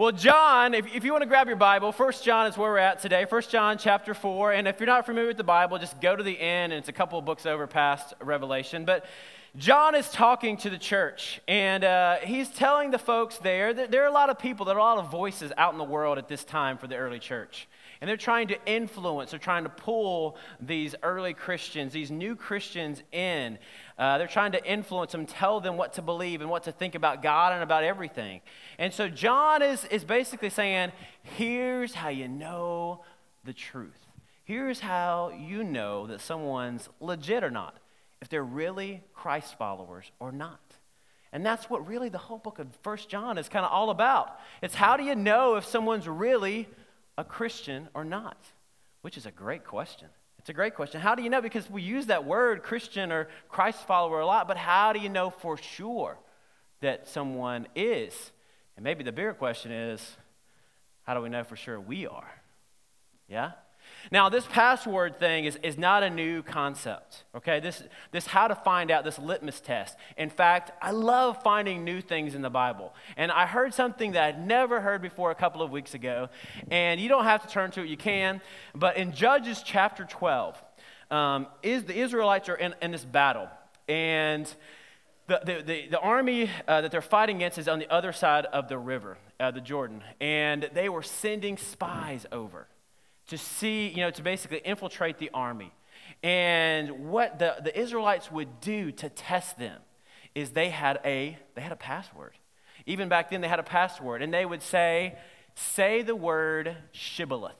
Well, 0.00 0.12
John, 0.12 0.72
if, 0.72 0.86
if 0.94 1.04
you 1.04 1.12
want 1.12 1.24
to 1.24 1.28
grab 1.28 1.46
your 1.46 1.56
Bible, 1.56 1.92
First 1.92 2.24
John 2.24 2.46
is 2.46 2.56
where 2.56 2.70
we're 2.70 2.78
at 2.78 3.02
today. 3.02 3.26
First 3.26 3.50
John 3.50 3.76
chapter 3.76 4.14
4. 4.14 4.54
And 4.54 4.66
if 4.66 4.80
you're 4.80 4.86
not 4.86 5.04
familiar 5.04 5.28
with 5.28 5.36
the 5.36 5.44
Bible, 5.44 5.76
just 5.76 6.00
go 6.00 6.16
to 6.16 6.22
the 6.22 6.40
end, 6.40 6.72
and 6.72 6.78
it's 6.78 6.88
a 6.88 6.92
couple 6.94 7.18
of 7.18 7.26
books 7.26 7.44
over 7.44 7.66
past 7.66 8.14
Revelation. 8.18 8.86
But 8.86 9.04
John 9.58 9.94
is 9.94 10.08
talking 10.08 10.56
to 10.58 10.70
the 10.70 10.78
church, 10.78 11.42
and 11.46 11.84
uh, 11.84 12.16
he's 12.22 12.48
telling 12.48 12.92
the 12.92 12.98
folks 12.98 13.36
there 13.36 13.74
that 13.74 13.90
there 13.90 14.02
are 14.02 14.08
a 14.08 14.12
lot 14.12 14.30
of 14.30 14.38
people, 14.38 14.64
there 14.64 14.76
are 14.76 14.78
a 14.78 14.82
lot 14.82 15.04
of 15.04 15.10
voices 15.10 15.52
out 15.58 15.72
in 15.72 15.78
the 15.78 15.84
world 15.84 16.16
at 16.16 16.28
this 16.28 16.44
time 16.44 16.78
for 16.78 16.86
the 16.86 16.96
early 16.96 17.18
church. 17.18 17.68
And 18.00 18.08
they're 18.08 18.16
trying 18.16 18.48
to 18.48 18.56
influence, 18.64 19.32
they're 19.32 19.38
trying 19.38 19.64
to 19.64 19.70
pull 19.70 20.38
these 20.60 20.94
early 21.02 21.34
Christians, 21.34 21.92
these 21.92 22.10
new 22.10 22.36
Christians 22.36 23.02
in. 23.12 23.58
Uh, 24.00 24.16
they're 24.16 24.26
trying 24.26 24.52
to 24.52 24.64
influence 24.64 25.12
them, 25.12 25.26
tell 25.26 25.60
them 25.60 25.76
what 25.76 25.92
to 25.92 26.00
believe 26.00 26.40
and 26.40 26.48
what 26.48 26.62
to 26.62 26.72
think 26.72 26.94
about 26.94 27.22
God 27.22 27.52
and 27.52 27.62
about 27.62 27.84
everything. 27.84 28.40
And 28.78 28.94
so 28.94 29.10
John 29.10 29.60
is, 29.60 29.84
is 29.84 30.04
basically 30.04 30.48
saying, 30.48 30.92
here's 31.22 31.92
how 31.92 32.08
you 32.08 32.26
know 32.26 33.04
the 33.44 33.52
truth. 33.52 34.06
Here's 34.44 34.80
how 34.80 35.32
you 35.38 35.62
know 35.62 36.06
that 36.06 36.22
someone's 36.22 36.88
legit 36.98 37.44
or 37.44 37.50
not, 37.50 37.76
if 38.22 38.30
they're 38.30 38.42
really 38.42 39.02
Christ 39.12 39.58
followers 39.58 40.10
or 40.18 40.32
not. 40.32 40.60
And 41.30 41.44
that's 41.44 41.68
what 41.68 41.86
really 41.86 42.08
the 42.08 42.16
whole 42.16 42.38
book 42.38 42.58
of 42.58 42.68
First 42.82 43.10
John 43.10 43.36
is 43.36 43.50
kind 43.50 43.66
of 43.66 43.70
all 43.70 43.90
about. 43.90 44.38
It's 44.62 44.74
how 44.74 44.96
do 44.96 45.04
you 45.04 45.14
know 45.14 45.56
if 45.56 45.66
someone's 45.66 46.08
really 46.08 46.68
a 47.18 47.22
Christian 47.22 47.90
or 47.92 48.06
not? 48.06 48.38
Which 49.02 49.18
is 49.18 49.26
a 49.26 49.30
great 49.30 49.66
question. 49.66 50.08
It's 50.40 50.48
a 50.48 50.54
great 50.54 50.74
question. 50.74 51.02
How 51.02 51.14
do 51.14 51.22
you 51.22 51.28
know? 51.28 51.42
Because 51.42 51.68
we 51.68 51.82
use 51.82 52.06
that 52.06 52.24
word 52.24 52.62
Christian 52.62 53.12
or 53.12 53.28
Christ 53.50 53.86
follower 53.86 54.20
a 54.20 54.26
lot, 54.26 54.48
but 54.48 54.56
how 54.56 54.94
do 54.94 54.98
you 54.98 55.10
know 55.10 55.28
for 55.28 55.58
sure 55.58 56.16
that 56.80 57.06
someone 57.06 57.68
is? 57.76 58.32
And 58.74 58.82
maybe 58.82 59.04
the 59.04 59.12
bigger 59.12 59.34
question 59.34 59.70
is 59.70 60.16
how 61.02 61.12
do 61.12 61.20
we 61.20 61.28
know 61.28 61.44
for 61.44 61.56
sure 61.56 61.78
we 61.78 62.06
are? 62.06 62.32
Yeah? 63.28 63.50
Now, 64.10 64.28
this 64.28 64.46
password 64.46 65.18
thing 65.18 65.44
is, 65.44 65.56
is 65.62 65.78
not 65.78 66.02
a 66.02 66.10
new 66.10 66.42
concept, 66.42 67.24
okay? 67.34 67.60
This, 67.60 67.82
this 68.12 68.26
how 68.26 68.48
to 68.48 68.54
find 68.54 68.90
out, 68.90 69.04
this 69.04 69.18
litmus 69.18 69.60
test. 69.60 69.96
In 70.16 70.30
fact, 70.30 70.72
I 70.82 70.90
love 70.90 71.42
finding 71.42 71.84
new 71.84 72.00
things 72.00 72.34
in 72.34 72.42
the 72.42 72.50
Bible. 72.50 72.94
And 73.16 73.30
I 73.30 73.46
heard 73.46 73.74
something 73.74 74.12
that 74.12 74.22
I'd 74.24 74.46
never 74.46 74.80
heard 74.80 75.02
before 75.02 75.30
a 75.30 75.34
couple 75.34 75.62
of 75.62 75.70
weeks 75.70 75.94
ago. 75.94 76.28
And 76.70 77.00
you 77.00 77.08
don't 77.08 77.24
have 77.24 77.42
to 77.42 77.48
turn 77.48 77.70
to 77.72 77.82
it, 77.82 77.88
you 77.88 77.96
can. 77.96 78.40
But 78.74 78.96
in 78.96 79.12
Judges 79.12 79.62
chapter 79.64 80.04
12, 80.04 80.62
um, 81.10 81.46
is 81.62 81.84
the 81.84 81.98
Israelites 81.98 82.48
are 82.48 82.56
in, 82.56 82.74
in 82.80 82.92
this 82.92 83.04
battle. 83.04 83.48
And 83.88 84.52
the, 85.26 85.40
the, 85.44 85.62
the, 85.62 85.88
the 85.90 86.00
army 86.00 86.50
uh, 86.66 86.80
that 86.80 86.90
they're 86.90 87.00
fighting 87.00 87.36
against 87.36 87.58
is 87.58 87.68
on 87.68 87.78
the 87.78 87.92
other 87.92 88.12
side 88.12 88.46
of 88.46 88.68
the 88.68 88.78
river, 88.78 89.18
uh, 89.38 89.50
the 89.50 89.60
Jordan. 89.60 90.02
And 90.20 90.68
they 90.74 90.88
were 90.88 91.02
sending 91.02 91.56
spies 91.56 92.26
over 92.32 92.66
to 93.30 93.38
see, 93.38 93.88
you 93.88 93.98
know, 93.98 94.10
to 94.10 94.22
basically 94.22 94.58
infiltrate 94.58 95.18
the 95.18 95.30
army. 95.32 95.72
And 96.22 97.08
what 97.10 97.38
the, 97.38 97.56
the 97.62 97.78
Israelites 97.78 98.30
would 98.30 98.60
do 98.60 98.92
to 98.92 99.08
test 99.08 99.58
them 99.58 99.80
is 100.34 100.50
they 100.50 100.68
had 100.68 101.00
a 101.04 101.38
they 101.54 101.62
had 101.62 101.72
a 101.72 101.76
password. 101.76 102.34
Even 102.86 103.08
back 103.08 103.30
then 103.30 103.40
they 103.40 103.48
had 103.48 103.58
a 103.58 103.64
password, 103.64 104.22
and 104.22 104.32
they 104.32 104.44
would 104.44 104.62
say, 104.62 105.16
say 105.54 106.02
the 106.02 106.16
word 106.16 106.76
shibboleth. 106.92 107.52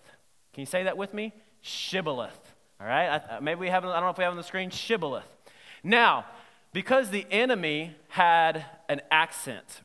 Can 0.52 0.62
you 0.62 0.66
say 0.66 0.84
that 0.84 0.96
with 0.96 1.14
me? 1.14 1.32
Shibboleth. 1.60 2.54
All 2.80 2.86
right? 2.86 3.22
I, 3.30 3.40
maybe 3.40 3.60
we 3.60 3.68
have, 3.68 3.84
I 3.84 3.92
don't 3.92 4.02
know 4.02 4.10
if 4.10 4.18
we 4.18 4.24
have 4.24 4.32
on 4.32 4.36
the 4.36 4.42
screen, 4.42 4.70
shibboleth. 4.70 5.28
Now, 5.84 6.24
because 6.72 7.10
the 7.10 7.26
enemy 7.30 7.94
had 8.08 8.64
an 8.88 9.02
accent, 9.10 9.82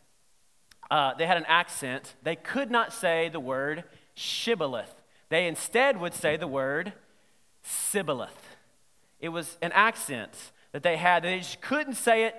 uh, 0.90 1.14
they 1.16 1.28
had 1.28 1.38
an 1.38 1.46
accent, 1.48 2.16
they 2.24 2.36
could 2.36 2.72
not 2.72 2.94
say 2.94 3.30
the 3.30 3.40
word 3.40 3.84
shibboleth. 4.16 4.94
They 5.30 5.48
instead 5.48 6.00
would 6.00 6.14
say 6.14 6.38
the 6.38 6.48
word 6.48 6.94
Sibboleth. 7.64 8.56
It 9.20 9.30
was 9.30 9.58
an 9.62 9.72
accent 9.72 10.32
that 10.72 10.84
they 10.84 10.98
had. 10.98 11.24
They 11.24 11.40
just 11.40 11.62
couldn't 11.62 11.96
say 11.96 12.26
it 12.26 12.36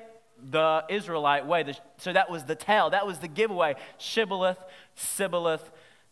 the 0.50 0.84
Israelite 0.88 1.46
way. 1.46 1.64
So 1.98 2.12
that 2.12 2.30
was 2.30 2.44
the 2.44 2.54
tell. 2.54 2.90
That 2.90 3.06
was 3.06 3.18
the 3.18 3.28
giveaway. 3.28 3.74
Shibboleth, 3.98 4.58
Sibboleth. 4.94 5.70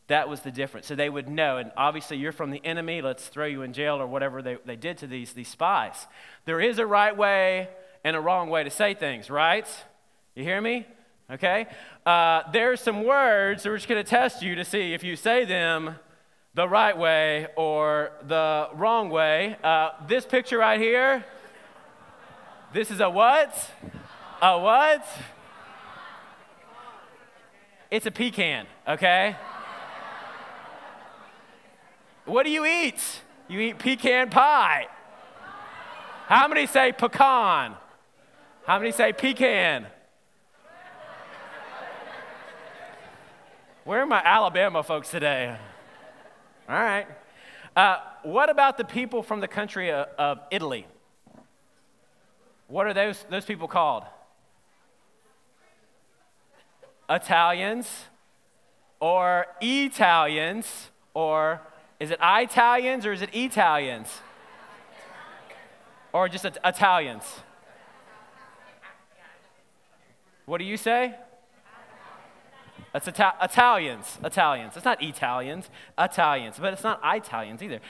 That 0.09 0.29
was 0.29 0.41
the 0.41 0.51
difference. 0.51 0.87
So 0.87 0.95
they 0.95 1.09
would 1.09 1.29
know. 1.29 1.59
And 1.59 1.71
obviously, 1.77 2.17
you're 2.17 2.33
from 2.33 2.51
the 2.51 2.65
enemy. 2.65 3.03
Let's 3.03 3.29
throw 3.29 3.47
you 3.47 3.63
in 3.63 3.73
jail 3.73 3.97
or 3.97 4.07
whatever 4.07 4.43
they, 4.43 4.59
they 4.65 4.77
did 4.77 4.99
to 4.99 5.07
these, 5.07 5.33
these 5.33 5.49
spies. 5.49 6.07
There 6.45 6.61
is 6.61 6.79
a 6.79 6.87
right 6.87 7.17
way 7.17 7.69
and 8.03 8.17
a 8.17 8.21
wrong 8.21 8.51
way 8.51 8.65
to 8.65 8.71
say 8.71 8.95
things, 8.95 9.31
right? 9.31 9.67
You 10.34 10.45
hear 10.45 10.61
me? 10.61 10.87
Okay? 11.31 11.67
Uh, 12.05 12.43
there's 12.53 12.81
some 12.81 13.05
words 13.05 13.63
that 13.63 13.71
we're 13.71 13.77
just 13.77 13.89
going 13.89 14.03
to 14.03 14.09
test 14.09 14.43
you 14.43 14.55
to 14.57 14.65
see 14.65 14.93
if 14.93 15.03
you 15.03 15.17
say 15.17 15.45
them 15.45 15.97
the 16.54 16.69
right 16.69 16.97
way 16.97 17.48
or 17.56 18.12
the 18.26 18.69
wrong 18.75 19.10
way. 19.10 19.56
Uh, 19.62 19.91
this 20.06 20.25
picture 20.25 20.59
right 20.59 20.81
here, 20.81 21.25
this 22.72 22.91
is 22.91 23.00
a 23.00 23.10
what? 23.10 23.70
A 24.41 24.59
what? 24.59 25.06
It's 27.91 28.06
a 28.06 28.10
pecan, 28.10 28.66
okay? 28.88 29.37
What 32.25 32.44
do 32.44 32.50
you 32.50 32.65
eat? 32.65 33.21
You 33.48 33.60
eat 33.60 33.78
pecan 33.78 34.31
pie. 34.31 34.86
How 36.26 36.48
many 36.48 36.66
say 36.66 36.92
pecan? 36.92 37.75
How 38.65 38.78
many 38.78 38.92
say 38.92 39.12
pecan? 39.12 39.86
Where 43.84 44.00
are 44.00 44.06
my 44.06 44.22
Alabama 44.25 44.82
folks 44.82 45.10
today? 45.10 45.56
All 46.69 46.77
right. 46.77 47.07
Uh, 47.77 47.99
what 48.23 48.49
about 48.49 48.79
the 48.79 48.85
people 48.85 49.23
from 49.23 49.41
the 49.41 49.49
country 49.49 49.91
of, 49.91 50.07
of 50.19 50.41
Italy? 50.51 50.87
What 52.69 52.87
are 52.87 52.95
those, 52.95 53.25
those 53.29 53.45
people 53.45 53.69
called? 53.69 54.05
Italians 57.11 58.05
or 58.99 59.47
Italians 59.61 60.91
or 61.13 61.61
is 62.01 62.11
it 62.11 62.19
Italians 62.23 63.05
or 63.05 63.13
is 63.13 63.21
it 63.21 63.35
Italians? 63.35 64.09
Or 66.13 66.29
just 66.29 66.47
Italians? 66.65 67.25
What 70.47 70.59
do 70.59 70.65
you 70.65 70.77
say? 70.77 71.15
It's 72.95 73.09
Ita- 73.09 73.35
Italians. 73.43 74.19
Italians. 74.25 74.77
It's 74.77 74.85
not 74.85 75.03
Italians. 75.03 75.69
Italians. 75.99 76.57
But 76.61 76.73
it's 76.73 76.85
not 76.85 77.01
Italians 77.05 77.62
either. 77.62 77.81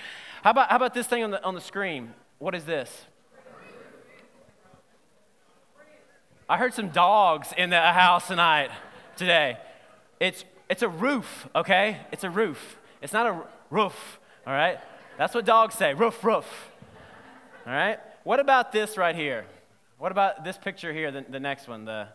How 0.43 0.51
about, 0.51 0.71
how 0.71 0.77
about 0.77 0.95
this 0.95 1.07
thing 1.07 1.23
on 1.23 1.31
the, 1.31 1.43
on 1.45 1.55
the 1.55 1.61
screen? 1.61 2.15
What 2.39 2.55
is 2.55 2.65
this? 2.65 3.07
I 6.49 6.59
heard 6.59 6.75
some 6.75 6.91
dogs 6.91 7.55
in 7.57 7.71
the 7.71 7.81
house 7.81 8.29
tonight, 8.29 8.71
today. 9.17 9.57
It's, 10.21 10.45
it's 10.69 10.83
a 10.83 10.89
roof, 10.89 11.49
okay? 11.57 12.01
It's 12.13 12.25
a 12.25 12.31
roof. 12.31 12.77
It's 13.01 13.15
not 13.15 13.27
a 13.27 13.43
roof, 13.71 14.21
all 14.47 14.53
right? 14.53 14.79
That's 15.17 15.35
what 15.35 15.47
dogs 15.47 15.75
say 15.75 15.95
roof, 15.95 16.23
roof. 16.23 16.47
All 17.67 17.73
right? 17.73 17.99
What 18.25 18.41
about 18.41 18.73
this 18.73 18.99
right 18.99 19.15
here? 19.15 19.47
What 19.99 20.13
about 20.13 20.45
this 20.45 20.59
picture 20.59 20.93
here, 20.93 21.11
the, 21.11 21.25
the 21.27 21.41
next 21.41 21.67
one? 21.67 21.87
The, 21.87 22.09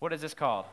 what 0.00 0.12
is 0.12 0.20
this 0.20 0.34
called? 0.34 0.66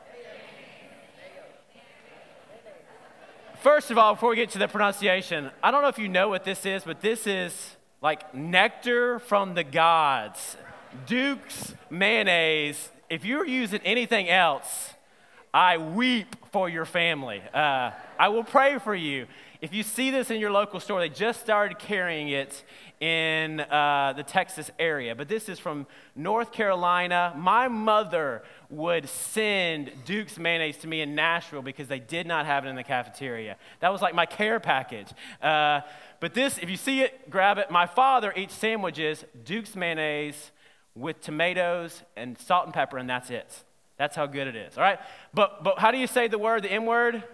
First 3.62 3.90
of 3.90 3.98
all, 3.98 4.14
before 4.14 4.30
we 4.30 4.36
get 4.36 4.50
to 4.50 4.58
the 4.58 4.68
pronunciation, 4.68 5.50
I 5.64 5.72
don't 5.72 5.82
know 5.82 5.88
if 5.88 5.98
you 5.98 6.08
know 6.08 6.28
what 6.28 6.44
this 6.44 6.64
is, 6.64 6.84
but 6.84 7.00
this 7.00 7.26
is 7.26 7.76
like 8.00 8.32
nectar 8.32 9.18
from 9.18 9.54
the 9.54 9.64
gods. 9.64 10.56
Duke's 11.06 11.74
mayonnaise. 11.90 12.90
If 13.10 13.24
you're 13.24 13.44
using 13.44 13.80
anything 13.84 14.28
else, 14.28 14.94
I 15.52 15.76
weep 15.78 16.36
for 16.52 16.68
your 16.68 16.84
family. 16.84 17.42
Uh, 17.52 17.90
I 18.16 18.28
will 18.28 18.44
pray 18.44 18.78
for 18.78 18.94
you. 18.94 19.26
If 19.60 19.74
you 19.74 19.82
see 19.82 20.12
this 20.12 20.30
in 20.30 20.38
your 20.38 20.52
local 20.52 20.78
store, 20.78 21.00
they 21.00 21.08
just 21.08 21.40
started 21.40 21.80
carrying 21.80 22.28
it 22.28 22.62
in 23.00 23.58
uh, 23.58 24.14
the 24.16 24.22
Texas 24.22 24.70
area, 24.78 25.16
but 25.16 25.26
this 25.28 25.48
is 25.48 25.58
from 25.58 25.86
North 26.14 26.52
Carolina. 26.52 27.32
My 27.36 27.66
mother 27.66 28.42
would 28.70 29.08
send 29.08 29.90
Duke's 30.04 30.38
mayonnaise 30.38 30.76
to 30.78 30.86
me 30.86 31.00
in 31.00 31.16
Nashville 31.16 31.62
because 31.62 31.88
they 31.88 31.98
did 31.98 32.24
not 32.24 32.46
have 32.46 32.66
it 32.66 32.68
in 32.68 32.76
the 32.76 32.84
cafeteria. 32.84 33.56
That 33.80 33.90
was 33.90 34.00
like 34.00 34.14
my 34.14 34.26
care 34.26 34.60
package. 34.60 35.08
Uh, 35.42 35.80
but 36.20 36.34
this, 36.34 36.58
if 36.58 36.70
you 36.70 36.76
see 36.76 37.00
it, 37.02 37.28
grab 37.28 37.58
it. 37.58 37.68
My 37.68 37.86
father 37.86 38.32
eats 38.36 38.54
sandwiches, 38.54 39.24
Duke's 39.44 39.74
mayonnaise 39.74 40.52
with 40.94 41.20
tomatoes 41.20 42.02
and 42.16 42.38
salt 42.38 42.66
and 42.66 42.74
pepper, 42.74 42.98
and 42.98 43.10
that's 43.10 43.30
it. 43.30 43.64
That's 43.96 44.14
how 44.14 44.26
good 44.26 44.46
it 44.46 44.54
is. 44.54 44.76
All 44.76 44.84
right? 44.84 45.00
But, 45.34 45.64
but 45.64 45.80
how 45.80 45.90
do 45.90 45.98
you 45.98 46.06
say 46.06 46.28
the 46.28 46.38
word, 46.38 46.62
the 46.62 46.70
M 46.70 46.86
word? 46.86 47.24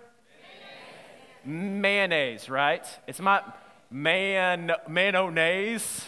Mayonnaise, 1.45 2.49
right? 2.49 2.87
It's 3.07 3.21
my 3.21 3.43
man, 3.91 4.73
mayonnaise. 4.89 6.05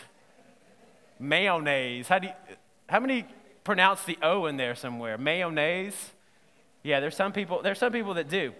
Mayonnaise. 1.18 2.08
How 2.08 2.18
do 2.18 2.28
you, 2.28 2.32
how 2.88 3.00
many 3.00 3.26
pronounce 3.64 4.04
the 4.04 4.18
O 4.22 4.46
in 4.46 4.56
there 4.56 4.74
somewhere? 4.74 5.18
Mayonnaise? 5.18 6.12
Yeah, 6.82 7.00
there's 7.00 7.16
some 7.16 7.32
people, 7.32 7.62
there's 7.62 7.78
some 7.78 7.92
people 7.92 8.14
that 8.14 8.28
do. 8.28 8.52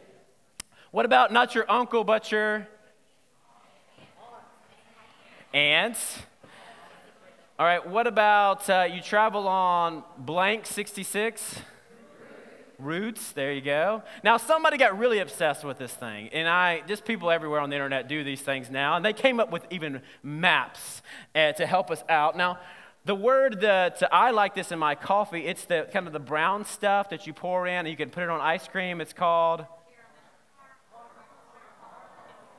What 0.91 1.05
about 1.05 1.33
not 1.33 1.55
your 1.55 1.71
uncle, 1.71 2.05
but 2.05 2.33
your 2.33 2.67
aunt? 5.53 5.97
All 7.59 7.65
right, 7.65 7.87
what 7.87 8.07
about 8.07 8.69
uh, 8.69 8.89
you 8.91 9.01
travel 9.01 9.49
on 9.49 10.03
blank 10.19 10.67
66? 10.67 11.61
Roots, 12.79 13.33
there 13.33 13.53
you 13.53 13.61
go. 13.61 14.03
Now, 14.23 14.37
somebody 14.37 14.77
got 14.77 14.99
really 14.99 15.19
obsessed 15.19 15.65
with 15.65 15.79
this 15.79 15.93
thing, 15.93 16.29
and 16.33 16.49
I, 16.49 16.83
just 16.87 17.05
people 17.05 17.31
everywhere 17.31 17.61
on 17.61 17.71
the 17.71 17.77
internet 17.77 18.09
do 18.09 18.23
these 18.23 18.43
things 18.43 18.71
now, 18.71 18.97
and 18.97 19.05
they 19.05 19.13
came 19.13 19.41
up 19.41 19.51
with 19.51 19.67
even 19.71 20.03
maps 20.23 21.03
uh, 21.35 21.53
to 21.53 21.67
help 21.67 21.91
us 21.91 22.05
out. 22.09 22.37
Now, 22.37 22.59
the 23.05 23.15
word 23.15 23.61
that 23.61 24.03
I 24.13 24.33
like 24.33 24.55
this 24.55 24.73
in 24.73 24.79
my 24.79 24.95
coffee, 24.95 25.47
it's 25.47 25.65
the 25.65 25.89
kind 25.93 26.07
of 26.07 26.13
the 26.13 26.19
brown 26.19 26.65
stuff 26.65 27.11
that 27.11 27.27
you 27.27 27.33
pour 27.33 27.67
in, 27.67 27.75
and 27.75 27.89
you 27.89 27.97
can 27.97 28.11
put 28.11 28.25
it 28.25 28.29
on 28.29 28.41
ice 28.41 28.69
cream. 28.69 29.01
It's 29.01 29.13
called 29.13 29.65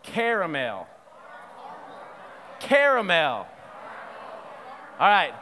caramel. 0.04 0.88
Caramel. 2.60 3.48
All 5.00 5.10
right. 5.10 5.34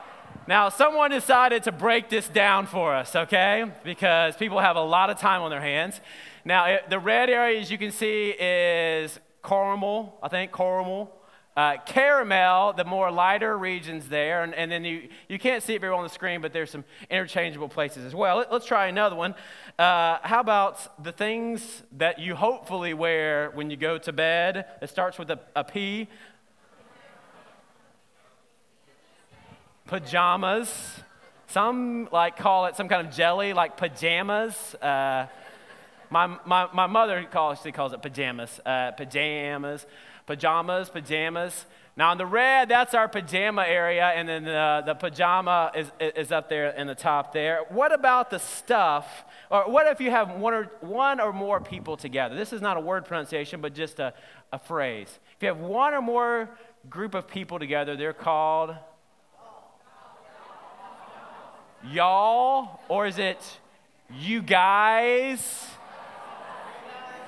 Now, 0.48 0.70
someone 0.70 1.10
decided 1.10 1.64
to 1.64 1.72
break 1.72 2.10
this 2.10 2.28
down 2.28 2.68
for 2.68 2.94
us, 2.94 3.16
okay? 3.16 3.66
Because 3.84 4.38
people 4.38 4.60
have 4.60 4.76
a 4.76 4.82
lot 4.82 5.10
of 5.10 5.18
time 5.18 5.42
on 5.42 5.50
their 5.50 5.62
hands. 5.62 6.00
Now, 6.44 6.78
the 6.88 7.00
red 7.00 7.32
area, 7.32 7.60
as 7.60 7.72
you 7.72 7.80
can 7.80 7.92
see, 7.92 8.30
is 8.30 9.20
caramel, 9.44 10.20
I 10.22 10.28
think, 10.28 10.54
caramel. 10.54 11.12
Uh, 11.58 11.78
caramel, 11.86 12.74
the 12.74 12.84
more 12.84 13.10
lighter 13.10 13.58
regions 13.58 14.08
there, 14.10 14.44
and, 14.44 14.54
and 14.54 14.72
then 14.72 14.84
you, 14.84 15.08
you 15.30 15.40
can't 15.40 15.64
see 15.64 15.74
it 15.74 15.80
very 15.80 15.90
well 15.90 16.00
on 16.00 16.06
the 16.06 16.14
screen, 16.14 16.42
but 16.42 16.54
there's 16.54 16.70
some 16.70 16.84
interchangeable 17.10 17.70
places 17.70 18.06
as 18.06 18.14
well. 18.14 18.38
Let, 18.38 18.52
us 18.52 18.66
try 18.66 18.88
another 18.88 19.16
one. 19.16 19.34
Uh, 19.80 20.20
how 20.22 20.42
about 20.42 21.02
the 21.04 21.14
things 21.14 21.82
that 21.94 22.20
you 22.20 22.36
hopefully 22.36 22.94
wear 22.94 23.52
when 23.56 23.72
you 23.72 23.78
go 23.78 23.98
to 23.98 24.12
bed? 24.12 24.66
It 24.82 24.90
starts 24.90 25.18
with 25.18 25.32
a, 25.32 25.40
a 25.56 25.64
P. 25.64 26.10
pajamas. 29.88 31.02
Some 31.48 32.10
like 32.12 32.38
call 32.38 32.66
it 32.66 32.76
some 32.76 32.90
kind 32.90 33.08
of 33.08 33.14
jelly, 33.14 33.54
like 33.54 33.78
pajamas. 33.78 34.76
Uh, 34.76 35.28
my, 36.10 36.38
my, 36.46 36.68
my 36.74 36.88
mother 36.88 37.26
calls, 37.30 37.60
she 37.64 37.72
calls 37.72 37.94
it 37.94 38.02
pajamas. 38.02 38.60
Uh, 38.66 38.92
pajamas, 38.92 39.86
pajamas, 40.26 40.90
pajamas. 40.90 41.66
Now, 41.98 42.12
in 42.12 42.18
the 42.18 42.26
red, 42.26 42.68
that's 42.68 42.94
our 42.94 43.08
pajama 43.08 43.64
area, 43.66 44.08
and 44.08 44.28
then 44.28 44.44
the, 44.44 44.84
the 44.86 44.96
pajama 44.96 45.72
is, 45.74 45.90
is 46.00 46.30
up 46.30 46.50
there 46.50 46.72
in 46.72 46.88
the 46.88 46.96
top 46.96 47.32
there. 47.32 47.62
What 47.70 47.94
about 47.94 48.30
the 48.30 48.40
stuff? 48.40 49.24
Or 49.50 49.72
what 49.72 49.88
if 49.88 50.02
you 50.02 50.12
have 50.12 50.32
one 50.32 50.54
or, 50.54 50.64
one 50.82 51.22
or 51.22 51.32
more 51.32 51.62
people 51.62 51.96
together? 51.96 52.36
This 52.36 52.52
is 52.52 52.62
not 52.62 52.76
a 52.76 52.82
word 52.82 53.06
pronunciation, 53.06 53.62
but 53.62 53.74
just 53.74 54.00
a, 54.00 54.14
a 54.52 54.60
phrase. 54.60 55.08
If 55.38 55.44
you 55.44 55.48
have 55.48 55.60
one 55.60 55.94
or 55.94 56.02
more 56.02 56.50
group 56.90 57.16
of 57.16 57.30
people 57.30 57.60
together, 57.60 57.96
they're 57.96 58.12
called 58.12 58.76
y'all, 61.92 62.80
or 62.90 63.06
is 63.06 63.20
it 63.20 63.60
you 64.20 64.42
guys? 64.42 65.68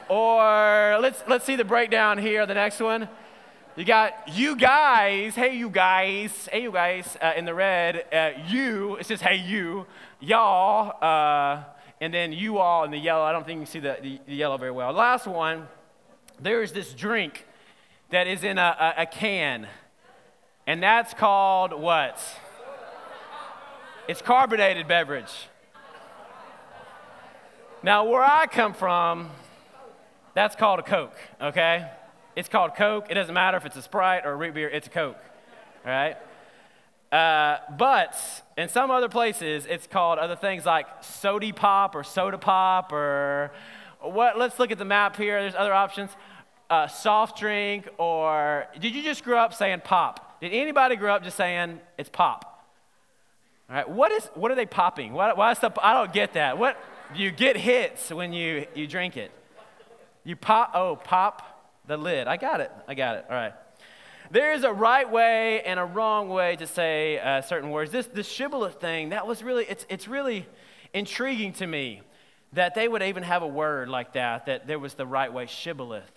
Or 0.09 0.99
let's, 1.01 1.23
let's 1.27 1.45
see 1.45 1.55
the 1.55 1.65
breakdown 1.65 2.17
here, 2.17 2.45
the 2.45 2.53
next 2.53 2.79
one. 2.79 3.09
You 3.75 3.85
got 3.85 4.29
you 4.33 4.55
guys, 4.55 5.35
hey 5.35 5.55
you 5.55 5.69
guys, 5.69 6.49
hey 6.51 6.63
you 6.63 6.71
guys 6.71 7.15
uh, 7.21 7.33
in 7.37 7.45
the 7.45 7.53
red, 7.53 8.05
uh, 8.11 8.31
you, 8.47 8.95
it 8.95 9.05
says 9.05 9.21
hey 9.21 9.35
you, 9.35 9.85
y'all, 10.19 10.95
uh, 10.99 11.63
and 12.01 12.11
then 12.11 12.31
you 12.31 12.57
all 12.57 12.85
in 12.85 12.91
the 12.91 12.97
yellow. 12.97 13.23
I 13.23 13.31
don't 13.31 13.45
think 13.45 13.57
you 13.57 13.65
can 13.65 13.71
see 13.71 13.79
the, 13.79 13.97
the, 14.01 14.19
the 14.25 14.33
yellow 14.33 14.57
very 14.57 14.71
well. 14.71 14.91
Last 14.93 15.27
one, 15.27 15.67
there's 16.39 16.71
this 16.71 16.93
drink 16.93 17.45
that 18.09 18.25
is 18.25 18.43
in 18.43 18.57
a, 18.57 18.95
a, 18.97 19.01
a 19.03 19.05
can, 19.05 19.67
and 20.65 20.81
that's 20.81 21.13
called 21.13 21.71
what? 21.71 22.19
It's 24.07 24.21
carbonated 24.21 24.87
beverage. 24.87 25.49
Now, 27.83 28.05
where 28.05 28.23
I 28.23 28.47
come 28.47 28.73
from, 28.73 29.29
that's 30.33 30.55
called 30.55 30.79
a 30.79 30.83
Coke, 30.83 31.17
okay? 31.41 31.91
It's 32.33 32.47
called 32.47 32.75
Coke. 32.75 33.07
It 33.09 33.15
doesn't 33.15 33.33
matter 33.33 33.57
if 33.57 33.65
it's 33.65 33.75
a 33.75 33.81
Sprite 33.81 34.25
or 34.25 34.31
a 34.31 34.35
root 34.37 34.53
beer, 34.53 34.69
it's 34.69 34.87
a 34.87 34.89
Coke, 34.89 35.17
all 35.83 35.91
right? 35.91 36.15
Uh, 37.11 37.57
but 37.77 38.17
in 38.57 38.69
some 38.69 38.91
other 38.91 39.09
places, 39.09 39.65
it's 39.65 39.87
called 39.87 40.19
other 40.19 40.37
things 40.37 40.65
like 40.65 40.87
sody 41.01 41.51
pop 41.51 41.93
or 41.93 42.05
soda 42.05 42.37
pop 42.37 42.93
or 42.93 43.51
what? 43.99 44.37
Let's 44.37 44.57
look 44.57 44.71
at 44.71 44.77
the 44.77 44.85
map 44.85 45.17
here. 45.17 45.41
There's 45.41 45.55
other 45.55 45.73
options. 45.73 46.11
Uh, 46.69 46.87
soft 46.87 47.37
drink 47.39 47.89
or 47.97 48.67
did 48.79 48.93
you 48.95 49.03
just 49.03 49.23
grow 49.23 49.37
up 49.37 49.53
saying 49.53 49.81
pop? 49.83 50.39
Did 50.39 50.53
anybody 50.53 50.95
grow 50.95 51.13
up 51.13 51.23
just 51.23 51.35
saying 51.35 51.79
it's 51.97 52.09
pop? 52.09 52.56
All 53.69 53.75
right, 53.75 53.89
what, 53.89 54.11
is, 54.11 54.29
what 54.33 54.51
are 54.51 54.55
they 54.55 54.65
popping? 54.65 55.13
Why, 55.13 55.33
why 55.33 55.51
is 55.51 55.59
the, 55.59 55.71
I 55.81 55.93
don't 55.93 56.13
get 56.13 56.33
that. 56.33 56.57
What, 56.57 56.81
you 57.13 57.31
get 57.31 57.57
hits 57.57 58.11
when 58.11 58.31
you, 58.31 58.65
you 58.73 58.87
drink 58.87 59.17
it. 59.17 59.31
You 60.23 60.35
pop, 60.35 60.71
oh, 60.73 60.95
pop 60.95 61.79
the 61.85 61.97
lid. 61.97 62.27
I 62.27 62.37
got 62.37 62.61
it. 62.61 62.71
I 62.87 62.93
got 62.93 63.17
it. 63.17 63.25
All 63.29 63.35
right. 63.35 63.53
There 64.29 64.53
is 64.53 64.63
a 64.63 64.73
right 64.73 65.09
way 65.09 65.61
and 65.61 65.79
a 65.79 65.85
wrong 65.85 66.29
way 66.29 66.55
to 66.57 66.67
say 66.67 67.19
uh, 67.19 67.41
certain 67.41 67.69
words. 67.69 67.91
This, 67.91 68.07
this 68.07 68.27
shibboleth 68.27 68.79
thing, 68.79 69.09
that 69.09 69.25
was 69.25 69.41
really, 69.41 69.65
it's, 69.65 69.85
it's 69.89 70.07
really 70.07 70.45
intriguing 70.93 71.53
to 71.53 71.67
me 71.67 72.01
that 72.53 72.75
they 72.75 72.87
would 72.87 73.03
even 73.03 73.23
have 73.23 73.41
a 73.41 73.47
word 73.47 73.89
like 73.89 74.13
that, 74.13 74.45
that 74.45 74.67
there 74.67 74.79
was 74.79 74.93
the 74.95 75.05
right 75.05 75.31
way, 75.31 75.45
shibboleth, 75.45 76.11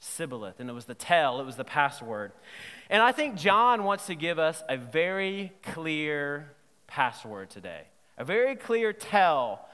sibboleth, 0.00 0.60
and 0.60 0.68
it 0.68 0.72
was 0.72 0.86
the 0.86 0.94
tell, 0.94 1.40
it 1.40 1.44
was 1.44 1.56
the 1.56 1.64
password. 1.64 2.32
And 2.90 3.02
I 3.02 3.12
think 3.12 3.36
John 3.36 3.84
wants 3.84 4.06
to 4.06 4.14
give 4.14 4.38
us 4.38 4.62
a 4.68 4.76
very 4.76 5.52
clear 5.62 6.52
password 6.86 7.50
today. 7.50 7.82
A 8.18 8.24
very 8.24 8.56
clear 8.56 8.92
tell 8.92 9.68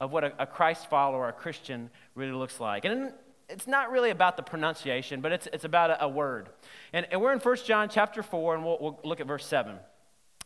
of 0.00 0.12
what 0.12 0.24
a, 0.24 0.32
a 0.38 0.46
Christ 0.46 0.88
follower, 0.88 1.28
a 1.28 1.32
Christian, 1.32 1.90
really 2.14 2.32
looks 2.32 2.60
like. 2.60 2.84
And 2.84 3.12
it's 3.48 3.66
not 3.66 3.90
really 3.90 4.10
about 4.10 4.36
the 4.36 4.42
pronunciation, 4.42 5.20
but 5.20 5.32
it's, 5.32 5.48
it's 5.52 5.64
about 5.64 5.90
a, 5.90 6.04
a 6.04 6.08
word. 6.08 6.48
And, 6.92 7.06
and, 7.10 7.20
we're 7.20 7.32
in 7.32 7.38
1 7.38 7.56
John 7.66 7.88
chapter 7.88 8.22
4, 8.22 8.54
and 8.54 8.64
we'll, 8.64 8.78
we'll 8.80 9.00
look 9.04 9.20
at 9.20 9.26
verse 9.26 9.44
7. 9.44 9.76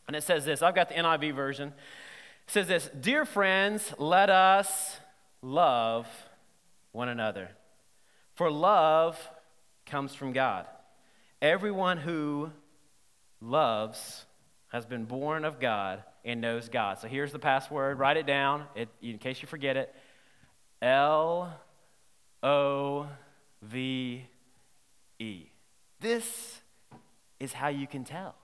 And 0.06 0.16
it 0.16 0.22
says 0.22 0.44
this 0.44 0.62
I've 0.62 0.74
got 0.74 0.88
the 0.88 0.94
NIV 0.94 1.34
version. 1.34 1.68
It 1.68 2.50
says 2.50 2.66
this 2.66 2.90
Dear 2.98 3.24
friends, 3.24 3.94
let 3.98 4.30
us 4.30 4.96
love 5.42 6.06
one 6.92 7.08
another. 7.08 7.50
For 8.34 8.50
love 8.50 9.18
comes 9.86 10.14
from 10.14 10.32
God. 10.32 10.66
Everyone 11.40 11.98
who 11.98 12.50
loves 13.40 14.24
has 14.68 14.86
been 14.86 15.04
born 15.04 15.44
of 15.44 15.60
God 15.60 16.02
and 16.24 16.40
knows 16.40 16.68
God. 16.68 16.98
So 16.98 17.08
here's 17.08 17.32
the 17.32 17.38
password. 17.38 17.98
Write 17.98 18.16
it 18.16 18.26
down 18.26 18.64
it, 18.74 18.88
in 19.02 19.18
case 19.18 19.42
you 19.42 19.48
forget 19.48 19.76
it. 19.76 19.94
L 20.80 21.52
O 22.42 23.08
V 23.62 24.24
E. 25.18 25.46
This 26.00 26.60
is 27.40 27.52
how 27.52 27.68
you 27.68 27.86
can 27.86 28.04
tell. 28.04 28.34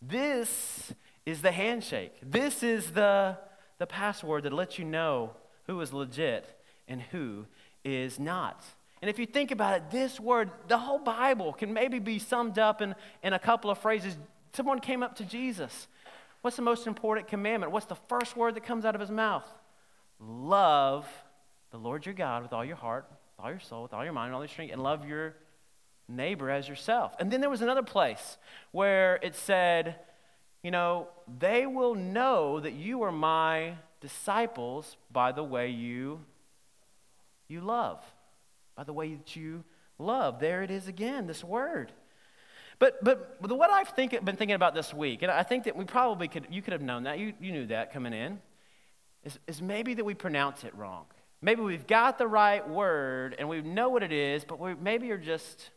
This 0.00 0.92
is 1.24 1.42
the 1.42 1.52
handshake. 1.52 2.12
This 2.22 2.62
is 2.62 2.90
the, 2.90 3.38
the 3.78 3.86
password 3.86 4.42
that 4.42 4.52
lets 4.52 4.78
you 4.78 4.84
know 4.84 5.30
who 5.66 5.80
is 5.80 5.92
legit 5.92 6.60
and 6.86 7.00
who 7.00 7.46
is 7.84 8.18
not. 8.18 8.62
And 9.00 9.08
if 9.08 9.18
you 9.18 9.26
think 9.26 9.50
about 9.50 9.74
it, 9.76 9.90
this 9.90 10.20
word, 10.20 10.50
the 10.68 10.78
whole 10.78 10.98
Bible 10.98 11.52
can 11.52 11.72
maybe 11.72 11.98
be 11.98 12.18
summed 12.18 12.58
up 12.58 12.82
in, 12.82 12.94
in 13.22 13.32
a 13.32 13.38
couple 13.38 13.70
of 13.70 13.78
phrases 13.78 14.16
Someone 14.54 14.78
came 14.78 15.02
up 15.02 15.16
to 15.16 15.24
Jesus. 15.24 15.88
What's 16.44 16.56
the 16.56 16.62
most 16.62 16.86
important 16.86 17.26
commandment? 17.26 17.72
What's 17.72 17.86
the 17.86 17.94
first 17.94 18.36
word 18.36 18.54
that 18.56 18.64
comes 18.64 18.84
out 18.84 18.94
of 18.94 19.00
his 19.00 19.10
mouth? 19.10 19.48
Love 20.20 21.08
the 21.70 21.78
Lord 21.78 22.04
your 22.04 22.14
God 22.14 22.42
with 22.42 22.52
all 22.52 22.62
your 22.62 22.76
heart, 22.76 23.06
with 23.08 23.42
all 23.42 23.50
your 23.50 23.60
soul, 23.60 23.84
with 23.84 23.94
all 23.94 24.04
your 24.04 24.12
mind, 24.12 24.26
and 24.26 24.34
all 24.34 24.42
your 24.42 24.48
strength, 24.48 24.70
and 24.70 24.82
love 24.82 25.08
your 25.08 25.36
neighbor 26.06 26.50
as 26.50 26.68
yourself. 26.68 27.14
And 27.18 27.30
then 27.30 27.40
there 27.40 27.48
was 27.48 27.62
another 27.62 27.82
place 27.82 28.36
where 28.72 29.18
it 29.22 29.34
said, 29.34 29.96
you 30.62 30.70
know, 30.70 31.08
they 31.38 31.64
will 31.64 31.94
know 31.94 32.60
that 32.60 32.74
you 32.74 33.04
are 33.04 33.12
my 33.12 33.76
disciples 34.02 34.98
by 35.10 35.32
the 35.32 35.42
way 35.42 35.70
you 35.70 36.20
you 37.48 37.62
love. 37.62 38.04
By 38.76 38.84
the 38.84 38.92
way 38.92 39.14
that 39.14 39.34
you 39.34 39.64
love. 39.98 40.40
There 40.40 40.62
it 40.62 40.70
is 40.70 40.88
again, 40.88 41.26
this 41.26 41.42
word. 41.42 41.90
But, 42.78 43.04
but 43.04 43.38
what 43.40 43.70
I've 43.70 43.88
think, 43.88 44.12
been 44.24 44.36
thinking 44.36 44.54
about 44.54 44.74
this 44.74 44.92
week, 44.92 45.22
and 45.22 45.30
I 45.30 45.42
think 45.42 45.64
that 45.64 45.76
we 45.76 45.84
probably 45.84 46.28
could, 46.28 46.46
you 46.50 46.62
could 46.62 46.72
have 46.72 46.82
known 46.82 47.04
that, 47.04 47.18
you, 47.18 47.32
you 47.40 47.52
knew 47.52 47.66
that 47.66 47.92
coming 47.92 48.12
in, 48.12 48.40
is, 49.24 49.38
is 49.46 49.62
maybe 49.62 49.94
that 49.94 50.04
we 50.04 50.14
pronounce 50.14 50.64
it 50.64 50.74
wrong. 50.74 51.06
Maybe 51.40 51.62
we've 51.62 51.86
got 51.86 52.18
the 52.18 52.26
right 52.26 52.66
word 52.68 53.36
and 53.38 53.48
we 53.48 53.60
know 53.60 53.90
what 53.90 54.02
it 54.02 54.12
is, 54.12 54.44
but 54.44 54.58
we 54.58 54.74
maybe 54.74 55.10
are 55.10 55.18
just 55.18 55.70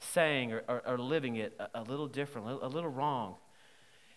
saying 0.00 0.52
or, 0.52 0.62
or, 0.68 0.82
or 0.86 0.98
living 0.98 1.36
it 1.36 1.58
a, 1.58 1.80
a, 1.80 1.82
little 1.82 2.06
different, 2.06 2.62
a 2.62 2.66
little, 2.66 2.90
wrong. 2.90 3.36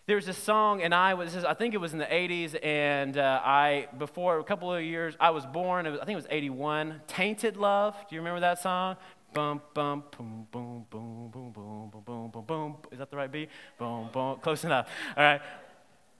there's 0.08 0.26
this 0.26 0.38
song, 0.38 0.82
and 0.82 0.94
I 0.94 1.14
was, 1.14 1.36
I 1.46 1.54
think 1.54 1.74
it 1.74 1.78
was 1.78 1.94
in 1.94 2.00
the 2.00 2.06
80s, 2.06 2.58
and 2.64 3.18
uh, 3.18 3.40
I, 3.44 3.88
before 3.98 4.40
a 4.40 4.44
couple 4.44 4.74
of 4.74 4.84
years, 4.84 5.16
I 5.20 5.30
was 5.30 5.46
born, 5.46 5.88
I 5.88 5.92
think 5.92 6.10
it 6.10 6.16
was 6.16 6.28
81, 6.30 7.02
Tainted 7.08 7.56
Love. 7.56 7.96
Do 8.10 8.16
you 8.16 8.22
remember 8.22 8.42
that 8.42 8.62
song? 8.62 8.98
Bum, 9.34 9.62
bum, 9.74 10.04
boom, 10.18 10.48
boom, 10.52 10.86
boom, 10.90 11.30
boom, 11.32 11.52
boom, 11.54 11.92
boom, 11.92 12.04
boom, 12.06 12.32
boom, 12.32 12.46
boom. 12.46 12.78
Is 12.92 12.98
that 12.98 13.12
the 13.12 13.18
right 13.18 13.32
beat? 13.32 13.50
Boom, 13.78 14.10
boom. 14.12 14.40
Close 14.40 14.64
enough. 14.64 14.88
All 15.16 15.24
right. 15.24 15.42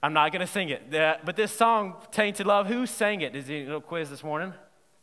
I'm 0.02 0.12
not 0.12 0.32
going 0.32 0.40
to 0.40 0.50
sing 0.50 0.70
it. 0.70 0.90
But 0.90 1.36
this 1.36 1.52
song, 1.52 1.96
Tainted 2.12 2.46
Love, 2.46 2.66
who 2.68 2.86
sang 2.86 3.20
it? 3.20 3.34
Is 3.34 3.48
he 3.48 3.62
a 3.62 3.64
little 3.64 3.80
quiz 3.80 4.10
this 4.10 4.22
morning? 4.22 4.54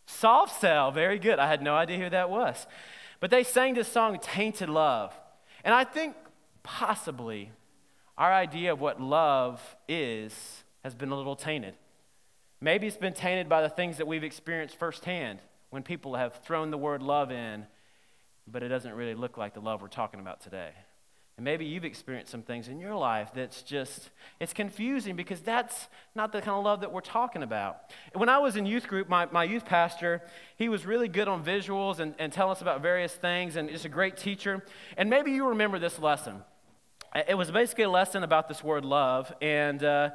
Soft 0.06 0.60
Cell. 0.60 0.92
Very 0.92 1.20
good. 1.20 1.38
I 1.38 1.48
had 1.48 1.62
no 1.62 1.76
idea 1.76 1.98
who 2.00 2.10
that 2.10 2.30
was. 2.30 2.66
But 3.20 3.30
they 3.30 3.44
sang 3.44 3.74
this 3.74 3.88
song, 3.88 4.18
Tainted 4.22 4.70
Love. 4.70 5.14
And 5.64 5.76
I 5.76 5.84
think 5.84 6.16
possibly 6.64 7.52
our 8.18 8.34
idea 8.34 8.72
of 8.72 8.80
what 8.80 9.02
love 9.02 9.76
is 9.88 10.64
has 10.84 10.96
been 10.96 11.12
a 11.12 11.16
little 11.16 11.36
tainted. 11.36 11.76
Maybe 12.62 12.88
it's 12.88 12.98
been 12.98 13.14
tainted 13.14 13.48
by 13.50 13.62
the 13.62 13.70
things 13.70 13.98
that 13.98 14.08
we've 14.08 14.24
experienced 14.24 14.80
firsthand 14.80 15.40
when 15.70 15.84
people 15.84 16.16
have 16.16 16.42
thrown 16.44 16.72
the 16.72 16.78
word 16.78 17.04
love 17.04 17.32
in, 17.32 17.68
but 18.52 18.64
it 18.64 18.70
doesn't 18.70 18.94
really 18.94 19.16
look 19.16 19.38
like 19.38 19.54
the 19.54 19.60
love 19.60 19.82
we're 19.82 19.88
talking 19.88 20.20
about 20.20 20.42
today. 20.42 20.72
And 21.38 21.44
maybe 21.44 21.66
you've 21.66 21.86
experienced 21.86 22.32
some 22.32 22.42
things 22.42 22.68
in 22.68 22.80
your 22.80 22.96
life 22.96 23.30
that's 23.36 23.62
just, 23.62 24.10
it's 24.40 24.54
confusing 24.54 25.16
because 25.16 25.40
that's 25.42 25.88
not 26.16 26.32
the 26.32 26.40
kind 26.40 26.58
of 26.58 26.64
love 26.64 26.82
that 26.82 26.92
we're 26.92 27.02
talking 27.02 27.44
about. 27.44 27.92
When 28.14 28.28
I 28.28 28.40
was 28.40 28.56
in 28.56 28.66
youth 28.66 28.88
group, 28.88 29.08
my, 29.08 29.28
my 29.28 29.44
youth 29.44 29.64
pastor, 29.64 30.24
he 30.56 30.68
was 30.68 30.88
really 30.88 31.08
good 31.08 31.28
on 31.28 31.44
visuals 31.44 32.00
and, 32.00 32.16
and 32.18 32.34
telling 32.34 32.54
us 32.54 32.62
about 32.62 32.82
various 32.82 33.14
things 33.14 33.56
and 33.56 33.70
just 33.70 33.86
a 33.86 33.90
great 33.90 34.18
teacher. 34.18 34.64
And 34.98 35.12
maybe 35.12 35.32
you 35.32 35.50
remember 35.50 35.78
this 35.78 36.00
lesson. 36.00 36.42
It 37.28 37.38
was 37.38 37.52
basically 37.52 37.84
a 37.84 37.90
lesson 37.90 38.24
about 38.24 38.48
this 38.48 38.64
word 38.64 38.84
love. 38.84 39.32
And, 39.40 39.84
uh, 39.84 40.10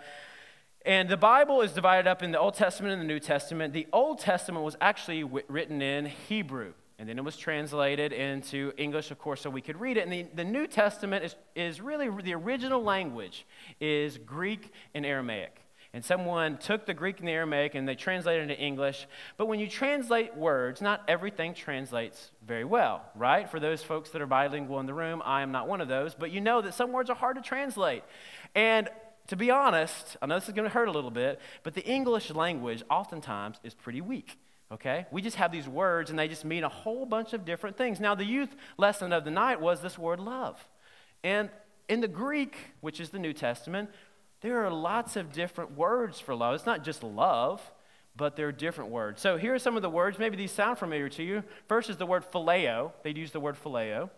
and 0.84 1.08
the 1.08 1.16
Bible 1.16 1.62
is 1.62 1.70
divided 1.70 2.08
up 2.08 2.24
in 2.24 2.32
the 2.32 2.38
Old 2.40 2.54
Testament 2.54 2.94
and 2.94 3.02
the 3.02 3.06
New 3.06 3.20
Testament. 3.20 3.72
The 3.72 3.86
Old 3.92 4.18
Testament 4.18 4.64
was 4.64 4.76
actually 4.80 5.22
written 5.22 5.80
in 5.80 6.06
Hebrew. 6.06 6.72
And 7.02 7.08
then 7.08 7.18
it 7.18 7.24
was 7.24 7.36
translated 7.36 8.12
into 8.12 8.72
English, 8.76 9.10
of 9.10 9.18
course, 9.18 9.40
so 9.40 9.50
we 9.50 9.60
could 9.60 9.80
read 9.80 9.96
it. 9.96 10.04
And 10.04 10.12
the, 10.12 10.22
the 10.36 10.44
New 10.44 10.68
Testament 10.68 11.24
is, 11.24 11.34
is 11.56 11.80
really 11.80 12.08
the 12.22 12.34
original 12.34 12.80
language 12.80 13.44
is 13.80 14.18
Greek 14.18 14.72
and 14.94 15.04
Aramaic. 15.04 15.56
And 15.92 16.04
someone 16.04 16.58
took 16.58 16.86
the 16.86 16.94
Greek 16.94 17.18
and 17.18 17.26
the 17.26 17.32
Aramaic 17.32 17.74
and 17.74 17.88
they 17.88 17.96
translated 17.96 18.48
it 18.48 18.52
into 18.52 18.64
English. 18.64 19.08
But 19.36 19.46
when 19.46 19.58
you 19.58 19.66
translate 19.66 20.36
words, 20.36 20.80
not 20.80 21.02
everything 21.08 21.54
translates 21.54 22.30
very 22.46 22.64
well, 22.64 23.02
right? 23.16 23.50
For 23.50 23.58
those 23.58 23.82
folks 23.82 24.10
that 24.10 24.22
are 24.22 24.26
bilingual 24.26 24.78
in 24.78 24.86
the 24.86 24.94
room, 24.94 25.22
I 25.24 25.42
am 25.42 25.50
not 25.50 25.66
one 25.66 25.80
of 25.80 25.88
those. 25.88 26.14
But 26.14 26.30
you 26.30 26.40
know 26.40 26.62
that 26.62 26.72
some 26.72 26.92
words 26.92 27.10
are 27.10 27.16
hard 27.16 27.34
to 27.34 27.42
translate. 27.42 28.04
And 28.54 28.88
to 29.26 29.34
be 29.34 29.50
honest, 29.50 30.16
I 30.22 30.26
know 30.26 30.36
this 30.36 30.46
is 30.46 30.54
going 30.54 30.68
to 30.68 30.72
hurt 30.72 30.86
a 30.86 30.92
little 30.92 31.10
bit, 31.10 31.40
but 31.64 31.74
the 31.74 31.84
English 31.84 32.30
language 32.30 32.84
oftentimes 32.88 33.58
is 33.64 33.74
pretty 33.74 34.00
weak 34.00 34.38
okay? 34.72 35.06
We 35.10 35.22
just 35.22 35.36
have 35.36 35.52
these 35.52 35.68
words 35.68 36.10
and 36.10 36.18
they 36.18 36.28
just 36.28 36.44
mean 36.44 36.64
a 36.64 36.68
whole 36.68 37.06
bunch 37.06 37.32
of 37.32 37.44
different 37.44 37.76
things. 37.76 38.00
Now, 38.00 38.14
the 38.14 38.24
youth 38.24 38.54
lesson 38.78 39.12
of 39.12 39.24
the 39.24 39.30
night 39.30 39.60
was 39.60 39.80
this 39.80 39.98
word 39.98 40.20
love. 40.20 40.58
And 41.22 41.50
in 41.88 42.00
the 42.00 42.08
Greek, 42.08 42.56
which 42.80 43.00
is 43.00 43.10
the 43.10 43.18
New 43.18 43.32
Testament, 43.32 43.90
there 44.40 44.64
are 44.64 44.70
lots 44.70 45.16
of 45.16 45.32
different 45.32 45.76
words 45.76 46.18
for 46.18 46.34
love. 46.34 46.54
It's 46.54 46.66
not 46.66 46.84
just 46.84 47.02
love, 47.02 47.60
but 48.16 48.36
there 48.36 48.48
are 48.48 48.52
different 48.52 48.90
words. 48.90 49.20
So 49.20 49.36
here 49.36 49.54
are 49.54 49.58
some 49.58 49.76
of 49.76 49.82
the 49.82 49.90
words. 49.90 50.18
Maybe 50.18 50.36
these 50.36 50.52
sound 50.52 50.78
familiar 50.78 51.08
to 51.10 51.22
you. 51.22 51.44
First 51.68 51.90
is 51.90 51.96
the 51.96 52.06
word 52.06 52.24
phileo. 52.30 52.92
They'd 53.02 53.16
use 53.16 53.30
the 53.30 53.40
word 53.40 53.56
phileo. 53.62 54.10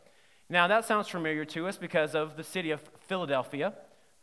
Now, 0.49 0.67
that 0.69 0.85
sounds 0.85 1.09
familiar 1.09 1.45
to 1.47 1.67
us 1.69 1.77
because 1.77 2.15
of 2.15 2.37
the 2.37 2.45
city 2.45 2.71
of 2.71 2.81
Philadelphia 3.07 3.75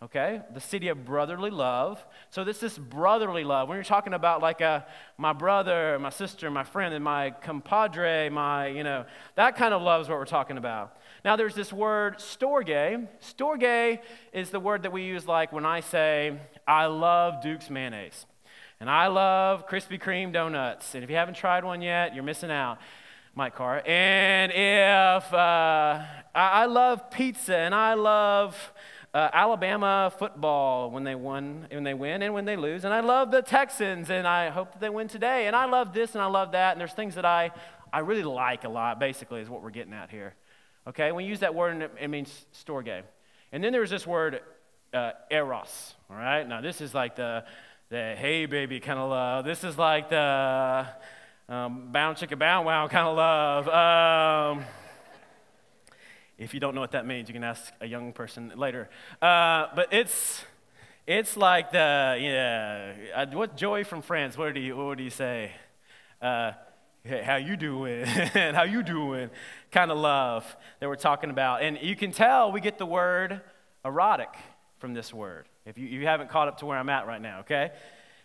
okay? 0.04 0.42
The 0.54 0.60
city 0.60 0.88
of 0.88 1.06
brotherly 1.06 1.52
love. 1.52 2.04
So 2.32 2.44
this 2.44 2.64
is 2.64 2.78
brotherly 2.78 3.44
love. 3.44 3.70
When 3.70 3.76
you're 3.76 3.84
talking 3.84 4.14
about 4.14 4.42
like 4.42 4.62
a, 4.62 4.66
uh, 4.66 4.82
my 5.18 5.34
brother, 5.34 5.98
my 6.00 6.10
sister, 6.10 6.50
my 6.50 6.64
friend, 6.64 6.94
and 6.94 7.04
my 7.04 7.32
compadre, 7.32 8.30
my, 8.30 8.68
you 8.68 8.84
know, 8.84 9.06
that 9.36 9.56
kind 9.56 9.74
of 9.74 9.82
love 9.82 10.02
is 10.02 10.10
what 10.10 10.18
we're 10.18 10.26
talking 10.26 10.58
about. 10.58 10.98
Now 11.24 11.36
there's 11.36 11.56
this 11.56 11.72
word 11.72 12.18
storge. 12.18 13.08
Storge 13.22 14.00
is 14.34 14.50
the 14.50 14.60
word 14.60 14.84
that 14.84 14.92
we 14.92 15.04
use 15.04 15.28
like 15.28 15.54
when 15.54 15.66
I 15.66 15.82
say, 15.82 16.40
I 16.68 16.88
love 16.88 17.42
Duke's 17.44 17.70
mayonnaise. 17.70 18.26
And 18.80 18.90
I 18.90 19.08
love 19.08 19.68
Krispy 19.68 20.02
Kreme 20.02 20.34
donuts. 20.34 20.96
And 20.96 21.04
if 21.04 21.10
you 21.12 21.16
haven't 21.16 21.36
tried 21.36 21.64
one 21.64 21.84
yet, 21.84 22.16
you're 22.16 22.24
missing 22.24 22.50
out. 22.50 22.80
Mike 23.34 23.56
Carr. 23.56 23.82
And 23.86 24.52
if 24.52 25.34
uh, 25.34 26.04
I, 26.36 26.64
I 26.64 26.66
love 26.66 27.10
pizza 27.12 27.56
and 27.56 27.74
I 27.74 27.94
love 27.94 28.74
uh, 29.14 29.30
Alabama 29.34 30.12
football 30.18 30.90
when 30.90 31.04
they 31.04 31.16
won, 31.16 31.68
when 31.70 31.84
they 31.84 31.94
win, 31.94 32.22
and 32.22 32.34
when 32.34 32.46
they 32.46 32.56
lose. 32.56 32.86
And 32.86 32.94
I 32.94 33.02
love 33.02 33.32
the 33.32 33.42
Texans, 33.42 34.10
and 34.10 34.26
I 34.28 34.50
hope 34.50 34.72
that 34.72 34.82
they 34.82 34.90
win 34.90 35.08
today. 35.08 35.48
And 35.48 35.56
I 35.56 35.66
love 35.66 35.94
this, 35.94 36.14
and 36.14 36.22
I 36.22 36.28
love 36.28 36.54
that. 36.54 36.72
And 36.72 36.80
there's 36.80 36.94
things 36.94 37.16
that 37.16 37.26
I, 37.26 37.52
I 37.92 38.00
really 38.00 38.24
like 38.24 38.64
a 38.64 38.70
lot. 38.70 39.00
Basically, 39.00 39.42
is 39.42 39.50
what 39.50 39.62
we're 39.62 39.70
getting 39.70 39.94
at 39.94 40.10
here. 40.10 40.34
Okay, 40.88 41.12
when 41.12 41.26
you 41.26 41.30
use 41.30 41.42
that 41.42 41.54
word, 41.54 41.74
and 41.74 41.84
it, 41.84 41.92
it 42.00 42.08
means 42.08 42.46
storge. 42.54 43.04
And 43.52 43.64
then 43.64 43.74
there's 43.74 43.90
this 43.90 44.08
word 44.08 44.42
uh, 44.94 45.12
eros. 45.30 45.94
All 46.10 46.16
right, 46.16 46.48
now 46.48 46.62
this 46.62 46.80
is 46.80 46.94
like 46.94 47.16
the 47.16 47.44
the 47.90 48.16
hey 48.18 48.46
baby 48.46 48.80
kind 48.80 48.98
of 48.98 49.10
love. 49.10 49.44
This 49.44 49.66
is 49.66 49.78
like 49.78 50.10
the 50.10 50.88
um, 51.50 51.92
bound 51.92 52.16
chicka 52.16 52.40
bound 52.40 52.66
wow 52.66 52.88
kind 52.88 53.08
of 53.08 53.18
love. 53.18 53.68
Um, 54.58 54.66
if 56.42 56.56
you 56.56 56.60
don't 56.60 56.74
know 56.74 56.82
what 56.82 56.92
that 56.92 57.06
means, 57.06 57.30
you 57.30 57.34
can 57.34 57.44
ask 57.44 57.72
a 57.82 57.86
young 57.86 58.14
person 58.14 58.52
later. 58.56 58.90
Uh, 59.22 59.68
but 59.76 59.94
it's, 59.94 60.44
it's 61.06 61.38
like 61.38 61.72
the, 61.72 62.18
yeah, 62.20 63.26
what 63.36 63.56
Joey 63.56 63.84
from 63.84 64.02
Friends, 64.02 64.36
what 64.36 64.56
do 64.56 64.60
you, 64.60 64.76
what 64.76 64.98
do 64.98 65.04
you 65.04 65.12
say? 65.12 65.52
Uh, 66.20 66.54
hey, 67.04 67.22
how 67.22 67.36
you 67.36 67.56
doing? 67.56 68.06
how 68.34 68.64
you 68.64 68.82
doing? 68.82 69.30
Kind 69.72 69.92
of 69.92 70.00
love 70.00 70.58
that 70.80 70.90
we're 70.90 70.96
talking 70.96 71.30
about. 71.30 71.62
And 71.62 71.78
you 71.80 71.96
can 71.96 72.12
tell 72.12 72.52
we 72.52 72.60
get 72.60 72.80
the 72.80 72.88
word 72.88 73.42
erotic 73.86 74.34
from 74.80 74.96
this 74.96 75.14
word. 75.14 75.48
If 75.68 75.78
you, 75.78 75.86
you 75.86 76.08
haven't 76.08 76.32
caught 76.32 76.48
up 76.48 76.58
to 76.60 76.66
where 76.66 76.78
I'm 76.78 76.90
at 76.90 77.06
right 77.06 77.22
now, 77.22 77.42
okay? 77.42 77.70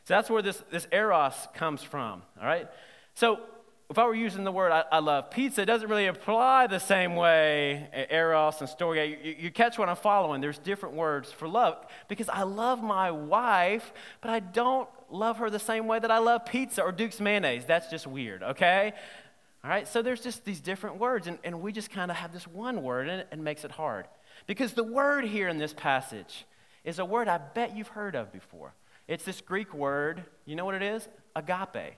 So 0.04 0.14
that's 0.14 0.30
where 0.30 0.40
this, 0.40 0.62
this 0.70 0.88
eros 0.90 1.34
comes 1.54 1.82
from, 1.82 2.22
all 2.40 2.46
right? 2.46 2.66
So 3.12 3.40
if 3.88 3.98
I 3.98 4.04
were 4.04 4.14
using 4.14 4.42
the 4.42 4.50
word 4.50 4.72
I, 4.72 4.84
I, 4.90 4.98
love 4.98 5.30
pizza, 5.30 5.62
it 5.62 5.66
doesn't 5.66 5.88
really 5.88 6.06
apply 6.06 6.66
the 6.66 6.80
same 6.80 7.14
way, 7.14 7.88
eros 8.10 8.60
and 8.60 8.68
storge. 8.68 9.16
You, 9.24 9.36
you, 9.38 9.50
catch 9.50 9.78
what 9.78 9.88
I'm 9.88 9.96
following. 9.96 10.40
There's 10.40 10.58
different 10.58 10.96
words 10.96 11.30
for 11.30 11.46
love 11.46 11.86
because 12.08 12.28
I 12.28 12.42
love 12.42 12.82
my 12.82 13.12
wife, 13.12 13.92
but 14.20 14.30
I 14.30 14.40
don't 14.40 14.88
love 15.08 15.38
her 15.38 15.50
the 15.50 15.60
same 15.60 15.86
way 15.86 16.00
that 16.00 16.10
I 16.10 16.18
love 16.18 16.46
pizza 16.46 16.82
or 16.82 16.90
Duke's 16.90 17.20
mayonnaise. 17.20 17.64
That's 17.64 17.88
just 17.88 18.08
weird, 18.08 18.42
okay? 18.42 18.92
All 19.62 19.70
right, 19.70 19.86
so 19.86 20.02
there's 20.02 20.20
just 20.20 20.44
these 20.44 20.60
different 20.60 20.98
words, 20.98 21.28
and, 21.28 21.38
and 21.44 21.60
we 21.60 21.70
just 21.72 21.90
kind 21.90 22.10
of 22.10 22.16
have 22.16 22.32
this 22.32 22.46
one 22.46 22.82
word, 22.82 23.08
and 23.08 23.24
it 23.30 23.38
makes 23.38 23.64
it 23.64 23.70
hard. 23.70 24.06
Because 24.48 24.72
the 24.72 24.84
word 24.84 25.24
here 25.24 25.48
in 25.48 25.58
this 25.58 25.72
passage 25.72 26.44
is 26.84 26.98
a 26.98 27.04
word 27.04 27.28
I 27.28 27.38
bet 27.38 27.76
you've 27.76 27.88
heard 27.88 28.16
of 28.16 28.32
before. 28.32 28.74
It's 29.06 29.24
this 29.24 29.40
Greek 29.40 29.72
word, 29.72 30.24
you 30.44 30.56
know 30.56 30.64
what 30.64 30.74
it 30.74 30.82
is? 30.82 31.08
Agape. 31.36 31.96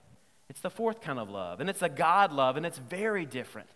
It's 0.49 0.61
the 0.61 0.71
fourth 0.71 1.03
kind 1.03 1.19
of 1.19 1.29
love, 1.29 1.61
and 1.61 1.69
it's 1.69 1.83
a 1.83 1.91
God 1.91 2.33
love, 2.33 2.57
and 2.57 2.65
it's 2.65 2.79
very 2.79 3.27
different. 3.27 3.69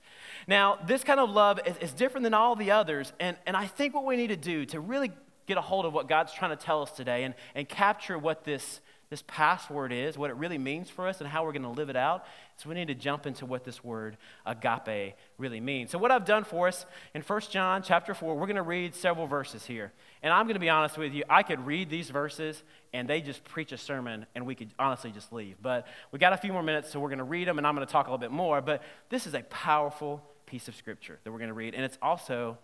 Now, 0.46 0.78
this 0.86 1.04
kind 1.04 1.20
of 1.20 1.28
love 1.28 1.60
is, 1.66 1.76
is, 1.78 1.92
different 1.92 2.24
than 2.24 2.32
all 2.32 2.56
the 2.56 2.70
others, 2.70 3.12
and, 3.20 3.36
and 3.46 3.56
I 3.56 3.66
think 3.66 3.94
what 3.94 4.06
we 4.06 4.16
need 4.16 4.28
to 4.28 4.36
do 4.36 4.64
to 4.66 4.80
really 4.80 5.12
get 5.46 5.58
a 5.58 5.60
hold 5.60 5.84
of 5.84 5.92
what 5.92 6.08
God's 6.08 6.32
trying 6.32 6.56
to 6.56 6.62
tell 6.62 6.82
us 6.82 6.90
today 6.90 7.24
and, 7.24 7.34
and 7.54 7.68
capture 7.68 8.18
what 8.18 8.44
this, 8.44 8.80
this 9.10 9.22
password 9.26 9.92
is, 9.92 10.16
what 10.16 10.30
it 10.30 10.36
really 10.36 10.56
means 10.56 10.88
for 10.88 11.06
us, 11.06 11.20
and 11.20 11.28
how 11.28 11.44
we're 11.44 11.52
going 11.52 11.62
to 11.62 11.68
live 11.68 11.90
it 11.90 11.96
out. 11.96 12.24
So 12.62 12.68
we 12.68 12.76
need 12.76 12.88
to 12.88 12.94
jump 12.94 13.26
into 13.26 13.44
what 13.44 13.64
this 13.64 13.82
word 13.82 14.16
agape 14.46 15.16
really 15.36 15.58
means. 15.58 15.90
So 15.90 15.98
what 15.98 16.12
I've 16.12 16.24
done 16.24 16.44
for 16.44 16.68
us 16.68 16.86
in 17.12 17.20
1 17.20 17.40
John 17.50 17.82
chapter 17.82 18.14
4, 18.14 18.36
we're 18.36 18.46
going 18.46 18.54
to 18.54 18.62
read 18.62 18.94
several 18.94 19.26
verses 19.26 19.66
here. 19.66 19.90
And 20.22 20.32
I'm 20.32 20.46
going 20.46 20.54
to 20.54 20.60
be 20.60 20.68
honest 20.68 20.96
with 20.96 21.12
you, 21.12 21.24
I 21.28 21.42
could 21.42 21.66
read 21.66 21.90
these 21.90 22.08
verses 22.10 22.62
and 22.92 23.08
they 23.08 23.20
just 23.20 23.42
preach 23.42 23.72
a 23.72 23.76
sermon 23.76 24.26
and 24.36 24.46
we 24.46 24.54
could 24.54 24.70
honestly 24.78 25.10
just 25.10 25.32
leave. 25.32 25.56
But 25.60 25.88
we 26.12 26.20
got 26.20 26.34
a 26.34 26.36
few 26.36 26.52
more 26.52 26.62
minutes, 26.62 26.88
so 26.88 27.00
we're 27.00 27.08
going 27.08 27.18
to 27.18 27.24
read 27.24 27.48
them 27.48 27.58
and 27.58 27.66
I'm 27.66 27.74
going 27.74 27.84
to 27.84 27.92
talk 27.92 28.06
a 28.06 28.10
little 28.10 28.18
bit 28.18 28.30
more. 28.30 28.60
But 28.60 28.84
this 29.08 29.26
is 29.26 29.34
a 29.34 29.42
powerful 29.42 30.22
piece 30.46 30.68
of 30.68 30.76
scripture 30.76 31.18
that 31.24 31.32
we're 31.32 31.38
going 31.38 31.48
to 31.48 31.54
read. 31.54 31.74
And 31.74 31.84
it's 31.84 31.98
also, 32.00 32.58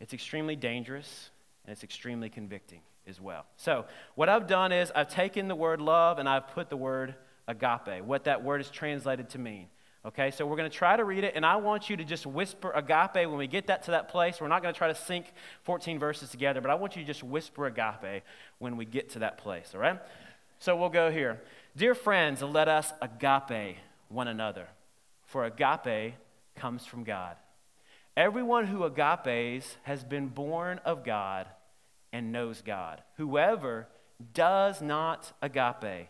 it's 0.00 0.12
extremely 0.12 0.56
dangerous 0.56 1.30
and 1.64 1.70
it's 1.70 1.84
extremely 1.84 2.30
convicting 2.30 2.80
as 3.06 3.20
well. 3.20 3.46
So, 3.58 3.84
what 4.16 4.28
I've 4.28 4.48
done 4.48 4.72
is 4.72 4.90
I've 4.92 5.08
taken 5.08 5.46
the 5.46 5.54
word 5.54 5.80
love 5.80 6.18
and 6.18 6.28
I've 6.28 6.48
put 6.48 6.68
the 6.68 6.76
word 6.76 7.14
agape, 7.48 8.04
what 8.04 8.24
that 8.24 8.42
word 8.42 8.60
is 8.60 8.70
translated 8.70 9.30
to 9.30 9.38
mean. 9.38 9.68
Okay, 10.04 10.30
so 10.30 10.46
we're 10.46 10.56
going 10.56 10.70
to 10.70 10.76
try 10.76 10.96
to 10.96 11.04
read 11.04 11.24
it, 11.24 11.32
and 11.34 11.44
I 11.44 11.56
want 11.56 11.90
you 11.90 11.96
to 11.96 12.04
just 12.04 12.26
whisper 12.26 12.70
agape 12.70 13.28
when 13.28 13.36
we 13.36 13.48
get 13.48 13.66
that 13.66 13.82
to 13.84 13.90
that 13.90 14.08
place. 14.08 14.40
We're 14.40 14.46
not 14.46 14.62
going 14.62 14.72
to 14.72 14.78
try 14.78 14.86
to 14.86 14.94
sync 14.94 15.32
14 15.64 15.98
verses 15.98 16.30
together, 16.30 16.60
but 16.60 16.70
I 16.70 16.76
want 16.76 16.94
you 16.94 17.02
to 17.02 17.06
just 17.06 17.24
whisper 17.24 17.66
agape 17.66 18.22
when 18.58 18.76
we 18.76 18.84
get 18.84 19.10
to 19.10 19.18
that 19.20 19.38
place, 19.38 19.72
all 19.74 19.80
right? 19.80 19.98
So 20.60 20.76
we'll 20.76 20.90
go 20.90 21.10
here. 21.10 21.42
Dear 21.76 21.96
friends, 21.96 22.40
let 22.40 22.68
us 22.68 22.92
agape 23.02 23.78
one 24.08 24.28
another, 24.28 24.68
for 25.26 25.44
agape 25.44 26.14
comes 26.54 26.86
from 26.86 27.02
God. 27.02 27.36
Everyone 28.16 28.66
who 28.66 28.84
agapes 28.84 29.76
has 29.82 30.04
been 30.04 30.28
born 30.28 30.80
of 30.84 31.04
God 31.04 31.48
and 32.12 32.30
knows 32.30 32.62
God. 32.62 33.02
Whoever 33.16 33.88
does 34.32 34.80
not 34.80 35.32
agape 35.42 36.08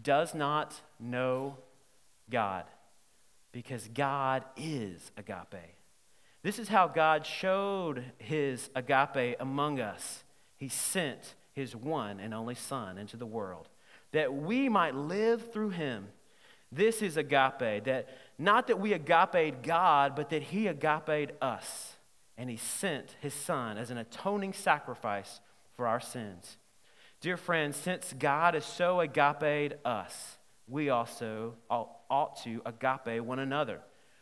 does 0.00 0.34
not 0.34 0.80
know 0.98 1.56
God 2.28 2.64
because 3.52 3.88
God 3.88 4.44
is 4.56 5.10
agape. 5.16 5.76
This 6.42 6.58
is 6.58 6.68
how 6.68 6.88
God 6.88 7.26
showed 7.26 8.04
his 8.18 8.70
agape 8.74 9.36
among 9.40 9.80
us. 9.80 10.24
He 10.56 10.68
sent 10.68 11.34
his 11.52 11.74
one 11.74 12.20
and 12.20 12.32
only 12.32 12.54
Son 12.54 12.96
into 12.96 13.16
the 13.16 13.26
world 13.26 13.68
that 14.12 14.32
we 14.34 14.68
might 14.68 14.94
live 14.94 15.52
through 15.52 15.70
him. 15.70 16.08
This 16.72 17.02
is 17.02 17.16
agape, 17.16 17.84
that 17.84 18.08
not 18.38 18.68
that 18.68 18.80
we 18.80 18.92
agape 18.92 19.62
God, 19.62 20.14
but 20.14 20.30
that 20.30 20.42
he 20.44 20.66
agape 20.66 21.32
us. 21.42 21.96
And 22.38 22.48
he 22.48 22.56
sent 22.56 23.16
his 23.20 23.34
Son 23.34 23.76
as 23.76 23.90
an 23.90 23.98
atoning 23.98 24.52
sacrifice 24.52 25.40
for 25.76 25.86
our 25.86 26.00
sins. 26.00 26.56
Dear 27.20 27.36
friends, 27.36 27.76
since 27.76 28.14
God 28.18 28.54
is 28.54 28.64
so 28.64 29.00
agape 29.00 29.74
us, 29.84 30.38
we 30.66 30.88
also 30.88 31.54
ought 31.68 32.42
to 32.44 32.62
agape 32.64 33.22
one 33.22 33.38
another. 33.38 33.80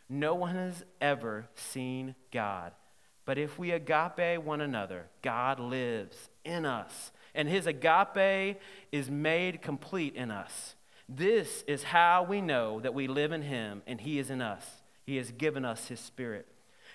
No 0.09 0.35
one 0.35 0.55
has 0.55 0.83
ever 0.99 1.47
seen 1.55 2.15
God. 2.29 2.73
But 3.23 3.37
if 3.37 3.57
we 3.57 3.71
agape 3.71 4.43
one 4.43 4.59
another, 4.59 5.05
God 5.21 5.61
lives 5.61 6.29
in 6.43 6.65
us, 6.65 7.11
and 7.33 7.47
his 7.47 7.67
agape 7.67 8.59
is 8.91 9.09
made 9.09 9.61
complete 9.61 10.15
in 10.15 10.29
us. 10.29 10.75
This 11.07 11.63
is 11.67 11.83
how 11.83 12.23
we 12.23 12.41
know 12.41 12.81
that 12.81 12.93
we 12.93 13.07
live 13.07 13.31
in 13.31 13.43
him 13.43 13.81
and 13.87 14.01
he 14.01 14.19
is 14.19 14.29
in 14.29 14.41
us. 14.41 14.65
He 15.05 15.15
has 15.17 15.31
given 15.31 15.63
us 15.63 15.87
his 15.87 15.99
spirit. 15.99 16.47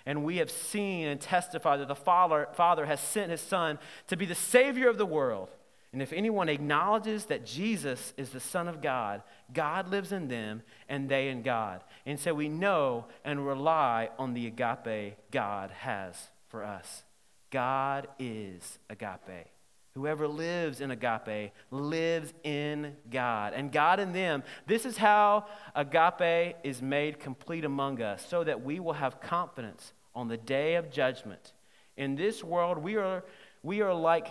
And 0.05 0.23
we 0.23 0.37
have 0.37 0.51
seen 0.51 1.07
and 1.07 1.21
testified 1.21 1.81
that 1.81 1.89
the 1.89 1.95
Father, 1.95 2.49
Father 2.53 2.85
has 2.85 3.01
sent 3.01 3.31
his 3.31 3.41
Son 3.41 3.79
to 4.09 4.17
be 4.17 4.27
the 4.27 4.35
Savior 4.35 4.91
of 4.91 4.99
the 4.99 5.07
world. 5.07 5.49
And 5.95 6.03
if 6.03 6.13
anyone 6.13 6.49
acknowledges 6.49 7.27
that 7.27 7.47
Jesus 7.47 8.15
is 8.17 8.31
the 8.31 8.41
Son 8.41 8.67
of 8.67 8.83
God, 8.83 9.23
God 9.53 9.87
lives 9.87 10.11
in 10.11 10.27
them 10.27 10.63
and 10.89 11.09
they 11.09 11.29
in 11.29 11.43
God. 11.43 11.85
And 12.05 12.19
so 12.19 12.35
we 12.35 12.49
know 12.49 13.05
and 13.25 13.47
rely 13.47 14.11
on 14.19 14.35
the 14.35 14.49
agape 14.49 15.17
God 15.31 15.71
has 15.71 16.17
for 16.49 16.65
us. 16.65 17.05
God 17.51 18.09
is 18.19 18.81
agape. 18.91 19.47
Whoever 19.95 20.27
lives 20.27 20.81
in 20.81 20.91
agape 20.91 21.53
lives 21.71 22.35
in 22.43 22.97
God, 23.09 23.53
and 23.55 23.71
God 23.71 24.01
in 24.01 24.13
them. 24.13 24.43
This 24.67 24.85
is 24.85 24.97
how 24.97 25.47
agape 25.77 26.57
is 26.65 26.83
made 26.83 27.21
complete 27.21 27.65
among 27.65 28.03
us, 28.03 28.27
so 28.29 28.43
that 28.43 28.65
we 28.65 28.81
will 28.81 28.95
have 28.95 29.21
confidence 29.21 29.93
on 30.13 30.27
the 30.27 30.39
day 30.39 30.75
of 30.75 30.91
judgment. 30.91 31.53
In 31.97 32.17
this 32.17 32.43
world, 32.43 32.79
we 32.79 32.97
are, 32.97 33.23
we 33.63 33.81
are 33.81 33.95
like 33.95 34.27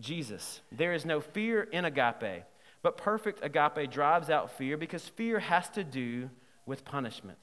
Jesus. 0.00 0.60
There 0.72 0.92
is 0.92 1.04
no 1.04 1.20
fear 1.20 1.62
in 1.62 1.84
agape, 1.84 2.44
but 2.82 2.96
perfect 2.96 3.44
agape 3.44 3.90
drives 3.90 4.30
out 4.30 4.50
fear 4.50 4.76
because 4.76 5.08
fear 5.08 5.38
has 5.40 5.68
to 5.70 5.84
do 5.84 6.30
with 6.66 6.84
punishment. 6.84 7.38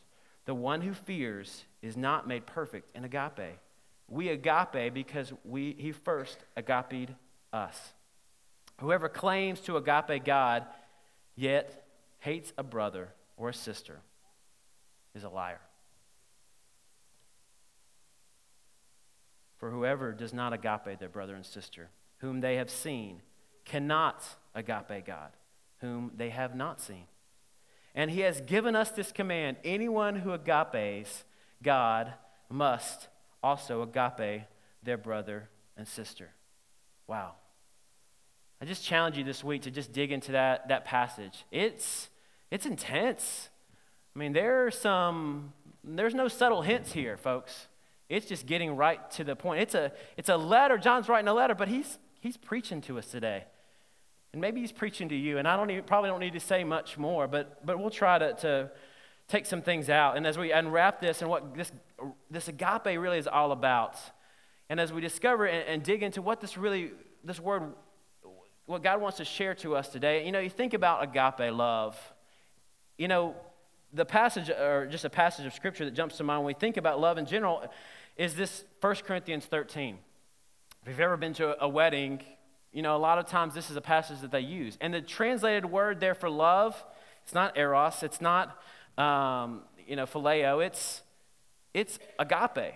The 0.46 0.56
one 0.56 0.82
who 0.82 0.94
fears 0.94 1.66
is 1.82 1.96
not 1.96 2.28
made 2.28 2.46
perfect 2.46 2.96
in 2.96 3.06
agape. 3.06 3.58
We 4.08 4.30
agape 4.30 4.94
because 4.94 5.32
we, 5.46 5.76
he 5.78 5.92
first 5.92 6.38
agape 6.58 7.10
us. 7.54 7.94
Whoever 8.80 9.08
claims 9.08 9.62
to 9.62 9.78
agape 9.78 10.26
God 10.26 10.66
yet 11.36 11.86
hates 12.20 12.52
a 12.58 12.64
brother 12.64 13.10
or 13.38 13.50
a 13.50 13.54
sister 13.54 14.00
is 15.16 15.24
a 15.24 15.30
liar. 15.30 15.62
For 19.58 19.70
whoever 19.70 20.12
does 20.12 20.34
not 20.34 20.54
agape 20.54 21.00
their 21.00 21.10
brother 21.10 21.36
and 21.36 21.46
sister 21.46 21.90
whom 22.22 22.42
they 22.42 22.56
have 22.56 22.70
seen, 22.70 23.22
cannot 23.66 24.24
agape 24.56 25.06
God, 25.06 25.32
whom 25.80 26.12
they 26.16 26.30
have 26.30 26.56
not 26.56 26.80
seen. 26.80 27.06
And 27.94 28.10
he 28.10 28.22
has 28.22 28.42
given 28.42 28.76
us 28.76 28.92
this 28.92 29.12
command 29.12 29.58
anyone 29.64 30.18
who 30.18 30.32
agapes 30.32 31.26
God 31.62 32.14
must 32.50 33.08
also 33.44 33.82
agape 33.82 34.44
their 34.84 34.98
brother 34.98 35.50
and 35.76 35.88
sister. 35.88 36.30
Wow. 37.08 37.34
I 38.62 38.66
just 38.66 38.84
challenge 38.84 39.18
you 39.18 39.24
this 39.24 39.44
week 39.44 39.64
to 39.64 39.72
just 39.72 39.92
dig 39.92 40.12
into 40.12 40.34
that, 40.34 40.68
that 40.70 40.86
passage. 40.86 41.46
It's, 41.52 42.10
it's 42.52 42.66
intense. 42.66 43.50
I 44.16 44.20
mean, 44.20 44.34
there 44.34 44.66
are 44.66 44.72
some, 44.72 45.54
there's 45.84 46.14
no 46.14 46.28
subtle 46.28 46.62
hints 46.62 46.94
here, 46.94 47.18
folks. 47.18 47.68
It's 48.08 48.28
just 48.28 48.46
getting 48.46 48.76
right 48.76 49.10
to 49.12 49.24
the 49.24 49.36
point. 49.36 49.62
It's 49.62 49.74
a, 49.74 49.92
it's 50.18 50.30
a 50.30 50.38
letter. 50.38 50.78
John's 50.78 51.10
writing 51.10 51.28
a 51.28 51.34
letter, 51.34 51.56
but 51.56 51.70
he's, 51.70 51.98
he's 52.22 52.38
preaching 52.38 52.80
to 52.82 52.98
us 52.98 53.08
today. 53.08 53.44
And 54.32 54.40
maybe 54.40 54.62
he's 54.62 54.72
preaching 54.72 55.10
to 55.10 55.16
you, 55.16 55.40
and 55.40 55.48
I 55.48 55.58
don't 55.58 55.70
even, 55.70 55.84
probably 55.84 56.10
don't 56.10 56.22
need 56.22 56.34
to 56.34 56.40
say 56.40 56.64
much 56.64 56.98
more, 56.98 57.28
but, 57.28 57.66
but 57.66 57.78
we'll 57.78 57.90
try 57.90 58.18
to, 58.18 58.34
to 58.36 58.72
take 59.28 59.46
some 59.46 59.62
things 59.62 59.90
out. 59.90 60.16
And 60.16 60.26
as 60.26 60.38
we 60.38 60.54
unwrap 60.54 61.02
this 61.02 61.22
and 61.22 61.30
what 61.30 61.54
this, 61.54 61.72
this 62.30 62.48
agape 62.48 62.86
really 62.86 63.18
is 63.18 63.28
all 63.28 63.52
about, 63.52 63.98
and 64.70 64.80
as 64.80 64.94
we 64.94 65.02
discover 65.02 65.46
and, 65.46 65.68
and 65.68 65.84
dig 65.84 66.02
into 66.02 66.22
what 66.22 66.40
this 66.40 66.58
really, 66.58 66.92
this 67.26 67.42
word, 67.42 67.74
what 68.68 68.82
God 68.82 69.02
wants 69.02 69.18
to 69.18 69.26
share 69.26 69.54
to 69.56 69.76
us 69.76 69.90
today, 69.90 70.26
you 70.26 70.32
know, 70.32 70.40
you 70.40 70.50
think 70.50 70.74
about 70.74 71.04
agape 71.04 71.54
love. 71.54 72.00
You 72.98 73.10
know, 73.10 73.36
the 73.92 74.06
passage, 74.06 74.50
or 74.50 74.88
just 74.90 75.04
a 75.04 75.10
passage 75.10 75.46
of 75.46 75.54
scripture 75.54 75.84
that 75.84 75.92
jumps 75.92 76.16
to 76.18 76.24
mind 76.24 76.40
when 76.40 76.48
we 76.48 76.54
think 76.54 76.78
about 76.78 77.02
love 77.02 77.18
in 77.18 77.26
general, 77.26 77.64
is 78.16 78.36
this 78.36 78.64
1 78.80 78.96
Corinthians 79.06 79.46
13. 79.46 79.98
If 80.84 80.88
you've 80.88 81.00
ever 81.02 81.18
been 81.18 81.34
to 81.34 81.64
a 81.64 81.70
wedding, 81.70 82.22
you 82.74 82.82
know, 82.82 82.96
a 82.96 82.98
lot 82.98 83.20
of 83.20 83.28
times 83.28 83.54
this 83.54 83.70
is 83.70 83.76
a 83.76 83.82
passage 83.82 84.22
that 84.22 84.32
they 84.32 84.40
use. 84.40 84.80
And 84.82 84.92
the 84.92 85.00
translated 85.00 85.64
word 85.64 86.00
there 86.00 86.16
for 86.16 86.28
love, 86.28 86.84
it's 87.22 87.36
not 87.36 87.56
eros, 87.56 88.02
it's 88.02 88.20
not, 88.20 88.58
um, 88.98 89.62
you 89.88 89.96
know, 89.96 90.08
phileo, 90.08 90.66
it's, 90.66 91.04
it's 91.76 92.00
agape. 92.18 92.74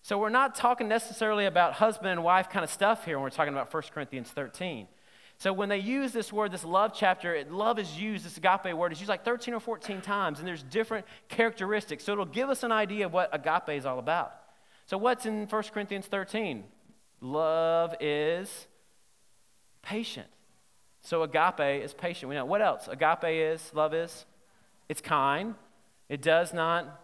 So 0.00 0.16
we're 0.16 0.30
not 0.30 0.54
talking 0.54 0.88
necessarily 0.88 1.44
about 1.44 1.74
husband 1.74 2.12
and 2.12 2.24
wife 2.24 2.48
kind 2.48 2.64
of 2.64 2.70
stuff 2.70 3.04
here 3.04 3.18
when 3.18 3.24
we're 3.24 3.30
talking 3.30 3.52
about 3.52 3.72
1 3.72 3.82
Corinthians 3.92 4.30
13. 4.30 4.88
So 5.36 5.52
when 5.52 5.68
they 5.68 5.80
use 5.80 6.12
this 6.12 6.32
word, 6.32 6.50
this 6.50 6.64
love 6.64 6.92
chapter, 6.94 7.34
it, 7.34 7.52
love 7.52 7.78
is 7.78 8.00
used, 8.00 8.24
this 8.24 8.38
agape 8.38 8.74
word 8.74 8.90
is 8.92 9.00
used 9.00 9.10
like 9.10 9.22
13 9.22 9.52
or 9.52 9.60
14 9.60 10.00
times, 10.00 10.38
and 10.38 10.48
there's 10.48 10.62
different 10.62 11.04
characteristics. 11.28 12.04
So 12.04 12.12
it'll 12.12 12.24
give 12.24 12.48
us 12.48 12.62
an 12.62 12.72
idea 12.72 13.04
of 13.04 13.12
what 13.12 13.28
agape 13.34 13.76
is 13.76 13.84
all 13.84 13.98
about. 13.98 14.32
So 14.86 14.96
what's 14.96 15.26
in 15.26 15.46
1 15.46 15.62
Corinthians 15.74 16.06
13? 16.06 16.64
Love 17.24 17.94
is 18.00 18.66
patient. 19.80 20.26
So 21.00 21.22
agape 21.22 21.82
is 21.82 21.94
patient. 21.94 22.28
We 22.28 22.34
know 22.34 22.44
what 22.44 22.60
else? 22.60 22.86
Agape 22.86 23.24
is, 23.24 23.72
love 23.72 23.94
is, 23.94 24.26
it's 24.90 25.00
kind. 25.00 25.54
It 26.10 26.20
does 26.20 26.52
not 26.52 27.00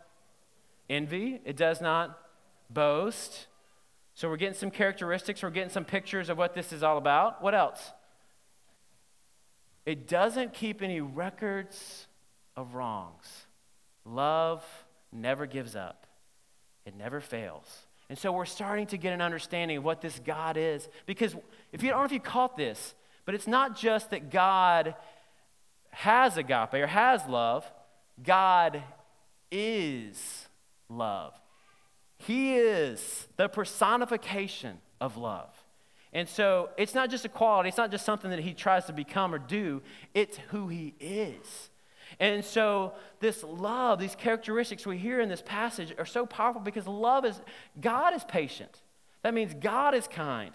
envy. 0.91 1.41
It 1.47 1.57
does 1.57 1.81
not 1.81 2.19
boast. 2.69 3.47
So 4.15 4.29
we're 4.29 4.37
getting 4.37 4.59
some 4.59 4.71
characteristics. 4.71 5.43
We're 5.43 5.49
getting 5.49 5.71
some 5.71 5.87
pictures 5.87 6.29
of 6.29 6.37
what 6.37 6.53
this 6.53 6.71
is 6.71 6.83
all 6.83 6.99
about. 6.99 7.43
What 7.43 7.55
else? 7.55 7.93
It 9.87 10.07
doesn't 10.07 10.53
keep 10.53 10.83
any 10.83 11.01
records 11.01 12.07
of 12.57 12.75
wrongs. 12.75 13.47
Love 14.05 14.63
never 15.11 15.47
gives 15.47 15.75
up, 15.75 16.07
it 16.85 16.95
never 16.95 17.23
fails. 17.23 17.87
And 18.11 18.19
so 18.19 18.33
we're 18.33 18.45
starting 18.45 18.89
to 18.89 18.99
get 18.99 19.13
an 19.13 19.23
understanding 19.23 19.77
of 19.77 19.85
what 19.85 20.01
this 20.01 20.19
God 20.19 20.57
is. 20.57 20.89
Because 21.07 21.37
if 21.73 21.85
you 21.85 21.91
I 21.91 21.93
don't 21.93 22.01
know 22.01 22.07
if 22.07 22.13
you 22.13 22.19
caught 22.21 22.57
this, 22.57 22.97
but 23.25 23.37
it's 23.37 23.47
not 23.47 23.79
just 23.79 24.11
that 24.11 24.31
God 24.31 24.97
has 25.91 26.37
agape 26.37 26.75
or 26.75 26.89
has 26.89 27.25
love, 27.27 27.71
God 28.21 28.83
is 29.53 30.49
love. 30.89 31.35
He 32.19 32.57
is 32.57 33.29
the 33.37 33.49
personification 33.49 34.79
of 35.01 35.17
love. 35.17 35.55
And 36.13 36.29
so 36.29 36.71
it's 36.77 36.95
not 36.95 37.11
just 37.11 37.25
a 37.25 37.29
quality, 37.29 37.69
it's 37.69 37.79
not 37.79 37.93
just 37.93 38.05
something 38.05 38.31
that 38.33 38.41
he 38.41 38.55
tries 38.55 38.87
to 38.87 38.93
become 38.93 39.33
or 39.33 39.39
do, 39.39 39.83
it's 40.15 40.37
who 40.49 40.67
he 40.67 40.95
is. 40.99 41.70
And 42.21 42.45
so, 42.45 42.93
this 43.19 43.43
love, 43.43 43.99
these 43.99 44.15
characteristics 44.15 44.87
we 44.87 44.99
hear 44.99 45.21
in 45.21 45.31
this 45.31 45.43
passage 45.43 45.95
are 45.99 46.05
so 46.05 46.27
powerful 46.27 46.61
because 46.61 46.87
love 46.87 47.25
is, 47.25 47.41
God 47.81 48.15
is 48.15 48.23
patient. 48.25 48.83
That 49.23 49.33
means 49.33 49.55
God 49.55 49.95
is 49.95 50.07
kind. 50.07 50.53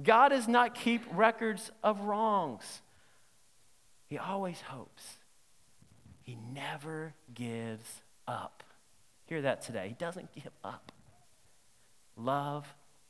God 0.00 0.28
does 0.28 0.46
not 0.46 0.74
keep 0.74 1.02
records 1.12 1.70
of 1.82 2.00
wrongs. 2.00 2.82
He 4.06 4.18
always 4.18 4.60
hopes. 4.60 5.16
He 6.22 6.36
never 6.52 7.14
gives 7.34 8.02
up. 8.26 8.62
Hear 9.26 9.42
that 9.42 9.62
today. 9.62 9.88
He 9.88 9.94
doesn't 9.94 10.32
give 10.34 10.52
up. 10.62 10.92
Love, 12.16 12.66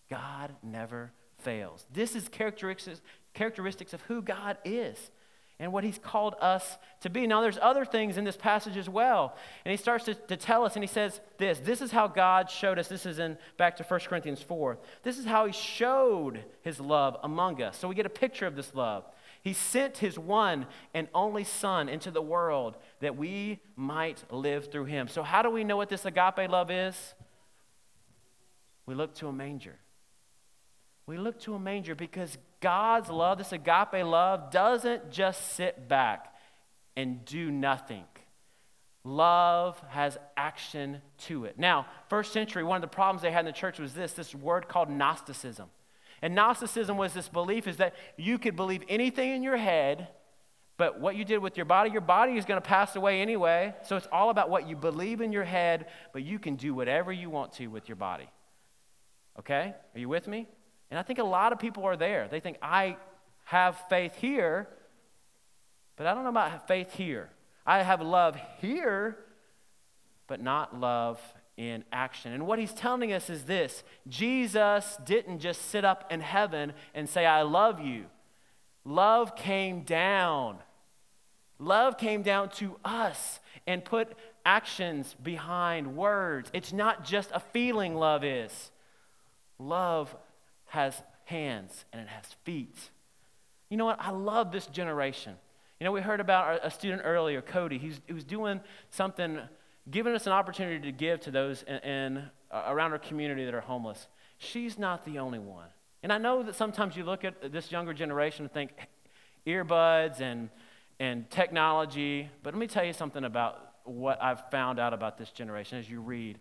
God 0.09 0.55
never 0.63 1.13
fails. 1.39 1.85
This 1.93 2.15
is 2.15 2.29
characteristics, 2.29 3.01
characteristics 3.35 3.93
of 3.93 4.03
who 4.03 4.23
God 4.23 4.57
is. 4.65 5.11
And 5.61 5.73
what 5.73 5.83
he's 5.83 5.99
called 5.99 6.35
us 6.41 6.79
to 7.01 7.11
be. 7.11 7.27
Now, 7.27 7.41
there's 7.41 7.59
other 7.61 7.85
things 7.85 8.17
in 8.17 8.25
this 8.25 8.37
passage 8.37 8.77
as 8.77 8.89
well. 8.89 9.37
And 9.65 9.71
he 9.71 9.77
starts 9.77 10.05
to, 10.05 10.15
to, 10.15 10.37
tell 10.37 10.65
us, 10.65 10.75
and 10.77 10.83
he 10.83 10.89
says 10.89 11.21
this 11.37 11.59
this 11.59 11.81
is 11.81 11.91
how 11.91 12.07
God 12.07 12.51
showed 12.51 12.79
us. 12.79 12.89
This 12.89 13.07
is 13.07 13.19
in 13.19 13.37
back 13.57 13.77
to 13.79 13.83
1 13.83 14.01
Corinthians 14.01 14.41
4. 14.41 14.79
This 15.03 15.19
is 15.19 15.25
how 15.25 15.47
he 15.47 15.53
showed 15.53 16.45
his 16.63 16.79
love 16.79 17.17
among 17.23 17.61
us. 17.63 17.77
So 17.77 17.89
we 17.89 17.95
get 17.95 18.07
a 18.07 18.11
picture 18.11 18.47
of 18.47 18.57
this 18.57 18.75
love. 18.75 19.05
He 19.43 19.53
sent 19.53 19.99
his 19.99 20.19
one 20.19 20.67
and 20.95 21.09
only 21.15 21.45
Son 21.45 21.89
into 21.89 22.11
the 22.11 22.23
world 22.23 22.77
that 23.01 23.17
we 23.17 23.61
might 23.77 24.23
live 24.31 24.71
through 24.71 24.87
him. 24.87 25.09
So, 25.09 25.23
how 25.23 25.43
do 25.43 25.51
we 25.51 25.65
know 25.65 25.77
what 25.77 25.89
this 25.89 26.05
agape 26.05 26.51
love 26.51 26.71
is? 26.71 27.15
We 28.87 28.95
look 28.95 29.15
to 29.17 29.29
a 29.29 29.33
manger. 29.33 29.77
We 31.07 31.19
look 31.19 31.41
to 31.41 31.55
a 31.55 31.59
manger 31.59 31.95
because 31.95 32.37
God's 32.61 33.09
love, 33.09 33.39
this 33.39 33.53
agape 33.53 34.05
love, 34.05 34.51
doesn't 34.51 35.11
just 35.11 35.53
sit 35.53 35.89
back 35.89 36.35
and 36.97 37.25
do 37.25 37.51
nothing. 37.51 38.05
Love 39.05 39.81
has 39.89 40.19
action 40.37 41.01
to 41.19 41.45
it. 41.45 41.59
Now, 41.59 41.87
first 42.09 42.33
century, 42.33 42.65
one 42.65 42.77
of 42.77 42.83
the 42.83 42.95
problems 42.95 43.23
they 43.23 43.31
had 43.31 43.41
in 43.41 43.47
the 43.47 43.53
church 43.53 43.79
was 43.79 43.95
this 43.95 44.13
this 44.13 44.35
word 44.35 44.69
called 44.69 44.91
Gnosticism. 44.91 45.69
And 46.21 46.35
Gnosticism 46.35 46.97
was 46.97 47.15
this 47.15 47.29
belief 47.29 47.69
is 47.69 47.77
that 47.77 47.95
you 48.17 48.39
could 48.39 48.57
believe 48.57 48.83
anything 48.89 49.31
in 49.31 49.43
your 49.43 49.57
head, 49.57 50.09
but 50.77 51.01
what 51.01 51.17
you 51.17 51.25
did 51.25 51.39
with 51.39 51.57
your 51.57 51.67
body, 51.67 51.91
your 51.91 52.01
body 52.01 52.37
is 52.37 52.45
going 52.45 52.61
to 52.61 52.67
pass 52.67 52.97
away 52.97 53.23
anyway. 53.23 53.75
So 53.85 53.97
it's 53.97 54.09
all 54.11 54.31
about 54.31 54.51
what 54.51 54.69
you 54.69 54.77
believe 54.77 55.21
in 55.21 55.33
your 55.33 55.45
head, 55.45 55.87
but 56.13 56.23
you 56.25 56.39
can 56.39 56.57
do 56.57 56.75
whatever 56.75 57.13
you 57.13 57.31
want 57.31 57.53
to 57.55 57.69
with 57.69 57.89
your 57.89 57.97
body. 57.97 58.29
Okay? 59.39 59.75
Are 59.95 59.99
you 59.99 60.09
with 60.09 60.27
me? 60.27 60.49
And 60.91 60.99
I 60.99 61.03
think 61.03 61.19
a 61.19 61.25
lot 61.25 61.53
of 61.53 61.59
people 61.59 61.85
are 61.85 61.97
there. 61.97 62.29
They 62.29 62.41
think, 62.41 62.57
I 62.63 62.97
have 63.45 63.77
faith 63.89 64.15
here, 64.17 64.69
but 65.97 66.07
I 66.07 66.15
don't 66.15 66.25
know 66.25 66.31
about 66.31 66.67
faith 66.69 66.93
here. 66.93 67.31
I 67.67 67.83
have 67.83 68.01
love 68.01 68.37
here, 68.61 69.19
but 70.27 70.41
not 70.41 70.79
love 70.79 71.21
in 71.59 71.85
action. 71.93 72.33
And 72.33 72.47
what 72.47 72.59
he's 72.59 72.73
telling 72.73 73.13
us 73.13 73.29
is 73.29 73.45
this 73.45 73.83
Jesus 74.07 74.97
didn't 75.05 75.41
just 75.41 75.69
sit 75.71 75.85
up 75.85 76.11
in 76.11 76.21
heaven 76.21 76.73
and 76.95 77.09
say, 77.09 77.27
I 77.27 77.43
love 77.43 77.81
you. 77.81 78.07
Love 78.85 79.37
came 79.37 79.83
down. 79.83 80.59
Love 81.59 81.99
came 81.99 82.23
down 82.23 82.49
to 82.51 82.77
us 82.85 83.41
and 83.67 83.85
put 83.85 84.17
actions 84.47 85.15
behind 85.23 85.97
words. 85.97 86.49
It's 86.55 86.73
not 86.73 87.05
just 87.05 87.31
a 87.35 87.41
feeling, 87.41 87.97
love 87.97 88.25
is. 88.25 88.71
Love 89.59 90.15
has 90.69 91.03
hands 91.25 91.85
and 91.93 92.01
it 92.01 92.09
has 92.09 92.25
feet. 92.45 92.77
You 93.69 93.77
know 93.77 93.85
what? 93.85 94.01
I 94.01 94.11
love 94.11 94.53
this 94.53 94.67
generation. 94.67 95.35
You 95.79 95.85
know, 95.85 95.93
we 95.93 96.01
heard 96.01 96.21
about 96.21 96.61
a 96.63 96.71
student 96.71 97.03
earlier, 97.05 97.43
Cody. 97.43 97.79
He's, 97.79 98.01
he 98.07 98.13
was 98.13 98.25
doing 98.25 98.61
something 98.91 99.41
giving 99.91 100.15
us 100.15 100.27
an 100.27 100.33
opportunity 100.33 100.81
to 100.81 100.93
give 100.93 101.21
to 101.21 101.31
those 101.31 101.63
in, 101.63 101.77
in 101.77 102.31
uh, 102.51 102.65
around 102.67 102.93
our 102.93 102.99
community 102.99 103.45
that 103.45 103.55
are 103.55 103.61
homeless. 103.61 104.09
She's 104.39 104.79
not 104.79 105.05
the 105.05 105.19
only 105.19 105.39
one. 105.39 105.69
And 106.03 106.13
I 106.13 106.19
know 106.19 106.43
that 106.43 106.55
sometimes 106.55 106.97
you 106.97 107.05
look 107.05 107.25
at 107.25 107.53
this 107.53 107.73
younger 107.73 107.93
generation 107.93 108.45
and 108.45 108.53
think 108.53 108.71
earbuds 109.47 110.21
and, 110.21 110.49
and 111.01 111.29
technology, 111.31 112.29
but 112.43 112.55
let 112.55 112.61
me 112.61 112.67
tell 112.67 112.85
you 112.85 112.93
something 112.93 113.25
about 113.25 113.73
what 113.85 114.23
I've 114.23 114.51
found 114.51 114.79
out 114.79 114.93
about 114.93 115.19
this 115.19 115.31
generation 115.31 115.79
as 115.79 115.91
you 115.91 116.01
read. 116.01 116.39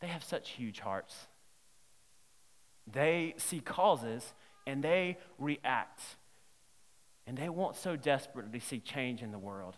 They 0.00 0.06
have 0.06 0.24
such 0.24 0.50
huge 0.50 0.80
hearts. 0.80 1.26
They 2.90 3.34
see 3.36 3.60
causes 3.60 4.34
and 4.66 4.82
they 4.82 5.18
react. 5.38 6.00
And 7.26 7.36
they 7.36 7.48
want 7.48 7.76
so 7.76 7.96
desperately 7.96 8.58
to 8.58 8.66
see 8.66 8.80
change 8.80 9.22
in 9.22 9.32
the 9.32 9.38
world. 9.38 9.76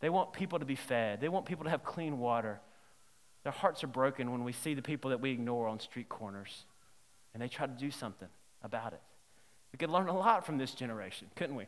They 0.00 0.10
want 0.10 0.32
people 0.32 0.58
to 0.58 0.64
be 0.64 0.74
fed, 0.74 1.20
they 1.20 1.28
want 1.28 1.46
people 1.46 1.64
to 1.64 1.70
have 1.70 1.84
clean 1.84 2.18
water. 2.18 2.60
Their 3.44 3.52
hearts 3.52 3.82
are 3.82 3.88
broken 3.88 4.30
when 4.30 4.44
we 4.44 4.52
see 4.52 4.74
the 4.74 4.82
people 4.82 5.10
that 5.10 5.20
we 5.20 5.32
ignore 5.32 5.66
on 5.66 5.80
street 5.80 6.08
corners, 6.08 6.64
and 7.34 7.42
they 7.42 7.48
try 7.48 7.66
to 7.66 7.72
do 7.72 7.90
something 7.90 8.28
about 8.62 8.92
it. 8.92 9.00
We 9.72 9.78
could 9.78 9.90
learn 9.90 10.08
a 10.08 10.16
lot 10.16 10.46
from 10.46 10.58
this 10.58 10.74
generation, 10.74 11.28
couldn't 11.34 11.56
we? 11.56 11.66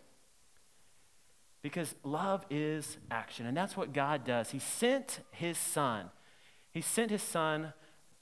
Because 1.63 1.95
love 2.05 2.45
is 2.51 2.99
action, 3.11 3.47
and 3.47 3.57
that's 3.57 3.77
what 3.77 3.93
God 3.93 4.25
does. 4.25 4.51
He 4.51 4.59
sent 4.59 5.21
His 5.33 5.59
Son. 5.59 6.11
He 6.71 6.81
sent 6.81 7.11
His 7.11 7.23
Son 7.23 7.73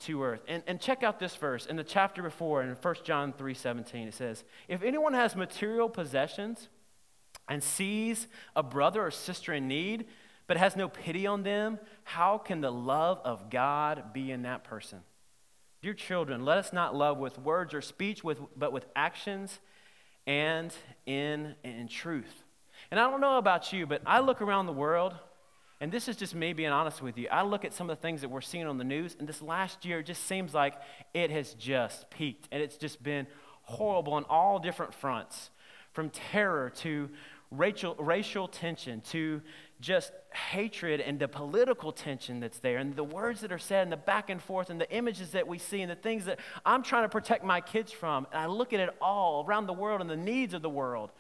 to 0.03 0.23
earth. 0.23 0.43
And, 0.49 0.63
and 0.67 0.81
check 0.81 1.03
out 1.03 1.19
this 1.19 1.37
verse 1.37 1.67
in 1.67 1.77
the 1.77 1.85
chapter 1.85 2.23
before, 2.23 2.63
in 2.63 2.71
1 2.71 2.95
John 3.05 3.33
3 3.33 3.55
17, 3.55 4.09
it 4.09 4.15
says, 4.15 4.45
If 4.69 4.83
anyone 4.83 5.15
has 5.15 5.35
material 5.37 5.89
possessions, 5.89 6.69
and 7.49 7.63
sees 7.63 8.29
a 8.55 8.63
brother 8.63 9.05
or 9.05 9.11
sister 9.11 9.53
in 9.53 9.69
need, 9.69 10.07
but 10.47 10.57
has 10.57 10.77
no 10.77 10.89
pity 10.89 11.27
on 11.27 11.43
them, 11.43 11.79
how 12.05 12.39
can 12.39 12.61
the 12.61 12.71
love 12.71 13.21
of 13.25 13.51
God 13.51 14.13
be 14.13 14.31
in 14.31 14.43
that 14.43 14.65
person? 14.65 15.01
Dear 15.83 15.95
children, 15.95 16.45
let 16.45 16.59
us 16.59 16.73
not 16.73 16.95
love 16.95 17.19
with 17.19 17.39
words 17.39 17.75
or 17.75 17.81
speech, 17.81 18.23
with, 18.23 18.39
but 18.57 18.73
with 18.73 18.87
actions 18.95 19.59
and 20.27 20.73
in, 21.07 21.55
in 21.65 21.89
truth. 21.89 22.45
And 22.91 23.01
I 23.01 23.11
don't 23.11 23.21
know 23.21 23.39
about 23.39 23.73
you, 23.73 23.87
but 23.87 24.03
I 24.07 24.21
look 24.21 24.41
around 24.41 24.67
the 24.67 24.73
world, 24.73 25.15
and 25.83 25.91
this 25.91 26.07
is 26.07 26.15
just 26.15 26.33
me 26.37 26.53
being 26.53 26.71
honest 26.71 27.03
with 27.03 27.19
you. 27.19 27.27
I 27.29 27.43
look 27.43 27.65
at 27.65 27.73
some 27.73 27.91
of 27.91 27.99
the 27.99 28.01
things 28.01 28.21
that 28.21 28.29
we're 28.29 28.41
seeing 28.41 28.69
on 28.69 28.79
the 28.79 28.85
news, 28.85 29.17
and 29.19 29.29
this 29.29 29.43
last 29.43 29.85
year 29.85 30.01
just 30.01 30.29
seems 30.29 30.55
like 30.55 30.75
it 31.13 31.33
has 31.33 31.55
just 31.55 32.09
peaked, 32.09 32.49
and 32.53 32.63
it's 32.63 32.77
just 32.77 33.03
been 33.03 33.27
horrible 33.63 34.13
on 34.13 34.25
all 34.31 34.61
different 34.61 34.95
fronts 34.95 35.51
from 35.93 36.09
terror 36.11 36.71
to 36.71 37.11
racial, 37.51 37.97
racial 37.97 38.47
tension 38.47 39.01
to 39.11 39.43
just 39.81 40.13
hatred 40.33 41.01
and 41.01 41.19
the 41.19 41.27
political 41.27 41.91
tension 41.91 42.39
that's 42.39 42.61
there 42.61 42.79
and 42.79 42.95
the 42.95 43.03
words 43.03 43.41
that 43.41 43.51
are 43.51 43.59
said 43.59 43.83
and 43.83 43.91
the 43.91 43.97
back 43.97 44.31
and 44.31 44.41
forth 44.41 44.71
and 44.71 44.81
the 44.81 44.89
images 44.95 45.33
that 45.33 45.49
we 45.49 45.59
see 45.59 45.83
and 45.83 45.91
the 45.91 45.97
things 45.97 46.27
that 46.27 46.39
I'm 46.65 46.85
trying 46.85 47.03
to 47.03 47.09
protect 47.09 47.45
my 47.45 47.61
kids 47.61 47.91
from. 47.91 48.29
And 48.31 48.41
I 48.41 48.47
look 48.47 48.73
at 48.73 48.79
it 48.79 48.91
all 49.01 49.45
around 49.45 49.67
the 49.67 49.73
world 49.73 50.01
and 50.01 50.09
the 50.09 50.17
needs 50.17 50.55
of 50.55 50.63
the 50.63 50.71
world. 50.71 51.11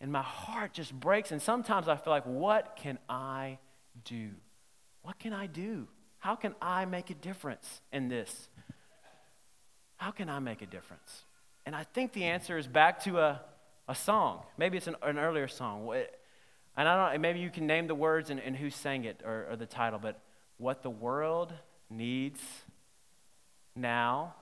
And 0.00 0.10
my 0.10 0.22
heart 0.22 0.72
just 0.72 0.98
breaks. 0.98 1.32
And 1.32 1.42
sometimes 1.42 1.86
I 1.86 1.96
feel 1.96 2.14
like, 2.14 2.24
what 2.24 2.76
can 2.76 2.98
I 3.10 3.58
do? 4.04 4.30
What 5.02 5.18
can 5.18 5.32
I 5.32 5.46
do? 5.46 5.86
How 6.18 6.34
can 6.34 6.54
I 6.60 6.84
make 6.84 7.10
a 7.10 7.14
difference 7.14 7.82
in 7.92 8.08
this? 8.08 8.48
How 9.96 10.10
can 10.10 10.28
I 10.28 10.38
make 10.38 10.62
a 10.62 10.66
difference? 10.66 11.24
And 11.66 11.76
I 11.76 11.84
think 11.84 12.12
the 12.12 12.24
answer 12.24 12.58
is 12.58 12.66
back 12.66 13.02
to 13.04 13.18
a 13.18 13.40
a 13.88 13.94
song. 13.94 14.42
Maybe 14.56 14.76
it's 14.76 14.86
an, 14.86 14.96
an 15.02 15.18
earlier 15.18 15.48
song. 15.48 15.90
And 16.76 16.88
I 16.88 16.96
don't 16.96 17.14
know, 17.14 17.18
maybe 17.20 17.40
you 17.40 17.50
can 17.50 17.66
name 17.66 17.86
the 17.86 17.94
words 17.94 18.30
and, 18.30 18.40
and 18.40 18.56
who 18.56 18.70
sang 18.70 19.04
it 19.04 19.20
or, 19.24 19.48
or 19.50 19.56
the 19.56 19.66
title, 19.66 19.98
but 20.00 20.20
what 20.56 20.82
the 20.82 20.90
world 20.90 21.52
needs 21.90 22.40
now 23.76 24.34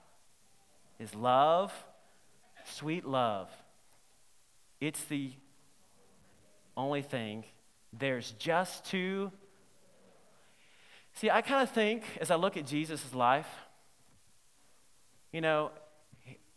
is 0.99 1.15
love, 1.15 1.73
sweet 2.65 3.05
love. 3.05 3.51
It's 4.81 5.05
the 5.05 5.33
only 6.77 7.03
thing. 7.03 7.45
There's 7.93 8.33
just 8.33 8.85
two. 8.87 9.33
See, 11.15 11.31
I 11.31 11.43
kind 11.43 11.63
of 11.63 11.71
think 11.71 12.05
as 12.21 12.31
I 12.31 12.37
look 12.37 12.57
at 12.57 12.67
Jesus' 12.67 13.15
life, 13.15 13.49
you 15.33 15.41
know, 15.41 15.71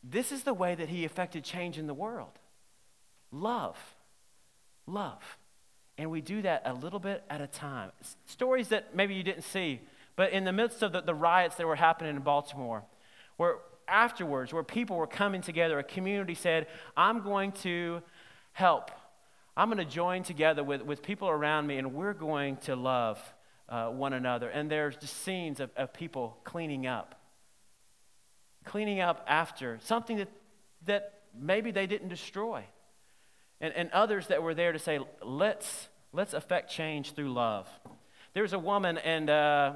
this 0.04 0.32
is 0.32 0.44
the 0.44 0.54
way 0.54 0.76
that 0.76 0.90
he 0.90 1.06
affected 1.06 1.44
change 1.44 1.78
in 1.78 1.88
the 1.88 1.94
world 1.94 2.40
love. 3.32 3.78
Love. 4.88 5.38
And 5.98 6.12
we 6.12 6.22
do 6.22 6.42
that 6.42 6.62
a 6.66 6.74
little 6.74 7.00
bit 7.00 7.24
at 7.30 7.42
a 7.42 7.48
time. 7.48 7.92
Stories 8.26 8.68
that 8.70 8.96
maybe 8.96 9.14
you 9.16 9.24
didn't 9.24 9.44
see, 9.44 9.82
but 10.16 10.32
in 10.32 10.44
the 10.44 10.54
midst 10.54 10.84
of 10.84 10.92
the, 10.92 11.02
the 11.02 11.14
riots 11.14 11.56
that 11.56 11.66
were 11.66 11.76
happening 11.76 12.16
in 12.16 12.22
Baltimore, 12.22 12.84
where 13.38 13.58
afterwards, 13.88 14.54
where 14.54 14.64
people 14.64 14.98
were 14.98 15.08
coming 15.08 15.42
together, 15.42 15.80
a 15.80 15.84
community 15.84 16.36
said, 16.36 16.68
I'm 16.96 17.22
going 17.22 17.52
to 17.54 18.02
help. 18.54 18.92
I'm 19.58 19.70
going 19.70 19.86
to 19.86 19.92
join 19.92 20.24
together 20.24 20.64
with, 20.64 20.82
with 20.82 21.02
people 21.02 21.30
around 21.30 21.68
me, 21.68 21.78
and 21.78 21.94
we're 21.94 22.14
going 22.14 22.58
to 22.58 22.76
love 22.76 23.20
uh, 23.70 23.88
one 23.90 24.14
another. 24.14 24.50
And 24.50 24.70
there's 24.70 24.96
just 24.98 25.24
scenes 25.24 25.60
of, 25.60 25.70
of 25.76 25.94
people 25.94 26.38
cleaning 26.44 26.88
up. 26.88 27.16
Cleaning 28.64 29.00
up 29.00 29.26
after 29.28 29.80
something 29.84 30.18
that, 30.18 30.30
that 30.86 31.22
maybe 31.40 31.72
they 31.72 31.88
didn't 31.88 32.10
destroy 32.10 32.66
and, 33.62 33.74
and 33.74 33.90
others 33.92 34.28
that 34.28 34.44
were 34.44 34.54
there 34.54 34.72
to 34.72 34.80
say, 34.80 35.00
let's, 35.24 35.88
let's 36.12 36.34
affect 36.34 36.70
change 36.70 37.14
through 37.14 37.32
love. 37.34 37.68
There's 38.34 38.54
a 38.54 38.60
woman, 38.60 38.98
and 38.98 39.30
uh, 39.30 39.74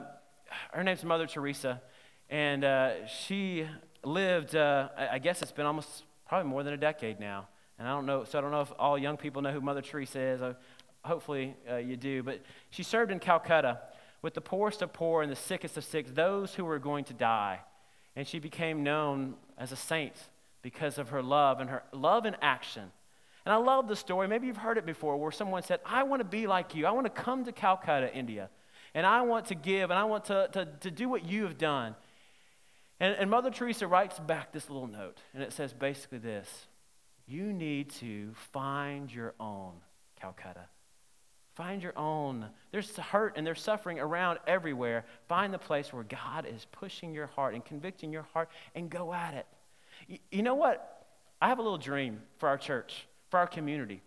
her 0.73 0.83
name's 0.83 1.03
Mother 1.03 1.27
Teresa, 1.27 1.81
and 2.29 2.63
uh, 2.63 3.07
she 3.07 3.65
lived, 4.03 4.55
uh, 4.55 4.89
I 4.97 5.19
guess 5.19 5.41
it's 5.41 5.51
been 5.51 5.65
almost 5.65 6.03
probably 6.27 6.49
more 6.49 6.63
than 6.63 6.73
a 6.73 6.77
decade 6.77 7.19
now. 7.19 7.47
And 7.77 7.87
I 7.87 7.91
don't 7.91 8.05
know, 8.05 8.25
so 8.25 8.37
I 8.37 8.41
don't 8.41 8.51
know 8.51 8.61
if 8.61 8.71
all 8.77 8.97
young 8.97 9.15
people 9.15 9.41
know 9.41 9.51
who 9.51 9.61
Mother 9.61 9.81
Teresa 9.81 10.19
is. 10.19 10.41
Uh, 10.41 10.53
hopefully 11.03 11.55
uh, 11.69 11.77
you 11.77 11.97
do. 11.97 12.23
But 12.23 12.41
she 12.69 12.83
served 12.83 13.11
in 13.11 13.19
Calcutta 13.19 13.79
with 14.21 14.33
the 14.33 14.41
poorest 14.41 14.81
of 14.81 14.93
poor 14.93 15.21
and 15.21 15.31
the 15.31 15.35
sickest 15.35 15.77
of 15.77 15.83
sick, 15.83 16.13
those 16.13 16.55
who 16.55 16.65
were 16.65 16.79
going 16.79 17.05
to 17.05 17.13
die. 17.13 17.61
And 18.15 18.27
she 18.27 18.39
became 18.39 18.83
known 18.83 19.35
as 19.57 19.71
a 19.71 19.75
saint 19.75 20.15
because 20.61 20.97
of 20.97 21.09
her 21.09 21.23
love 21.23 21.59
and 21.59 21.69
her 21.69 21.83
love 21.93 22.25
in 22.25 22.35
action 22.41 22.91
And 23.45 23.53
I 23.53 23.57
love 23.57 23.87
the 23.87 23.95
story. 23.95 24.27
Maybe 24.27 24.47
you've 24.47 24.57
heard 24.57 24.77
it 24.77 24.85
before 24.85 25.17
where 25.17 25.31
someone 25.31 25.63
said, 25.63 25.79
I 25.85 26.03
want 26.03 26.19
to 26.19 26.27
be 26.27 26.45
like 26.47 26.75
you. 26.75 26.85
I 26.85 26.91
want 26.91 27.05
to 27.05 27.21
come 27.21 27.45
to 27.45 27.51
Calcutta, 27.51 28.13
India, 28.13 28.49
and 28.93 29.05
I 29.05 29.21
want 29.21 29.47
to 29.47 29.55
give, 29.55 29.89
and 29.89 29.99
I 29.99 30.03
want 30.03 30.25
to, 30.25 30.49
to, 30.53 30.67
to 30.81 30.91
do 30.91 31.07
what 31.07 31.25
you 31.25 31.43
have 31.43 31.57
done. 31.57 31.95
And, 32.99 33.15
and 33.15 33.29
Mother 33.29 33.49
Teresa 33.49 33.87
writes 33.87 34.19
back 34.19 34.51
this 34.51 34.69
little 34.69 34.87
note, 34.87 35.19
and 35.33 35.41
it 35.41 35.53
says 35.53 35.73
basically 35.73 36.17
this 36.17 36.67
You 37.25 37.53
need 37.53 37.91
to 37.91 38.33
find 38.51 39.11
your 39.11 39.33
own 39.39 39.73
Calcutta. 40.19 40.67
Find 41.59 41.83
your 41.83 41.97
own. 41.99 42.45
There's 42.71 42.95
hurt 42.95 43.33
and 43.35 43.45
there's 43.45 43.61
suffering 43.61 43.99
around 43.99 44.39
everywhere. 44.47 45.03
Find 45.27 45.53
the 45.53 45.59
place 45.59 45.91
where 45.91 46.05
God 46.05 46.45
is 46.45 46.65
pushing 46.71 47.13
your 47.13 47.27
heart 47.27 47.53
and 47.53 47.65
convicting 47.65 48.13
your 48.13 48.25
heart 48.33 48.47
and 48.75 48.89
go 48.89 49.13
at 49.13 49.33
it. 49.33 49.45
You, 50.07 50.19
you 50.31 50.41
know 50.41 50.55
what? 50.55 51.05
I 51.41 51.49
have 51.49 51.59
a 51.59 51.61
little 51.61 51.77
dream 51.77 52.21
for 52.37 52.47
our 52.47 52.57
church, 52.57 53.07
for 53.29 53.41
our 53.41 53.47
community, 53.47 54.01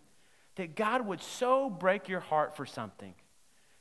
that 0.57 0.77
God 0.77 1.07
would 1.07 1.21
so 1.21 1.69
break 1.69 2.09
your 2.09 2.21
heart 2.21 2.57
for 2.57 2.65
something 2.65 3.13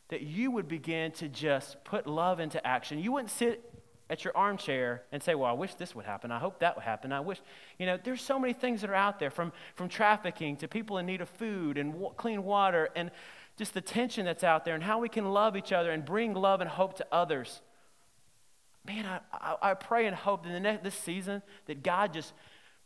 that 0.10 0.20
you 0.20 0.52
would 0.52 0.68
begin 0.68 1.14
to 1.14 1.30
just 1.30 1.82
put 1.86 2.06
love 2.08 2.42
into 2.42 2.68
action. 2.68 3.00
You 3.00 3.14
wouldn't 3.14 3.32
sit 3.32 3.72
at 4.10 4.26
your 4.26 4.36
armchair 4.36 5.04
and 5.14 5.24
say, 5.24 5.34
Well, 5.34 5.50
I 5.50 5.54
wish 5.54 5.76
this 5.76 5.96
would 5.96 6.04
happen. 6.04 6.32
I 6.32 6.40
hope 6.40 6.60
that 6.60 6.76
would 6.76 6.84
happen. 6.84 7.14
I 7.14 7.22
wish, 7.22 7.40
you 7.80 7.86
know, 7.86 7.98
there's 8.04 8.22
so 8.22 8.38
many 8.38 8.52
things 8.52 8.82
that 8.82 8.90
are 8.90 8.96
out 8.96 9.18
there 9.18 9.32
from, 9.32 9.54
from 9.76 9.88
trafficking 9.88 10.58
to 10.58 10.68
people 10.68 10.98
in 10.98 11.06
need 11.06 11.22
of 11.22 11.30
food 11.30 11.78
and 11.78 11.94
w- 11.94 12.14
clean 12.18 12.44
water 12.44 12.90
and 12.94 13.10
just 13.58 13.74
the 13.74 13.82
tension 13.82 14.26
that's 14.26 14.44
out 14.44 14.66
there 14.66 14.76
and 14.76 14.84
how 14.84 15.00
we 15.00 15.10
can 15.10 15.26
love 15.26 15.56
each 15.56 15.72
other 15.72 15.92
and 15.92 16.04
bring 16.06 16.34
love 16.34 16.62
and 16.62 16.70
hope 16.70 16.96
to 16.98 17.06
others. 17.12 17.62
Man, 18.86 19.06
I, 19.06 19.20
I, 19.32 19.72
I 19.72 19.74
pray 19.76 20.08
and 20.08 20.16
hope 20.16 20.44
that 20.44 20.52
in 20.52 20.64
the 20.64 20.80
this 20.84 20.96
season 20.96 21.42
that 21.68 21.84
God 21.84 22.14
just 22.14 22.34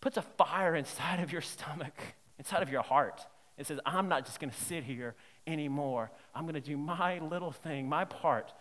puts 0.02 0.18
a 0.18 0.22
fire 0.22 0.76
inside 0.76 1.22
of 1.22 1.32
your 1.32 1.42
stomach, 1.42 1.98
inside 2.38 2.64
of 2.64 2.70
your 2.70 2.82
heart. 2.82 3.26
and 3.58 3.66
says, 3.66 3.80
I'm 3.86 4.10
not 4.10 4.26
just 4.26 4.40
going 4.40 4.52
to 4.52 4.64
sit 4.64 4.84
here 4.84 5.16
anymore. 5.48 6.12
I'm 6.34 6.44
going 6.44 6.56
to 6.56 6.62
do 6.62 6.78
my 6.78 7.20
little 7.20 7.52
thing, 7.52 7.88
my 7.88 8.06
part 8.06 8.54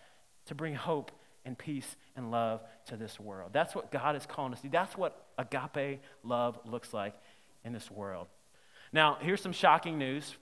to 0.46 0.54
bring 0.54 0.74
hope 0.74 1.10
and 1.44 1.58
peace 1.58 1.96
and 2.16 2.30
love 2.30 2.62
to 2.86 2.96
this 2.96 3.18
world. 3.18 3.50
That's 3.52 3.74
what 3.74 3.90
God 3.90 4.16
is 4.16 4.26
calling 4.26 4.52
us 4.52 4.60
to. 4.60 4.68
That's 4.68 4.96
what 4.96 5.26
agape 5.36 6.00
love 6.22 6.58
looks 6.64 6.94
like 6.94 7.14
in 7.64 7.72
this 7.72 7.90
world. 7.90 8.28
Now, 8.92 9.18
here's 9.20 9.40
some 9.40 9.52
shocking 9.52 9.98
news. 9.98 10.36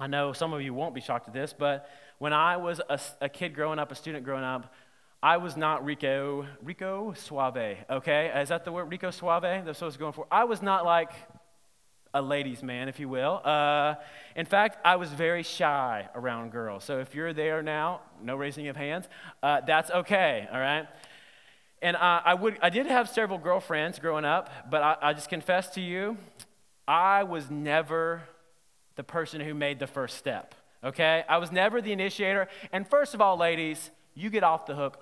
I 0.00 0.06
know 0.06 0.32
some 0.32 0.52
of 0.52 0.62
you 0.62 0.72
won't 0.72 0.94
be 0.94 1.00
shocked 1.00 1.26
at 1.26 1.34
this, 1.34 1.52
but 1.56 1.90
when 2.18 2.32
I 2.32 2.56
was 2.56 2.80
a, 2.88 3.00
a 3.20 3.28
kid 3.28 3.54
growing 3.54 3.78
up, 3.78 3.90
a 3.90 3.94
student 3.94 4.24
growing 4.24 4.44
up, 4.44 4.72
I 5.20 5.38
was 5.38 5.56
not 5.56 5.84
Rico, 5.84 6.46
Rico 6.62 7.12
Suave, 7.14 7.78
okay? 7.90 8.30
Is 8.40 8.50
that 8.50 8.64
the 8.64 8.70
word, 8.70 8.90
Rico 8.90 9.10
Suave? 9.10 9.42
That's 9.42 9.80
what 9.80 9.82
I 9.82 9.86
was 9.86 9.96
going 9.96 10.12
for. 10.12 10.26
I 10.30 10.44
was 10.44 10.62
not 10.62 10.84
like 10.84 11.10
a 12.14 12.22
ladies' 12.22 12.62
man, 12.62 12.88
if 12.88 13.00
you 13.00 13.08
will. 13.08 13.40
Uh, 13.44 13.96
in 14.36 14.46
fact, 14.46 14.78
I 14.84 14.94
was 14.94 15.10
very 15.10 15.42
shy 15.42 16.08
around 16.14 16.52
girls. 16.52 16.84
So 16.84 17.00
if 17.00 17.16
you're 17.16 17.32
there 17.32 17.62
now, 17.62 18.02
no 18.22 18.36
raising 18.36 18.68
of 18.68 18.76
hands, 18.76 19.08
uh, 19.42 19.62
that's 19.66 19.90
okay, 19.90 20.46
all 20.52 20.60
right? 20.60 20.86
And 21.82 21.96
uh, 21.96 22.22
I, 22.24 22.34
would, 22.34 22.56
I 22.62 22.70
did 22.70 22.86
have 22.86 23.08
several 23.08 23.38
girlfriends 23.38 23.98
growing 23.98 24.24
up, 24.24 24.70
but 24.70 24.82
I, 24.82 24.96
I 25.02 25.12
just 25.12 25.28
confess 25.28 25.70
to 25.70 25.80
you, 25.80 26.16
I 26.86 27.24
was 27.24 27.50
never 27.50 28.22
the 28.98 29.04
person 29.04 29.40
who 29.40 29.54
made 29.54 29.78
the 29.78 29.86
first 29.86 30.18
step, 30.18 30.56
okay? 30.82 31.24
I 31.28 31.38
was 31.38 31.52
never 31.52 31.80
the 31.80 31.92
initiator. 31.92 32.48
And 32.72 32.86
first 32.86 33.14
of 33.14 33.20
all, 33.20 33.36
ladies, 33.36 33.92
you 34.14 34.28
get 34.28 34.42
off 34.42 34.66
the 34.66 34.74
hook 34.74 34.98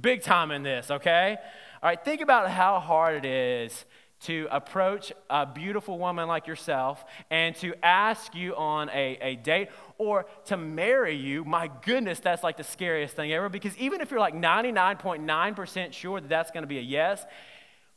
big 0.00 0.22
time 0.22 0.50
in 0.50 0.62
this, 0.62 0.90
okay? 0.90 1.36
All 1.82 1.90
right, 1.90 2.02
think 2.02 2.22
about 2.22 2.50
how 2.50 2.80
hard 2.80 3.26
it 3.26 3.26
is 3.26 3.84
to 4.20 4.48
approach 4.50 5.12
a 5.28 5.44
beautiful 5.44 5.98
woman 5.98 6.26
like 6.26 6.46
yourself 6.46 7.04
and 7.30 7.54
to 7.56 7.74
ask 7.84 8.34
you 8.34 8.56
on 8.56 8.88
a, 8.88 9.18
a 9.20 9.36
date 9.36 9.68
or 9.98 10.24
to 10.46 10.56
marry 10.56 11.14
you, 11.14 11.44
my 11.44 11.70
goodness, 11.84 12.20
that's 12.20 12.42
like 12.42 12.56
the 12.56 12.64
scariest 12.64 13.14
thing 13.14 13.30
ever. 13.30 13.50
Because 13.50 13.76
even 13.76 14.00
if 14.00 14.10
you're 14.10 14.20
like 14.20 14.34
99.9% 14.34 15.92
sure 15.92 16.18
that 16.18 16.28
that's 16.28 16.50
to 16.50 16.66
be 16.66 16.78
a 16.78 16.82
yes, 16.82 17.26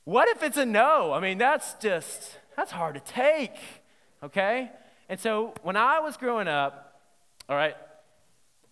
what 0.03 0.27
if 0.27 0.43
it's 0.43 0.57
a 0.57 0.65
no? 0.65 1.13
I 1.13 1.21
mean, 1.21 1.37
that's 1.37 1.75
just, 1.75 2.37
that's 2.57 2.71
hard 2.71 2.95
to 2.95 3.01
take, 3.01 3.55
okay? 4.21 4.71
And 5.11 5.19
so 5.19 5.53
when 5.61 5.75
I 5.75 5.99
was 5.99 6.15
growing 6.15 6.47
up, 6.47 7.01
all 7.49 7.55
right, 7.57 7.75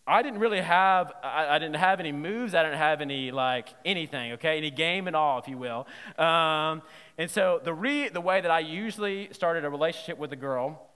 I 0.07 0.21
didn't 0.21 0.39
really 0.39 0.61
have, 0.61 1.11
I, 1.21 1.47
I, 1.49 1.59
didn't 1.59 1.75
have 1.75 1.99
any 1.99 2.13
moves. 2.13 2.55
I 2.55 2.63
didn't 2.63 2.77
have 2.77 3.01
any, 3.01 3.31
like, 3.31 3.67
anything, 3.83 4.31
okay? 4.33 4.57
Any 4.57 4.71
game 4.71 5.09
at 5.09 5.15
all, 5.15 5.39
if 5.39 5.49
you 5.49 5.57
will. 5.57 5.85
Um, 6.17 6.81
and 7.17 7.29
so 7.29 7.59
the, 7.61 7.73
re, 7.73 8.07
the 8.07 8.21
way 8.21 8.39
that 8.39 8.49
I 8.49 8.59
usually 8.59 9.27
started 9.33 9.65
a 9.65 9.69
relationship 9.69 10.17
with 10.17 10.31
a 10.31 10.37
girl 10.37 10.87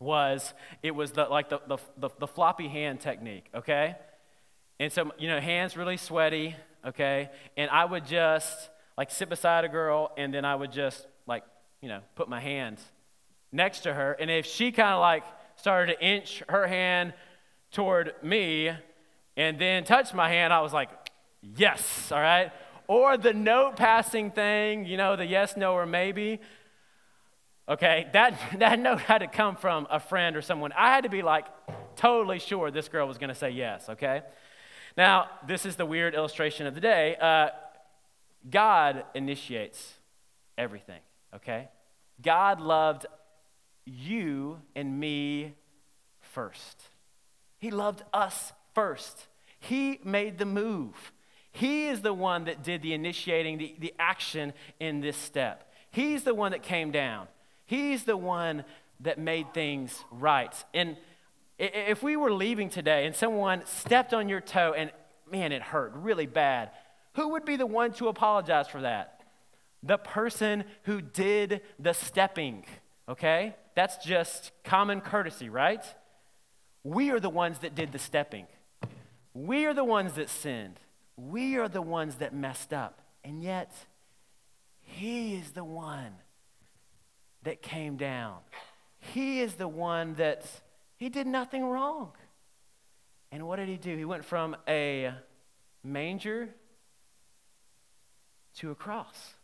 was, 0.00 0.52
it 0.82 0.90
was 0.90 1.12
the, 1.12 1.24
like 1.24 1.48
the, 1.48 1.62
the, 1.66 1.78
the, 1.96 2.10
the 2.18 2.26
floppy 2.26 2.68
hand 2.68 3.00
technique, 3.00 3.48
okay? 3.54 3.96
And 4.78 4.92
so, 4.92 5.12
you 5.18 5.28
know, 5.28 5.40
hands 5.40 5.78
really 5.78 5.96
sweaty, 5.96 6.54
okay? 6.84 7.30
And 7.56 7.70
I 7.70 7.86
would 7.86 8.04
just, 8.04 8.68
like, 8.98 9.10
sit 9.10 9.30
beside 9.30 9.64
a 9.64 9.68
girl, 9.70 10.12
and 10.18 10.32
then 10.32 10.44
I 10.44 10.54
would 10.54 10.72
just, 10.72 11.06
like, 11.26 11.44
you 11.80 11.88
know, 11.88 12.00
put 12.16 12.28
my 12.28 12.38
hands 12.38 12.84
next 13.52 13.80
to 13.80 13.94
her. 13.94 14.12
And 14.12 14.30
if 14.30 14.46
she 14.46 14.72
kind 14.72 14.94
of, 14.94 15.00
like, 15.00 15.24
started 15.56 15.94
to 15.94 16.04
inch 16.04 16.42
her 16.48 16.66
hand 16.66 17.14
toward 17.72 18.14
me 18.22 18.70
and 19.36 19.58
then 19.58 19.84
touched 19.84 20.14
my 20.14 20.28
hand, 20.28 20.52
I 20.52 20.60
was 20.60 20.72
like, 20.72 20.90
yes, 21.42 22.10
all 22.12 22.20
right? 22.20 22.50
Or 22.86 23.16
the 23.16 23.34
note 23.34 23.76
passing 23.76 24.30
thing, 24.30 24.86
you 24.86 24.96
know, 24.96 25.16
the 25.16 25.26
yes, 25.26 25.56
no, 25.56 25.74
or 25.74 25.86
maybe. 25.86 26.40
Okay, 27.68 28.08
that, 28.12 28.38
that 28.58 28.78
note 28.78 29.00
had 29.00 29.18
to 29.18 29.26
come 29.26 29.56
from 29.56 29.86
a 29.90 30.00
friend 30.00 30.36
or 30.36 30.42
someone. 30.42 30.72
I 30.72 30.94
had 30.94 31.04
to 31.04 31.10
be 31.10 31.22
like 31.22 31.46
totally 31.96 32.38
sure 32.38 32.70
this 32.70 32.88
girl 32.88 33.06
was 33.06 33.18
going 33.18 33.28
to 33.28 33.34
say 33.34 33.50
yes, 33.50 33.88
okay? 33.88 34.22
Now, 34.96 35.28
this 35.46 35.66
is 35.66 35.76
the 35.76 35.86
weird 35.86 36.14
illustration 36.14 36.66
of 36.66 36.74
the 36.74 36.80
day. 36.80 37.16
Uh, 37.20 37.48
God 38.48 39.04
initiates 39.14 39.94
everything, 40.56 41.00
okay? 41.34 41.68
God 42.22 42.60
loved 42.60 43.06
you 43.88 44.60
and 44.74 44.98
me 45.00 45.54
first. 46.20 46.82
He 47.58 47.70
loved 47.70 48.02
us 48.12 48.52
first. 48.74 49.26
He 49.58 50.00
made 50.04 50.38
the 50.38 50.44
move. 50.44 51.12
He 51.50 51.88
is 51.88 52.02
the 52.02 52.12
one 52.12 52.44
that 52.44 52.62
did 52.62 52.82
the 52.82 52.92
initiating, 52.92 53.58
the, 53.58 53.74
the 53.78 53.94
action 53.98 54.52
in 54.78 55.00
this 55.00 55.16
step. 55.16 55.72
He's 55.90 56.22
the 56.22 56.34
one 56.34 56.52
that 56.52 56.62
came 56.62 56.90
down. 56.90 57.26
He's 57.66 58.04
the 58.04 58.16
one 58.16 58.64
that 59.00 59.18
made 59.18 59.52
things 59.54 60.04
right. 60.10 60.54
And 60.74 60.96
if 61.58 62.02
we 62.02 62.16
were 62.16 62.32
leaving 62.32 62.70
today 62.70 63.06
and 63.06 63.16
someone 63.16 63.62
stepped 63.66 64.14
on 64.14 64.28
your 64.28 64.40
toe 64.40 64.74
and 64.76 64.92
man, 65.30 65.52
it 65.52 65.62
hurt 65.62 65.92
really 65.94 66.26
bad, 66.26 66.70
who 67.14 67.30
would 67.30 67.44
be 67.44 67.56
the 67.56 67.66
one 67.66 67.92
to 67.94 68.08
apologize 68.08 68.68
for 68.68 68.82
that? 68.82 69.22
The 69.82 69.98
person 69.98 70.64
who 70.84 71.00
did 71.00 71.60
the 71.78 71.92
stepping, 71.92 72.64
okay? 73.08 73.56
That's 73.78 74.04
just 74.04 74.50
common 74.64 75.00
courtesy, 75.00 75.48
right? 75.48 75.84
We 76.82 77.10
are 77.10 77.20
the 77.20 77.30
ones 77.30 77.60
that 77.60 77.76
did 77.76 77.92
the 77.92 77.98
stepping. 78.00 78.48
We 79.34 79.66
are 79.66 79.72
the 79.72 79.84
ones 79.84 80.14
that 80.14 80.28
sinned. 80.30 80.80
We 81.16 81.58
are 81.58 81.68
the 81.68 81.80
ones 81.80 82.16
that 82.16 82.34
messed 82.34 82.72
up. 82.72 83.00
And 83.22 83.40
yet, 83.40 83.72
He 84.80 85.36
is 85.36 85.52
the 85.52 85.62
one 85.62 86.10
that 87.44 87.62
came 87.62 87.96
down. 87.96 88.38
He 88.98 89.38
is 89.42 89.54
the 89.54 89.68
one 89.68 90.14
that 90.14 90.44
He 90.96 91.08
did 91.08 91.28
nothing 91.28 91.64
wrong. 91.64 92.10
And 93.30 93.46
what 93.46 93.60
did 93.60 93.68
He 93.68 93.76
do? 93.76 93.96
He 93.96 94.04
went 94.04 94.24
from 94.24 94.56
a 94.66 95.12
manger 95.84 96.48
to 98.56 98.72
a 98.72 98.74
cross. 98.74 99.34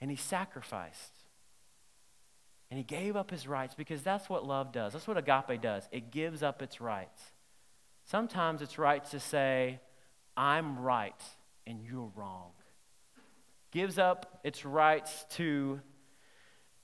And 0.00 0.10
He 0.10 0.16
sacrificed. 0.16 1.13
And 2.70 2.78
he 2.78 2.84
gave 2.84 3.14
up 3.16 3.30
his 3.30 3.46
rights 3.46 3.74
because 3.74 4.02
that's 4.02 4.28
what 4.28 4.46
love 4.46 4.72
does. 4.72 4.92
That's 4.92 5.06
what 5.06 5.16
agape 5.16 5.60
does. 5.60 5.88
It 5.92 6.10
gives 6.10 6.42
up 6.42 6.62
its 6.62 6.80
rights. 6.80 7.22
Sometimes 8.04 8.62
it's 8.62 8.78
right 8.78 9.04
to 9.10 9.20
say, 9.20 9.80
I'm 10.36 10.78
right 10.80 11.22
and 11.66 11.80
you're 11.82 12.10
wrong. 12.16 12.50
Gives 13.70 13.98
up 13.98 14.40
its 14.44 14.64
rights 14.64 15.24
to, 15.30 15.80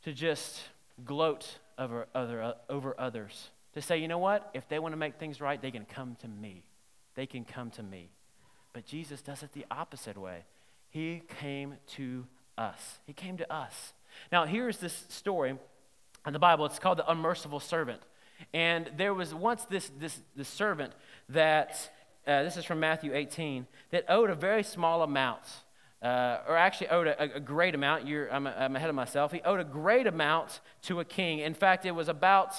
to 0.05 0.12
just 0.12 0.61
gloat 1.05 1.59
over, 1.79 2.07
other, 2.14 2.55
over 2.69 2.95
others. 2.99 3.51
To 3.75 3.83
say, 3.83 3.99
you 3.99 4.09
know 4.09 4.19
what? 4.19 4.51
If 4.55 4.69
they 4.69 4.79
want 4.79 4.93
to 4.93 4.97
make 4.97 5.19
things 5.19 5.40
right, 5.40 5.61
they 5.61 5.71
can 5.71 5.85
come 5.85 6.16
to 6.21 6.29
me. 6.29 6.64
They 7.14 7.27
can 7.27 7.45
come 7.45 7.71
to 7.73 7.83
me. 7.83 8.11
But 8.73 8.87
Jesus 8.87 9.23
does 9.23 9.43
it 9.43 9.53
the 9.53 9.66
opposite 9.71 10.16
way. 10.16 10.45
He 10.88 11.23
came 11.40 11.75
to 11.97 12.27
us. 12.59 12.99
He 13.07 13.12
came 13.12 13.37
to 13.37 13.53
us. 13.53 13.93
Now, 14.33 14.45
here's 14.45 14.79
this 14.79 15.05
story 15.09 15.57
in 16.26 16.33
the 16.33 16.38
Bible. 16.38 16.66
It's 16.66 16.78
called 16.78 16.98
the 16.98 17.11
unmerciful 17.11 17.61
servant. 17.61 18.02
And 18.52 18.90
there 18.96 19.14
was 19.14 19.35
once 19.35 19.64
this, 19.64 19.90
this, 19.98 20.20
this 20.35 20.48
servant 20.48 20.92
that, 21.28 21.90
uh, 22.26 22.42
this 22.42 22.56
is 22.56 22.64
from 22.64 22.80
Matthew 22.80 23.14
18, 23.14 23.66
that 23.90 24.04
owed 24.09 24.30
a 24.30 24.35
very 24.35 24.62
small 24.62 25.02
amount 25.02 25.42
uh, 26.02 26.38
or 26.48 26.56
actually 26.56 26.88
owed 26.88 27.06
a, 27.06 27.35
a 27.37 27.40
great 27.40 27.74
amount. 27.74 28.09
I'm, 28.09 28.46
I'm, 28.46 28.74
ahead 28.74 28.88
of 28.88 28.94
myself. 28.94 29.33
He 29.33 29.42
owed 29.42 29.61
a 29.61 29.64
great 29.64 30.06
amount 30.06 30.61
to 30.83 31.00
a 31.00 31.04
king. 31.04 31.40
In 31.40 31.54
fact, 31.54 31.85
it 31.85 31.90
was 31.90 32.09
about, 32.09 32.54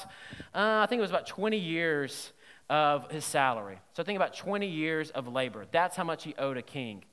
uh, 0.53 0.81
I 0.83 0.85
think 0.87 0.99
it 0.99 1.01
was 1.01 1.09
about 1.09 1.25
20 1.25 1.57
years 1.57 2.33
of 2.69 3.09
his 3.11 3.25
salary. 3.25 3.79
So 3.93 4.03
think 4.03 4.15
about 4.15 4.35
20 4.35 4.67
years 4.67 5.09
of 5.09 5.27
labor. 5.27 5.65
That's 5.71 5.95
how 5.95 6.03
much 6.03 6.23
he 6.23 6.35
owed 6.37 6.57
a 6.57 6.61
king. 6.61 7.03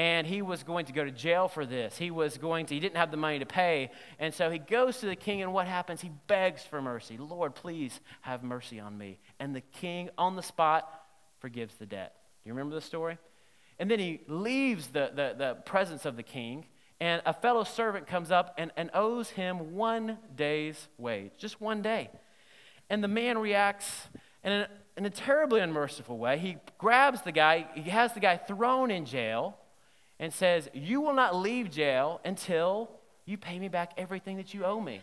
And 0.00 0.26
he 0.26 0.40
was 0.40 0.62
going 0.62 0.86
to 0.86 0.94
go 0.94 1.04
to 1.04 1.10
jail 1.10 1.46
for 1.46 1.66
this. 1.66 1.98
He 1.98 2.10
was 2.10 2.38
going 2.38 2.64
to, 2.64 2.74
he 2.74 2.80
didn't 2.80 2.96
have 2.96 3.10
the 3.10 3.18
money 3.18 3.38
to 3.40 3.44
pay. 3.44 3.90
And 4.18 4.32
so 4.32 4.50
he 4.50 4.58
goes 4.58 4.96
to 5.00 5.06
the 5.06 5.14
king, 5.14 5.42
and 5.42 5.52
what 5.52 5.66
happens? 5.66 6.00
He 6.00 6.10
begs 6.26 6.62
for 6.64 6.80
mercy. 6.80 7.18
Lord, 7.18 7.54
please 7.54 8.00
have 8.22 8.42
mercy 8.42 8.80
on 8.80 8.96
me. 8.96 9.18
And 9.38 9.54
the 9.54 9.60
king, 9.60 10.08
on 10.16 10.36
the 10.36 10.42
spot, 10.42 10.90
forgives 11.38 11.74
the 11.74 11.84
debt. 11.84 12.14
Do 12.42 12.48
you 12.48 12.54
remember 12.54 12.76
the 12.76 12.80
story? 12.80 13.18
And 13.78 13.90
then 13.90 13.98
he 13.98 14.22
leaves 14.26 14.86
the, 14.86 15.10
the, 15.14 15.34
the 15.36 15.54
presence 15.66 16.06
of 16.06 16.16
the 16.16 16.22
king, 16.22 16.64
and 16.98 17.20
a 17.26 17.34
fellow 17.34 17.64
servant 17.64 18.06
comes 18.06 18.30
up 18.30 18.54
and, 18.56 18.70
and 18.78 18.88
owes 18.94 19.28
him 19.28 19.74
one 19.74 20.16
day's 20.34 20.88
wage, 20.96 21.32
just 21.36 21.60
one 21.60 21.82
day. 21.82 22.08
And 22.88 23.04
the 23.04 23.08
man 23.08 23.36
reacts 23.36 24.08
in 24.42 24.52
a, 24.52 24.68
in 24.96 25.04
a 25.04 25.10
terribly 25.10 25.60
unmerciful 25.60 26.16
way. 26.16 26.38
He 26.38 26.56
grabs 26.78 27.20
the 27.20 27.32
guy, 27.32 27.66
he 27.74 27.90
has 27.90 28.14
the 28.14 28.20
guy 28.20 28.38
thrown 28.38 28.90
in 28.90 29.04
jail, 29.04 29.58
and 30.20 30.32
says, 30.32 30.68
You 30.72 31.00
will 31.00 31.14
not 31.14 31.34
leave 31.34 31.70
jail 31.70 32.20
until 32.24 32.90
you 33.24 33.36
pay 33.36 33.58
me 33.58 33.68
back 33.68 33.94
everything 33.96 34.36
that 34.36 34.54
you 34.54 34.64
owe 34.64 34.80
me. 34.80 35.00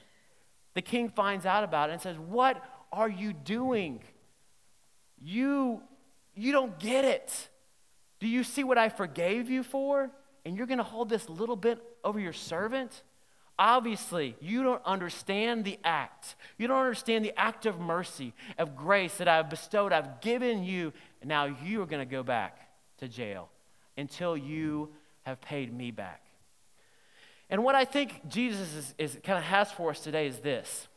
The 0.76 0.82
king 0.82 1.10
finds 1.10 1.46
out 1.46 1.66
about 1.66 1.90
it 1.90 1.94
and 1.94 2.02
says, 2.02 2.18
What 2.18 2.64
are 2.94 3.10
you 3.10 3.34
doing? 3.34 4.02
You, 5.20 5.82
you 6.36 6.54
don't 6.54 6.80
get 6.80 7.04
it. 7.04 7.50
Do 8.20 8.28
you 8.28 8.44
see 8.44 8.64
what 8.64 8.78
I 8.78 8.90
forgave 8.90 9.50
you 9.50 9.64
for? 9.64 10.10
And 10.46 10.56
you're 10.56 10.68
going 10.68 10.78
to 10.78 10.84
hold 10.84 11.10
this 11.10 11.28
little 11.28 11.56
bit 11.56 11.84
over 12.04 12.20
your 12.20 12.34
servant? 12.34 13.04
Obviously, 13.60 14.36
you 14.40 14.62
don't 14.62 14.84
understand 14.86 15.66
the 15.66 15.80
act. 15.84 16.36
You 16.60 16.68
don't 16.68 16.78
understand 16.78 17.26
the 17.26 17.34
act 17.38 17.66
of 17.66 17.80
mercy, 17.80 18.34
of 18.60 18.76
grace 18.76 19.18
that 19.18 19.28
I've 19.28 19.50
bestowed, 19.50 19.92
I've 19.92 20.22
given 20.22 20.64
you. 20.64 20.94
And 21.22 21.28
now 21.28 21.46
you 21.46 21.82
are 21.82 21.88
going 21.88 22.08
to 22.08 22.12
go 22.12 22.22
back 22.22 22.70
to 23.00 23.08
jail 23.08 23.50
until 23.98 24.38
you 24.38 24.90
have 25.28 25.42
paid 25.42 25.74
me 25.74 25.92
back. 25.92 26.22
And 27.50 27.62
what 27.62 27.76
I 27.76 27.84
think 27.84 28.30
Jesus 28.30 28.74
is, 28.74 28.96
is 28.98 29.18
kind 29.26 29.38
of 29.38 29.44
has 29.44 29.70
for 29.70 29.90
us 29.90 30.00
today 30.00 30.26
is 30.26 30.40
this. 30.40 30.88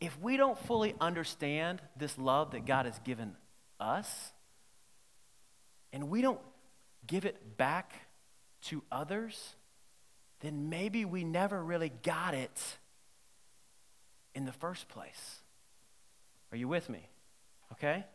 If 0.00 0.18
we 0.20 0.38
don't 0.38 0.58
fully 0.66 0.94
understand 0.98 1.82
this 1.94 2.16
love 2.16 2.52
that 2.52 2.64
God 2.64 2.86
has 2.86 2.98
given 3.00 3.36
us, 3.78 4.32
and 5.92 6.08
we 6.08 6.22
don't 6.22 6.40
give 7.06 7.26
it 7.26 7.58
back 7.58 7.92
to 8.62 8.82
others, 8.90 9.56
then 10.40 10.70
maybe 10.70 11.04
we 11.04 11.22
never 11.22 11.62
really 11.62 11.92
got 12.02 12.32
it 12.32 12.78
in 14.34 14.46
the 14.46 14.52
first 14.52 14.88
place. 14.88 15.40
Are 16.50 16.56
you 16.56 16.66
with 16.66 16.88
me? 16.88 17.06
Okay? 17.72 18.06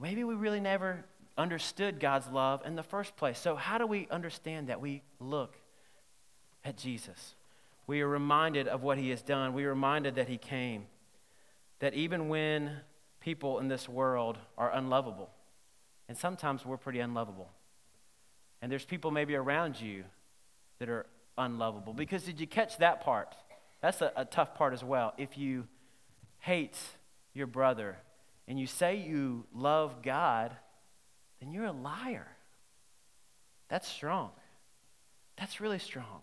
Maybe 0.00 0.24
we 0.24 0.34
really 0.34 0.60
never 0.60 1.04
understood 1.36 2.00
God's 2.00 2.28
love 2.28 2.62
in 2.64 2.76
the 2.76 2.82
first 2.82 3.16
place. 3.16 3.38
So, 3.38 3.56
how 3.56 3.78
do 3.78 3.86
we 3.86 4.08
understand 4.10 4.68
that? 4.68 4.80
We 4.80 5.02
look 5.18 5.56
at 6.64 6.76
Jesus. 6.76 7.34
We 7.86 8.00
are 8.00 8.08
reminded 8.08 8.68
of 8.68 8.82
what 8.82 8.98
he 8.98 9.10
has 9.10 9.22
done. 9.22 9.52
We 9.52 9.64
are 9.64 9.70
reminded 9.70 10.14
that 10.14 10.28
he 10.28 10.38
came. 10.38 10.86
That 11.80 11.94
even 11.94 12.28
when 12.28 12.78
people 13.20 13.58
in 13.58 13.68
this 13.68 13.88
world 13.88 14.38
are 14.56 14.72
unlovable, 14.72 15.30
and 16.08 16.16
sometimes 16.16 16.64
we're 16.64 16.76
pretty 16.76 17.00
unlovable. 17.00 17.50
And 18.62 18.70
there's 18.70 18.84
people 18.84 19.10
maybe 19.10 19.34
around 19.34 19.80
you 19.80 20.04
that 20.78 20.88
are 20.88 21.06
unlovable. 21.36 21.92
Because 21.92 22.22
did 22.22 22.40
you 22.40 22.46
catch 22.46 22.78
that 22.78 23.02
part? 23.02 23.34
That's 23.82 24.00
a, 24.00 24.12
a 24.16 24.24
tough 24.24 24.54
part 24.54 24.72
as 24.72 24.82
well. 24.82 25.12
If 25.18 25.36
you 25.36 25.66
hate 26.38 26.78
your 27.34 27.46
brother 27.46 27.98
and 28.48 28.58
you 28.58 28.66
say 28.66 28.96
you 28.96 29.44
love 29.54 30.02
God, 30.02 30.52
then 31.40 31.52
you're 31.52 31.64
a 31.64 31.72
liar. 31.72 32.28
That's 33.68 33.88
strong. 33.88 34.30
That's 35.36 35.60
really 35.60 35.78
strong. 35.78 36.20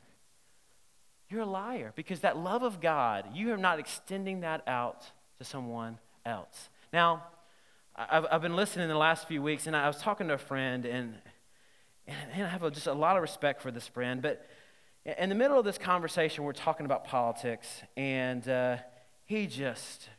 You're 1.29 1.41
a 1.41 1.45
liar 1.45 1.93
because 1.95 2.21
that 2.21 2.37
love 2.37 2.63
of 2.63 2.81
God, 2.81 3.29
you 3.33 3.53
are 3.53 3.57
not 3.57 3.79
extending 3.79 4.41
that 4.41 4.63
out 4.67 5.05
to 5.37 5.43
someone 5.43 5.97
else. 6.25 6.69
Now, 6.91 7.23
I've, 7.95 8.25
I've 8.31 8.41
been 8.41 8.55
listening 8.55 8.83
in 8.83 8.89
the 8.89 8.97
last 8.97 9.27
few 9.27 9.41
weeks, 9.41 9.67
and 9.67 9.75
I 9.75 9.87
was 9.87 9.97
talking 9.97 10.27
to 10.27 10.33
a 10.35 10.37
friend, 10.37 10.85
and, 10.85 11.15
and 12.07 12.43
I 12.43 12.47
have 12.47 12.63
a, 12.63 12.71
just 12.71 12.87
a 12.87 12.93
lot 12.93 13.15
of 13.15 13.21
respect 13.21 13.61
for 13.61 13.71
this 13.71 13.87
friend. 13.87 14.21
But 14.21 14.45
in 15.05 15.29
the 15.29 15.35
middle 15.35 15.57
of 15.57 15.65
this 15.65 15.77
conversation, 15.77 16.43
we're 16.43 16.53
talking 16.53 16.85
about 16.85 17.05
politics, 17.05 17.67
and 17.97 18.47
uh, 18.47 18.77
he 19.25 19.47
just 19.47 20.09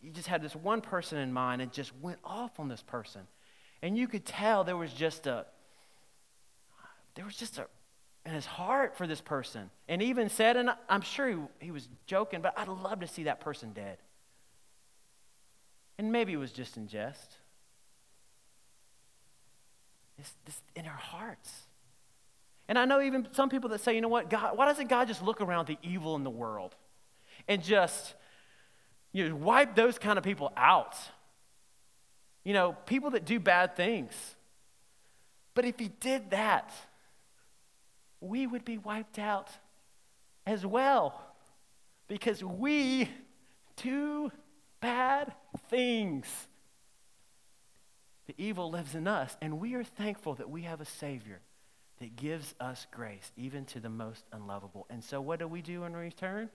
he 0.00 0.10
just 0.10 0.26
had 0.26 0.42
this 0.42 0.56
one 0.56 0.80
person 0.80 1.18
in 1.18 1.32
mind 1.32 1.62
and 1.62 1.72
just 1.72 1.92
went 2.00 2.18
off 2.24 2.58
on 2.58 2.68
this 2.68 2.82
person. 2.82 3.22
And 3.82 3.98
you 3.98 4.06
could 4.06 4.24
tell 4.24 4.64
there 4.64 4.76
was 4.76 4.92
just 4.92 5.26
a 5.26 5.46
there 7.14 7.24
was 7.24 7.36
just 7.36 7.58
a 7.58 7.66
in 8.24 8.32
his 8.32 8.46
heart 8.46 8.96
for 8.96 9.06
this 9.06 9.20
person. 9.20 9.70
And 9.88 10.00
even 10.00 10.28
said, 10.28 10.56
and 10.56 10.70
I'm 10.88 11.00
sure 11.00 11.28
he, 11.28 11.36
he 11.58 11.70
was 11.70 11.88
joking, 12.06 12.40
but 12.40 12.54
I'd 12.56 12.68
love 12.68 13.00
to 13.00 13.08
see 13.08 13.24
that 13.24 13.40
person 13.40 13.72
dead. 13.72 13.98
And 15.98 16.12
maybe 16.12 16.32
it 16.32 16.36
was 16.36 16.52
just 16.52 16.76
in 16.76 16.86
jest. 16.86 17.36
It's, 20.18 20.32
it's 20.46 20.60
in 20.76 20.86
our 20.86 20.92
hearts. 20.92 21.52
And 22.68 22.78
I 22.78 22.84
know 22.84 23.02
even 23.02 23.26
some 23.32 23.48
people 23.48 23.70
that 23.70 23.80
say, 23.80 23.94
you 23.94 24.00
know 24.00 24.08
what, 24.08 24.30
God, 24.30 24.56
why 24.56 24.66
doesn't 24.66 24.88
God 24.88 25.08
just 25.08 25.22
look 25.22 25.40
around 25.40 25.66
the 25.66 25.78
evil 25.82 26.14
in 26.14 26.22
the 26.22 26.30
world 26.30 26.76
and 27.48 27.62
just 27.62 28.14
you 29.12 29.28
know, 29.28 29.34
wipe 29.34 29.74
those 29.74 29.98
kind 29.98 30.16
of 30.16 30.24
people 30.24 30.52
out? 30.56 30.96
You 32.44 32.52
know, 32.52 32.76
people 32.86 33.10
that 33.10 33.24
do 33.24 33.38
bad 33.38 33.76
things. 33.76 34.12
But 35.54 35.64
if 35.64 35.78
he 35.78 35.88
did 35.88 36.30
that, 36.30 36.72
we 38.20 38.46
would 38.46 38.64
be 38.64 38.78
wiped 38.78 39.18
out 39.18 39.50
as 40.46 40.64
well 40.64 41.20
because 42.08 42.42
we 42.42 43.08
do 43.76 44.30
bad 44.80 45.32
things. 45.68 46.26
The 48.26 48.34
evil 48.38 48.70
lives 48.70 48.94
in 48.94 49.08
us, 49.08 49.36
and 49.40 49.60
we 49.60 49.74
are 49.74 49.84
thankful 49.84 50.34
that 50.36 50.48
we 50.48 50.62
have 50.62 50.80
a 50.80 50.84
Savior 50.84 51.40
that 51.98 52.16
gives 52.16 52.54
us 52.60 52.86
grace, 52.90 53.30
even 53.36 53.64
to 53.66 53.80
the 53.80 53.88
most 53.88 54.24
unlovable. 54.32 54.86
And 54.90 55.02
so, 55.02 55.20
what 55.20 55.38
do 55.38 55.48
we 55.48 55.62
do 55.62 55.84
in 55.84 55.94
return? 55.94 56.50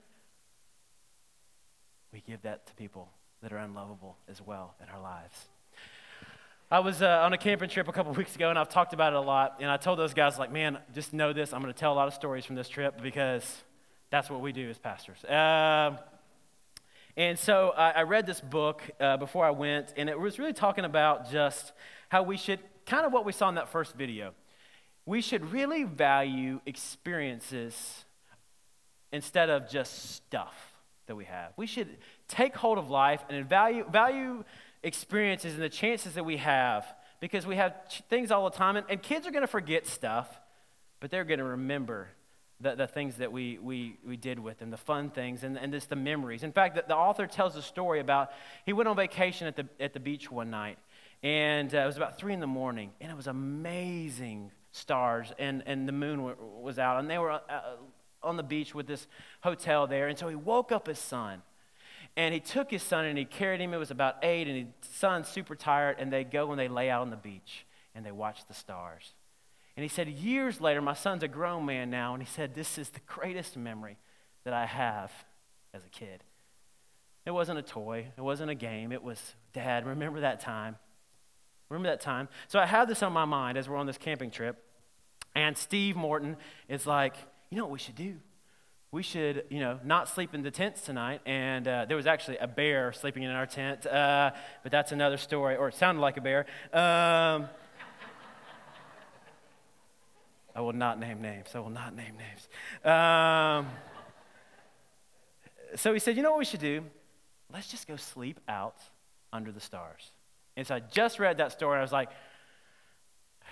We 2.12 2.22
give 2.26 2.42
that 2.42 2.66
to 2.66 2.74
people 2.74 3.10
that 3.42 3.52
are 3.52 3.58
unlovable 3.58 4.16
as 4.28 4.40
well 4.40 4.74
in 4.82 4.88
our 4.88 5.00
lives. 5.00 5.46
I 6.70 6.80
was 6.80 7.00
uh, 7.00 7.22
on 7.24 7.32
a 7.32 7.38
camping 7.38 7.70
trip 7.70 7.88
a 7.88 7.92
couple 7.92 8.12
weeks 8.14 8.36
ago, 8.36 8.50
and 8.50 8.58
I've 8.58 8.68
talked 8.68 8.92
about 8.92 9.14
it 9.14 9.16
a 9.16 9.20
lot. 9.20 9.56
And 9.60 9.70
I 9.70 9.78
told 9.78 9.98
those 9.98 10.12
guys, 10.12 10.38
like, 10.38 10.52
man, 10.52 10.78
just 10.94 11.14
know 11.14 11.32
this. 11.32 11.54
I'm 11.54 11.62
going 11.62 11.72
to 11.72 11.78
tell 11.78 11.94
a 11.94 11.96
lot 11.96 12.08
of 12.08 12.14
stories 12.14 12.44
from 12.44 12.56
this 12.56 12.68
trip 12.68 13.00
because 13.02 13.64
that's 14.10 14.28
what 14.28 14.42
we 14.42 14.52
do 14.52 14.68
as 14.68 14.78
pastors. 14.78 15.24
Uh, 15.24 15.96
and 17.16 17.38
so 17.38 17.72
I, 17.74 17.90
I 17.92 18.02
read 18.02 18.26
this 18.26 18.42
book 18.42 18.82
uh, 19.00 19.16
before 19.16 19.46
I 19.46 19.50
went, 19.50 19.94
and 19.96 20.10
it 20.10 20.20
was 20.20 20.38
really 20.38 20.52
talking 20.52 20.84
about 20.84 21.30
just 21.30 21.72
how 22.10 22.22
we 22.22 22.36
should, 22.36 22.60
kind 22.84 23.06
of 23.06 23.14
what 23.14 23.24
we 23.24 23.32
saw 23.32 23.48
in 23.48 23.54
that 23.54 23.70
first 23.70 23.94
video. 23.94 24.34
We 25.06 25.22
should 25.22 25.50
really 25.50 25.84
value 25.84 26.60
experiences 26.66 28.04
instead 29.10 29.48
of 29.48 29.70
just 29.70 30.16
stuff 30.16 30.54
that 31.06 31.16
we 31.16 31.24
have. 31.24 31.52
We 31.56 31.66
should 31.66 31.88
take 32.28 32.54
hold 32.54 32.76
of 32.76 32.90
life 32.90 33.24
and 33.30 33.48
value, 33.48 33.86
value 33.90 34.44
experiences 34.82 35.54
and 35.54 35.62
the 35.62 35.68
chances 35.68 36.14
that 36.14 36.24
we 36.24 36.36
have 36.38 36.86
because 37.20 37.46
we 37.46 37.56
have 37.56 37.74
things 38.08 38.30
all 38.30 38.48
the 38.48 38.56
time, 38.56 38.76
and, 38.76 38.86
and 38.88 39.02
kids 39.02 39.26
are 39.26 39.30
going 39.30 39.42
to 39.42 39.48
forget 39.48 39.86
stuff, 39.86 40.40
but 41.00 41.10
they're 41.10 41.24
going 41.24 41.38
to 41.38 41.44
remember 41.44 42.08
the, 42.60 42.74
the 42.74 42.86
things 42.86 43.16
that 43.16 43.32
we, 43.32 43.58
we, 43.58 43.98
we 44.06 44.16
did 44.16 44.38
with 44.38 44.58
them, 44.58 44.70
the 44.70 44.76
fun 44.76 45.10
things, 45.10 45.44
and, 45.44 45.58
and 45.58 45.72
just 45.72 45.88
the 45.88 45.96
memories. 45.96 46.42
In 46.42 46.52
fact, 46.52 46.76
the, 46.76 46.84
the 46.86 46.96
author 46.96 47.26
tells 47.26 47.56
a 47.56 47.62
story 47.62 48.00
about 48.00 48.30
he 48.66 48.72
went 48.72 48.88
on 48.88 48.96
vacation 48.96 49.46
at 49.46 49.56
the, 49.56 49.66
at 49.80 49.92
the 49.92 50.00
beach 50.00 50.30
one 50.30 50.50
night, 50.50 50.78
and 51.22 51.74
uh, 51.74 51.78
it 51.78 51.86
was 51.86 51.96
about 51.96 52.18
3 52.18 52.34
in 52.34 52.40
the 52.40 52.46
morning, 52.46 52.92
and 53.00 53.10
it 53.10 53.16
was 53.16 53.26
amazing 53.26 54.50
stars, 54.72 55.32
and, 55.38 55.62
and 55.66 55.88
the 55.88 55.92
moon 55.92 56.18
w- 56.18 56.36
was 56.60 56.78
out, 56.78 56.98
and 56.98 57.08
they 57.08 57.18
were 57.18 57.32
uh, 57.32 57.40
on 58.22 58.36
the 58.36 58.42
beach 58.42 58.74
with 58.74 58.86
this 58.86 59.06
hotel 59.40 59.86
there, 59.86 60.08
and 60.08 60.18
so 60.18 60.28
he 60.28 60.34
woke 60.34 60.72
up 60.72 60.86
his 60.86 60.98
son. 60.98 61.42
And 62.18 62.34
he 62.34 62.40
took 62.40 62.70
his 62.70 62.82
son 62.82 63.04
and 63.04 63.16
he 63.16 63.24
carried 63.24 63.60
him. 63.60 63.72
It 63.72 63.78
was 63.78 63.92
about 63.92 64.16
eight, 64.24 64.48
and 64.48 64.56
his 64.56 64.90
son's 64.90 65.28
super 65.28 65.54
tired. 65.54 65.96
And 66.00 66.12
they 66.12 66.24
go 66.24 66.50
and 66.50 66.58
they 66.58 66.66
lay 66.68 66.90
out 66.90 67.02
on 67.02 67.10
the 67.10 67.16
beach 67.16 67.64
and 67.94 68.04
they 68.04 68.10
watch 68.12 68.46
the 68.48 68.54
stars. 68.54 69.14
And 69.76 69.84
he 69.84 69.88
said, 69.88 70.08
years 70.08 70.60
later, 70.60 70.82
my 70.82 70.94
son's 70.94 71.22
a 71.22 71.28
grown 71.28 71.64
man 71.64 71.88
now, 71.88 72.12
and 72.12 72.20
he 72.20 72.28
said, 72.28 72.52
This 72.52 72.76
is 72.76 72.90
the 72.90 73.00
greatest 73.06 73.56
memory 73.56 73.96
that 74.42 74.52
I 74.52 74.66
have 74.66 75.12
as 75.72 75.84
a 75.84 75.88
kid. 75.88 76.24
It 77.24 77.30
wasn't 77.30 77.60
a 77.60 77.62
toy, 77.62 78.08
it 78.16 78.20
wasn't 78.20 78.50
a 78.50 78.56
game, 78.56 78.90
it 78.90 79.02
was, 79.02 79.34
Dad, 79.52 79.86
remember 79.86 80.20
that 80.20 80.40
time? 80.40 80.76
Remember 81.68 81.90
that 81.90 82.00
time? 82.00 82.28
So 82.48 82.58
I 82.58 82.66
have 82.66 82.88
this 82.88 83.02
on 83.04 83.12
my 83.12 83.26
mind 83.26 83.56
as 83.56 83.68
we're 83.68 83.76
on 83.76 83.86
this 83.86 83.98
camping 83.98 84.32
trip. 84.32 84.64
And 85.34 85.56
Steve 85.56 85.94
Morton 85.94 86.36
is 86.68 86.84
like, 86.84 87.14
you 87.50 87.56
know 87.56 87.64
what 87.64 87.72
we 87.72 87.78
should 87.78 87.94
do? 87.94 88.16
We 88.90 89.02
should, 89.02 89.44
you 89.50 89.60
know, 89.60 89.78
not 89.84 90.08
sleep 90.08 90.34
in 90.34 90.42
the 90.42 90.50
tents 90.50 90.80
tonight. 90.80 91.20
And 91.26 91.68
uh, 91.68 91.84
there 91.86 91.96
was 91.96 92.06
actually 92.06 92.38
a 92.38 92.46
bear 92.46 92.92
sleeping 92.92 93.22
in 93.22 93.30
our 93.30 93.44
tent, 93.44 93.86
uh, 93.86 94.30
but 94.62 94.72
that's 94.72 94.92
another 94.92 95.18
story, 95.18 95.56
or 95.56 95.68
it 95.68 95.74
sounded 95.74 96.00
like 96.00 96.16
a 96.16 96.22
bear. 96.22 96.46
Um, 96.72 97.48
I 100.54 100.62
will 100.62 100.72
not 100.72 100.98
name 100.98 101.20
names. 101.20 101.48
I 101.54 101.60
will 101.60 101.68
not 101.68 101.94
name 101.94 102.14
names. 102.16 102.48
Um, 102.82 103.66
so 105.76 105.92
he 105.92 105.98
said, 105.98 106.16
you 106.16 106.22
know 106.22 106.30
what 106.30 106.38
we 106.38 106.46
should 106.46 106.60
do? 106.60 106.82
Let's 107.52 107.68
just 107.68 107.86
go 107.86 107.96
sleep 107.96 108.40
out 108.48 108.78
under 109.34 109.52
the 109.52 109.60
stars. 109.60 110.12
And 110.56 110.66
so 110.66 110.74
I 110.74 110.80
just 110.80 111.18
read 111.18 111.36
that 111.38 111.52
story. 111.52 111.74
and 111.74 111.80
I 111.80 111.82
was 111.82 111.92
like, 111.92 112.08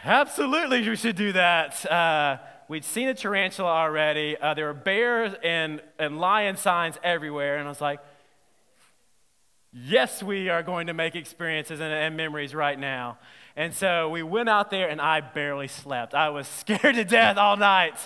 absolutely, 0.03 0.89
we 0.89 0.97
should 0.97 1.17
do 1.17 1.33
that. 1.33 1.85
Uh, 1.91 2.39
we'd 2.69 2.85
seen 2.85 3.09
a 3.09 3.15
tarantula 3.15 3.71
already. 3.71 4.37
Uh, 4.37 4.55
there 4.55 4.67
were 4.67 4.75
bears 4.75 5.35
and, 5.43 5.83
and 5.99 6.19
lion 6.19 6.57
signs 6.57 6.97
everywhere. 7.03 7.57
And 7.57 7.67
I 7.67 7.69
was 7.69 7.81
like, 7.81 8.01
yes, 9.73 10.23
we 10.23 10.49
are 10.49 10.63
going 10.63 10.87
to 10.87 10.95
make 10.95 11.15
experiences 11.15 11.81
and, 11.81 11.93
and 11.93 12.17
memories 12.17 12.55
right 12.55 12.79
now. 12.79 13.19
And 13.57 13.73
so 13.73 14.11
we 14.11 14.23
went 14.23 14.49
out 14.49 14.71
there, 14.71 14.89
and 14.89 15.01
I 15.01 15.21
barely 15.21 15.69
slept. 15.69 16.15
I 16.15 16.29
was 16.29 16.47
scared 16.61 16.97
to 16.97 17.05
death 17.05 17.37
all 17.37 17.57
night. 17.57 17.97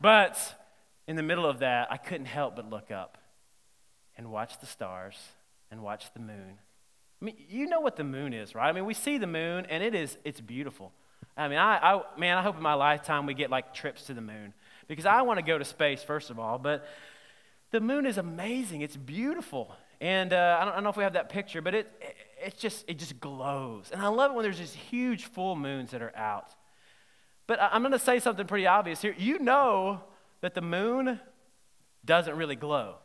But 0.00 0.54
in 1.06 1.16
the 1.16 1.22
middle 1.22 1.46
of 1.46 1.58
that, 1.60 1.90
I 1.90 1.96
couldn't 1.96 2.26
help 2.26 2.56
but 2.56 2.68
look 2.68 2.90
up 2.90 3.18
and 4.16 4.30
watch 4.30 4.58
the 4.60 4.66
stars 4.66 5.16
and 5.70 5.82
watch 5.82 6.12
the 6.14 6.20
moon. 6.20 6.58
I 7.20 7.24
mean, 7.24 7.36
you 7.48 7.66
know 7.66 7.80
what 7.80 7.96
the 7.96 8.04
moon 8.04 8.32
is, 8.32 8.54
right? 8.54 8.68
I 8.68 8.72
mean, 8.72 8.84
we 8.84 8.94
see 8.94 9.18
the 9.18 9.26
moon, 9.26 9.66
and 9.68 9.82
it 9.82 9.94
is, 9.94 10.18
it's 10.24 10.40
beautiful. 10.40 10.92
I 11.36 11.48
mean, 11.48 11.58
I, 11.58 11.94
I 11.94 12.02
man, 12.18 12.38
I 12.38 12.42
hope 12.42 12.56
in 12.56 12.62
my 12.62 12.74
lifetime 12.74 13.26
we 13.26 13.34
get 13.34 13.50
like 13.50 13.74
trips 13.74 14.04
to 14.04 14.14
the 14.14 14.20
moon 14.20 14.54
because 14.88 15.06
I 15.06 15.22
want 15.22 15.38
to 15.38 15.44
go 15.44 15.58
to 15.58 15.64
space, 15.64 16.02
first 16.02 16.30
of 16.30 16.38
all, 16.38 16.58
but 16.58 16.86
the 17.70 17.80
moon 17.80 18.06
is 18.06 18.18
amazing. 18.18 18.82
It's 18.82 18.96
beautiful. 18.96 19.74
And 20.00 20.32
uh, 20.32 20.58
I, 20.60 20.64
don't, 20.64 20.72
I, 20.72 20.74
don't, 20.76 20.84
know 20.84 20.90
if 20.90 20.96
we 20.96 21.04
have 21.04 21.14
that 21.14 21.28
picture, 21.28 21.62
but 21.62 21.74
it, 21.74 21.90
it, 22.44 22.58
just, 22.58 22.84
it 22.88 22.98
just 22.98 23.18
glows. 23.20 23.90
And 23.92 24.02
I 24.02 24.08
love 24.08 24.32
it 24.32 24.34
when 24.34 24.42
there's 24.42 24.58
these 24.58 24.74
huge 24.74 25.24
full 25.24 25.56
moons 25.56 25.92
that 25.92 26.02
are 26.02 26.14
out. 26.16 26.48
But 27.46 27.58
I'm 27.60 27.82
going 27.82 27.92
to 27.92 27.98
say 27.98 28.18
something 28.18 28.46
pretty 28.46 28.66
obvious 28.66 29.02
here. 29.02 29.14
You 29.16 29.38
know 29.38 30.00
that 30.40 30.54
the 30.54 30.60
moon 30.60 31.20
doesn't 32.04 32.36
really 32.36 32.56
glow, 32.56 32.96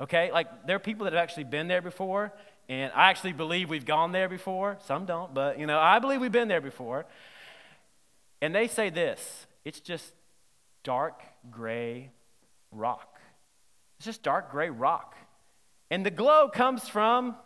okay? 0.00 0.30
Like, 0.32 0.66
there 0.66 0.76
are 0.76 0.80
people 0.80 1.04
that 1.04 1.12
have 1.12 1.22
actually 1.22 1.44
been 1.44 1.68
there 1.68 1.82
before, 1.82 2.32
and 2.68 2.92
I 2.94 3.10
actually 3.10 3.32
believe 3.32 3.70
we've 3.70 3.86
gone 3.86 4.12
there 4.12 4.28
before. 4.28 4.78
Some 4.86 5.06
don't, 5.06 5.32
but, 5.34 5.58
you 5.58 5.66
know, 5.66 5.78
I 5.78 5.98
believe 5.98 6.20
we've 6.20 6.32
been 6.32 6.48
there 6.48 6.60
before. 6.60 7.06
And 8.40 8.54
they 8.54 8.68
say 8.68 8.90
this 8.90 9.46
it's 9.64 9.80
just 9.80 10.12
dark 10.82 11.22
gray 11.50 12.10
rock. 12.70 13.20
It's 13.98 14.06
just 14.06 14.22
dark 14.22 14.50
gray 14.50 14.70
rock. 14.70 15.16
And 15.90 16.04
the 16.04 16.10
glow 16.10 16.48
comes 16.48 16.88
from 16.88 17.36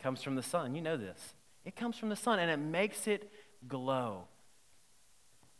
comes 0.00 0.22
from 0.22 0.36
the 0.36 0.42
sun. 0.42 0.74
You 0.74 0.82
know 0.82 0.96
this. 0.96 1.34
It 1.64 1.76
comes 1.76 1.98
from 1.98 2.08
the 2.08 2.16
sun 2.16 2.38
and 2.38 2.50
it 2.50 2.56
makes 2.56 3.06
it 3.06 3.30
glow. 3.66 4.24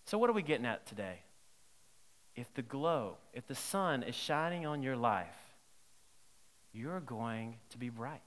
So 0.04 0.16
what 0.16 0.30
are 0.30 0.32
we 0.32 0.42
getting 0.42 0.64
at 0.64 0.86
today? 0.86 1.20
If 2.34 2.54
the 2.54 2.62
glow, 2.62 3.16
if 3.34 3.46
the 3.46 3.54
sun 3.54 4.04
is 4.04 4.14
shining 4.14 4.64
on 4.64 4.82
your 4.82 4.96
life, 4.96 5.36
you're 6.72 7.00
going 7.00 7.56
to 7.70 7.78
be 7.78 7.88
bright. 7.88 8.20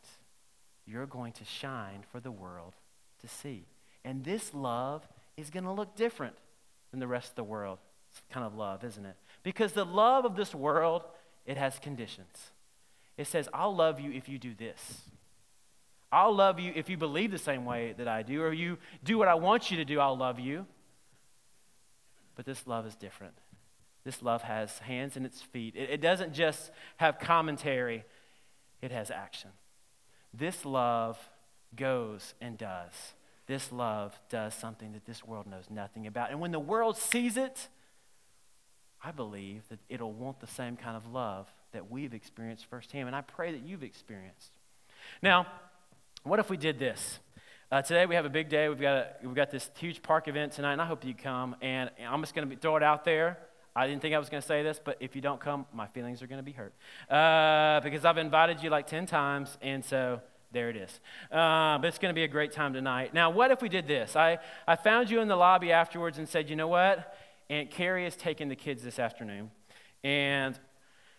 You're 0.86 1.06
going 1.06 1.32
to 1.34 1.46
shine 1.46 2.04
for 2.12 2.20
the 2.20 2.32
world 2.32 2.74
to 3.22 3.28
see. 3.28 3.66
And 4.04 4.24
this 4.24 4.54
love 4.54 5.08
is 5.42 5.50
going 5.50 5.64
to 5.64 5.72
look 5.72 5.96
different 5.96 6.36
than 6.92 7.00
the 7.00 7.08
rest 7.08 7.32
of 7.32 7.36
the 7.36 7.44
world. 7.44 7.80
It's 8.12 8.22
kind 8.32 8.46
of 8.46 8.56
love, 8.56 8.84
isn't 8.84 9.06
it? 9.06 9.16
Because 9.44 9.74
the 9.74 9.86
love 9.86 10.26
of 10.26 10.36
this 10.36 10.54
world, 10.54 11.04
it 11.46 11.58
has 11.58 11.80
conditions. 11.80 12.52
It 13.18 13.28
says, 13.28 13.50
I'll 13.54 13.76
love 13.76 14.00
you 14.00 14.12
if 14.12 14.30
you 14.30 14.38
do 14.38 14.54
this. 14.54 15.02
I'll 16.12 16.36
love 16.36 16.60
you 16.60 16.74
if 16.76 16.90
you 16.90 16.98
believe 16.98 17.32
the 17.32 17.38
same 17.38 17.66
way 17.66 17.94
that 17.98 18.08
I 18.08 18.22
do, 18.22 18.42
or 18.42 18.52
you 18.52 18.78
do 19.04 19.18
what 19.18 19.28
I 19.28 19.36
want 19.36 19.72
you 19.72 19.78
to 19.78 19.86
do, 19.86 20.00
I'll 20.00 20.18
love 20.18 20.40
you. 20.40 20.66
But 22.36 22.46
this 22.46 22.68
love 22.68 22.86
is 22.86 22.96
different. 22.96 23.34
This 24.04 24.22
love 24.22 24.42
has 24.42 24.80
hands 24.80 25.16
and 25.16 25.26
its 25.26 25.42
feet. 25.42 25.76
It, 25.76 25.90
it 25.90 26.02
doesn't 26.02 26.34
just 26.34 26.72
have 26.98 27.20
commentary, 27.20 28.04
it 28.82 28.92
has 28.92 29.12
action. 29.12 29.52
This 30.34 30.66
love 30.66 31.18
goes 31.76 32.34
and 32.42 32.58
does. 32.58 33.14
This 33.52 33.70
love 33.70 34.18
does 34.30 34.54
something 34.56 34.94
that 34.94 35.06
this 35.06 35.26
world 35.26 35.46
knows 35.46 35.66
nothing 35.70 36.08
about. 36.08 36.32
And 36.32 36.40
when 36.40 36.54
the 36.54 36.60
world 36.60 36.96
sees 36.96 37.36
it, 37.36 37.68
I 39.04 39.12
believe 39.12 39.68
that 39.68 39.80
it'll 39.90 40.14
want 40.14 40.40
the 40.40 40.48
same 40.48 40.78
kind 40.78 40.96
of 40.96 41.12
love 41.12 41.50
that 41.74 41.92
we've 41.92 42.14
experienced 42.14 42.66
firsthand. 42.68 43.08
And 43.08 43.16
I 43.16 43.20
pray 43.20 43.52
that 43.52 43.62
you've 43.62 43.84
experienced. 43.84 44.52
Now, 45.22 45.48
what 46.24 46.40
if 46.40 46.50
we 46.50 46.56
did 46.56 46.80
this? 46.80 47.20
Uh, 47.70 47.82
today 47.82 48.06
we 48.06 48.16
have 48.16 48.24
a 48.24 48.30
big 48.30 48.48
day. 48.48 48.70
We've 48.70 48.80
got, 48.80 48.96
a, 48.96 49.08
we've 49.22 49.36
got 49.36 49.52
this 49.52 49.70
huge 49.78 50.02
park 50.02 50.30
event 50.30 50.54
tonight, 50.54 50.72
and 50.72 50.82
I 50.82 50.86
hope 50.86 51.04
you 51.04 51.14
come. 51.14 51.58
And 51.62 51.90
I'm 52.10 52.22
just 52.22 52.34
going 52.34 52.50
to 52.50 52.56
throw 52.56 52.78
it 52.78 52.84
out 52.84 53.04
there. 53.04 53.38
I 53.76 53.86
didn't 53.86 54.02
think 54.02 54.16
I 54.16 54.18
was 54.18 54.30
going 54.30 54.40
to 54.40 54.48
say 54.48 54.64
this, 54.64 54.80
but 54.82 54.96
if 55.02 55.14
you 55.14 55.22
don't 55.22 55.42
come, 55.42 55.66
my 55.74 55.88
feelings 55.88 56.22
are 56.22 56.28
going 56.28 56.40
to 56.40 56.44
be 56.44 56.54
hurt. 56.54 56.74
Uh, 57.10 57.82
because 57.82 58.06
I've 58.06 58.18
invited 58.18 58.64
you 58.64 58.70
like 58.70 58.88
10 58.88 59.08
times, 59.08 59.58
and 59.62 59.84
so 59.84 60.22
there 60.52 60.70
it 60.70 60.76
is. 60.76 61.00
Uh, 61.32 61.78
but 61.78 61.86
it's 61.86 61.98
going 61.98 62.14
to 62.14 62.16
be 62.16 62.24
a 62.24 62.28
great 62.28 62.52
time 62.52 62.74
tonight. 62.74 63.14
Now, 63.14 63.30
what 63.30 63.52
if 63.52 63.62
we 63.62 63.70
did 63.70 63.88
this? 63.88 64.16
I, 64.16 64.40
I 64.68 64.76
found 64.76 65.10
you 65.10 65.22
in 65.22 65.28
the 65.28 65.36
lobby 65.36 65.72
afterwards 65.72 66.18
and 66.18 66.28
said, 66.28 66.50
you 66.50 66.56
know 66.56 66.68
what? 66.68 67.16
Aunt 67.50 67.72
Carrie 67.72 68.06
is 68.06 68.16
taking 68.16 68.50
the 68.50 68.56
kids 68.56 68.84
this 68.84 69.00
afternoon. 69.00 69.52
And 70.04 70.58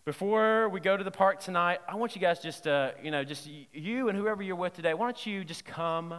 before 0.05 0.69
we 0.69 0.81
go 0.81 0.97
to 0.97 1.05
the 1.05 1.11
park 1.11 1.41
tonight, 1.41 1.81
I 1.89 1.95
want 1.95 2.17
you 2.17 2.21
guys 2.21 2.41
just, 2.41 2.67
uh, 2.67 2.93
you 3.03 3.11
know, 3.11 3.23
just 3.23 3.49
you 3.73 4.09
and 4.09 4.19
whoever 4.19 4.43
you're 4.43 4.57
with 4.57 4.75
today, 4.75 4.95
why 4.95 5.07
don't 5.07 5.27
you 5.27 5.45
just 5.45 5.65
come 5.65 6.15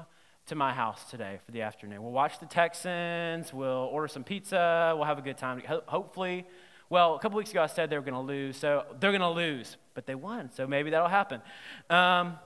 to 0.45 0.55
my 0.55 0.72
house 0.72 1.09
today 1.09 1.39
for 1.45 1.51
the 1.51 1.64
afternoon? 1.64 2.01
We'll 2.01 2.11
watch 2.11 2.39
the 2.39 2.45
Texans, 2.45 3.53
we'll 3.53 3.89
order 3.91 4.07
some 4.07 4.24
pizza, 4.24 4.93
we'll 4.95 5.05
have 5.05 5.18
a 5.18 5.22
good 5.22 5.38
time. 5.38 5.61
Hopefully, 5.88 6.45
well, 6.89 7.16
a 7.16 7.20
couple 7.20 7.38
weeks 7.38 7.51
ago 7.51 7.61
I 7.61 7.68
said 7.68 7.89
they 7.89 7.97
were 7.97 8.03
going 8.03 8.14
to 8.14 8.20
lose, 8.20 8.55
so 8.55 8.86
they're 8.99 9.11
going 9.11 9.22
to 9.22 9.30
lose, 9.30 9.78
but 9.95 10.05
they 10.05 10.16
won, 10.16 10.51
so 10.51 10.66
maybe 10.66 10.91
that'll 10.91 11.07
happen. 11.07 11.41
Um, 11.89 12.38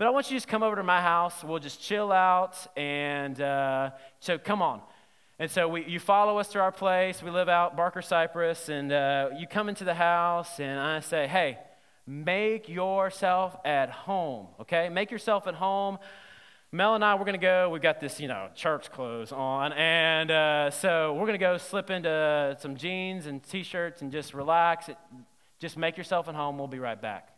but 0.00 0.06
I 0.06 0.10
want 0.12 0.30
you 0.30 0.30
to 0.30 0.36
just 0.36 0.48
come 0.48 0.62
over 0.62 0.76
to 0.76 0.82
my 0.82 1.02
house. 1.02 1.44
We'll 1.44 1.58
just 1.58 1.82
chill 1.82 2.10
out. 2.10 2.56
And 2.74 3.38
uh, 3.38 3.90
so 4.18 4.38
come 4.38 4.62
on. 4.62 4.80
And 5.38 5.50
so 5.50 5.68
we, 5.68 5.84
you 5.84 6.00
follow 6.00 6.38
us 6.38 6.48
to 6.52 6.58
our 6.58 6.72
place. 6.72 7.22
We 7.22 7.30
live 7.30 7.50
out 7.50 7.76
Barker 7.76 8.00
Cypress. 8.00 8.70
And 8.70 8.92
uh, 8.92 9.28
you 9.36 9.46
come 9.46 9.68
into 9.68 9.84
the 9.84 9.92
house, 9.92 10.58
and 10.58 10.80
I 10.80 11.00
say, 11.00 11.26
hey, 11.26 11.58
make 12.06 12.66
yourself 12.66 13.58
at 13.62 13.90
home, 13.90 14.46
okay? 14.60 14.88
Make 14.88 15.10
yourself 15.10 15.46
at 15.46 15.54
home. 15.54 15.98
Mel 16.72 16.94
and 16.94 17.04
I, 17.04 17.14
we're 17.16 17.26
going 17.26 17.38
to 17.38 17.38
go. 17.38 17.68
We've 17.68 17.82
got 17.82 18.00
this, 18.00 18.18
you 18.18 18.28
know, 18.28 18.48
church 18.54 18.90
clothes 18.90 19.32
on. 19.32 19.74
And 19.74 20.30
uh, 20.30 20.70
so 20.70 21.12
we're 21.12 21.26
going 21.26 21.38
to 21.38 21.38
go 21.38 21.58
slip 21.58 21.90
into 21.90 22.56
some 22.58 22.74
jeans 22.74 23.26
and 23.26 23.42
t 23.42 23.62
shirts 23.62 24.00
and 24.00 24.10
just 24.10 24.32
relax. 24.32 24.88
It, 24.88 24.96
just 25.58 25.76
make 25.76 25.98
yourself 25.98 26.26
at 26.26 26.34
home. 26.34 26.56
We'll 26.56 26.68
be 26.68 26.78
right 26.78 27.02
back. 27.02 27.34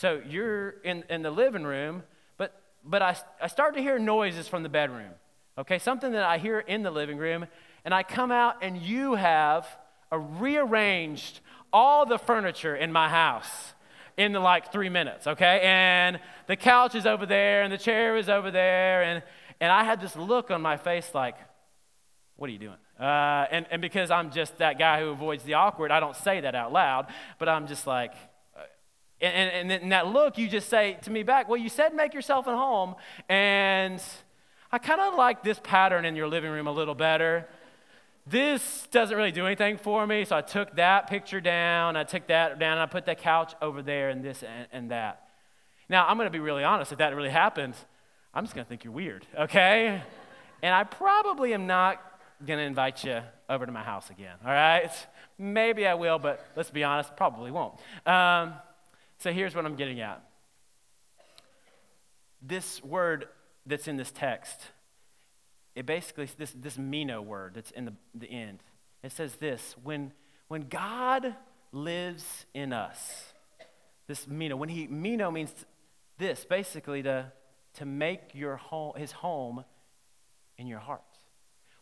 So 0.00 0.22
you're 0.26 0.76
in, 0.82 1.04
in 1.10 1.20
the 1.20 1.30
living 1.30 1.62
room, 1.62 2.04
but, 2.38 2.58
but 2.82 3.02
I, 3.02 3.16
I 3.38 3.48
start 3.48 3.74
to 3.74 3.82
hear 3.82 3.98
noises 3.98 4.48
from 4.48 4.62
the 4.62 4.70
bedroom. 4.70 5.10
Okay, 5.58 5.78
something 5.78 6.12
that 6.12 6.22
I 6.22 6.38
hear 6.38 6.58
in 6.58 6.82
the 6.82 6.90
living 6.90 7.18
room, 7.18 7.44
and 7.84 7.92
I 7.92 8.02
come 8.02 8.32
out 8.32 8.56
and 8.62 8.80
you 8.80 9.16
have 9.16 9.66
a 10.10 10.18
rearranged 10.18 11.40
all 11.70 12.06
the 12.06 12.16
furniture 12.16 12.74
in 12.74 12.90
my 12.92 13.10
house 13.10 13.74
in 14.16 14.32
the 14.32 14.40
like 14.40 14.72
three 14.72 14.88
minutes, 14.88 15.26
okay? 15.26 15.60
And 15.64 16.18
the 16.46 16.56
couch 16.56 16.94
is 16.94 17.04
over 17.04 17.26
there, 17.26 17.62
and 17.62 17.70
the 17.70 17.76
chair 17.76 18.16
is 18.16 18.30
over 18.30 18.50
there, 18.50 19.02
and, 19.02 19.22
and 19.60 19.70
I 19.70 19.84
had 19.84 20.00
this 20.00 20.16
look 20.16 20.50
on 20.50 20.62
my 20.62 20.78
face 20.78 21.10
like, 21.12 21.36
what 22.36 22.48
are 22.48 22.54
you 22.54 22.58
doing? 22.58 22.78
Uh, 22.98 23.44
and, 23.50 23.66
and 23.70 23.82
because 23.82 24.10
I'm 24.10 24.30
just 24.30 24.56
that 24.58 24.78
guy 24.78 25.02
who 25.02 25.10
avoids 25.10 25.42
the 25.42 25.54
awkward, 25.54 25.90
I 25.90 26.00
don't 26.00 26.16
say 26.16 26.40
that 26.40 26.54
out 26.54 26.72
loud, 26.72 27.08
but 27.38 27.50
I'm 27.50 27.66
just 27.66 27.86
like, 27.86 28.14
and, 29.20 29.70
and, 29.70 29.82
and 29.82 29.92
that 29.92 30.06
look, 30.08 30.38
you 30.38 30.48
just 30.48 30.68
say 30.68 30.98
to 31.02 31.10
me 31.10 31.22
back, 31.22 31.48
Well, 31.48 31.58
you 31.58 31.68
said 31.68 31.94
make 31.94 32.14
yourself 32.14 32.48
at 32.48 32.54
home. 32.54 32.94
And 33.28 34.02
I 34.72 34.78
kind 34.78 35.00
of 35.00 35.14
like 35.14 35.42
this 35.42 35.60
pattern 35.62 36.04
in 36.04 36.16
your 36.16 36.28
living 36.28 36.50
room 36.50 36.66
a 36.66 36.72
little 36.72 36.94
better. 36.94 37.48
This 38.26 38.86
doesn't 38.90 39.16
really 39.16 39.32
do 39.32 39.46
anything 39.46 39.78
for 39.78 40.06
me. 40.06 40.24
So 40.24 40.36
I 40.36 40.42
took 40.42 40.76
that 40.76 41.08
picture 41.08 41.40
down, 41.40 41.96
I 41.96 42.04
took 42.04 42.26
that 42.28 42.58
down, 42.58 42.72
and 42.72 42.80
I 42.80 42.86
put 42.86 43.06
that 43.06 43.18
couch 43.18 43.54
over 43.60 43.82
there, 43.82 44.10
and 44.10 44.22
this 44.24 44.42
and, 44.42 44.68
and 44.72 44.90
that. 44.90 45.26
Now, 45.88 46.06
I'm 46.06 46.16
going 46.16 46.26
to 46.26 46.32
be 46.32 46.38
really 46.38 46.62
honest. 46.62 46.92
If 46.92 46.98
that 46.98 47.14
really 47.16 47.30
happens, 47.30 47.74
I'm 48.32 48.44
just 48.44 48.54
going 48.54 48.64
to 48.64 48.68
think 48.68 48.84
you're 48.84 48.92
weird, 48.92 49.26
okay? 49.36 50.02
and 50.62 50.74
I 50.74 50.84
probably 50.84 51.54
am 51.54 51.66
not 51.66 52.00
going 52.46 52.58
to 52.58 52.64
invite 52.64 53.04
you 53.04 53.20
over 53.48 53.66
to 53.66 53.72
my 53.72 53.82
house 53.82 54.10
again, 54.10 54.36
all 54.44 54.52
right? 54.52 54.90
Maybe 55.38 55.86
I 55.86 55.94
will, 55.94 56.18
but 56.18 56.44
let's 56.56 56.70
be 56.70 56.84
honest, 56.84 57.16
probably 57.16 57.50
won't. 57.50 57.74
Um, 58.06 58.54
so 59.20 59.32
here's 59.32 59.54
what 59.54 59.64
I'm 59.64 59.76
getting 59.76 60.00
at 60.00 60.24
this 62.42 62.82
word 62.82 63.28
that's 63.66 63.86
in 63.86 63.96
this 63.96 64.10
text, 64.10 64.58
it 65.74 65.86
basically, 65.86 66.28
this, 66.38 66.52
this 66.52 66.78
meno 66.78 67.20
word 67.20 67.52
that's 67.54 67.70
in 67.70 67.84
the, 67.84 67.92
the 68.14 68.30
end, 68.30 68.62
it 69.02 69.12
says 69.12 69.34
this 69.36 69.76
when, 69.82 70.12
when 70.48 70.62
God 70.68 71.34
lives 71.72 72.46
in 72.54 72.72
us, 72.72 73.32
this 74.06 74.26
meno, 74.26 74.56
when 74.56 74.68
he, 74.68 74.86
meno 74.86 75.30
means 75.30 75.52
this, 76.18 76.44
basically 76.44 77.02
to, 77.02 77.32
to 77.74 77.84
make 77.84 78.34
your 78.34 78.56
home, 78.56 78.94
his 78.96 79.12
home 79.12 79.64
in 80.58 80.66
your 80.66 80.80
heart. 80.80 81.02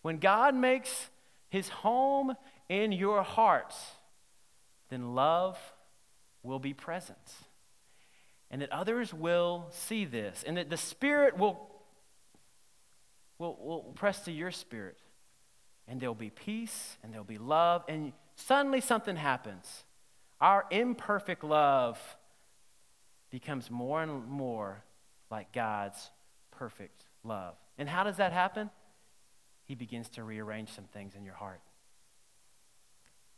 When 0.03 0.19
God 0.19 0.55
makes 0.55 1.09
his 1.49 1.69
home 1.69 2.35
in 2.69 2.93
your 2.93 3.23
heart, 3.23 3.75
then 4.91 5.15
love 5.15 5.59
will 6.49 6.59
be 6.59 6.75
present. 6.75 7.19
And 8.51 8.63
that 8.63 8.73
others 8.73 9.13
will 9.13 9.67
see 9.71 10.05
this. 10.05 10.43
And 10.47 10.57
that 10.57 10.71
the 10.71 10.77
Spirit 10.77 11.37
will, 11.37 11.69
will, 13.39 13.57
will 13.61 13.93
press 13.95 14.25
to 14.25 14.33
your 14.33 14.51
spirit. 14.51 14.99
And 15.87 16.01
there'll 16.01 16.15
be 16.15 16.31
peace 16.31 16.97
and 17.03 17.13
there'll 17.13 17.25
be 17.25 17.39
love. 17.39 17.85
And 17.89 18.13
suddenly 18.35 18.81
something 18.81 19.17
happens. 19.17 19.85
Our 20.41 20.65
imperfect 20.71 21.45
love 21.45 21.99
becomes 23.31 23.71
more 23.71 24.03
and 24.03 24.27
more 24.27 24.83
like 25.31 25.53
God's 25.53 26.11
perfect 26.51 27.05
love. 27.23 27.55
And 27.77 27.89
how 27.89 28.05
does 28.05 28.17
that 28.17 28.33
happen? 28.33 28.71
He 29.65 29.75
begins 29.75 30.09
to 30.11 30.25
rearrange 30.25 30.71
some 30.71 30.85
things 30.85 31.15
in 31.15 31.25
your 31.25 31.35
heart. 31.35 31.61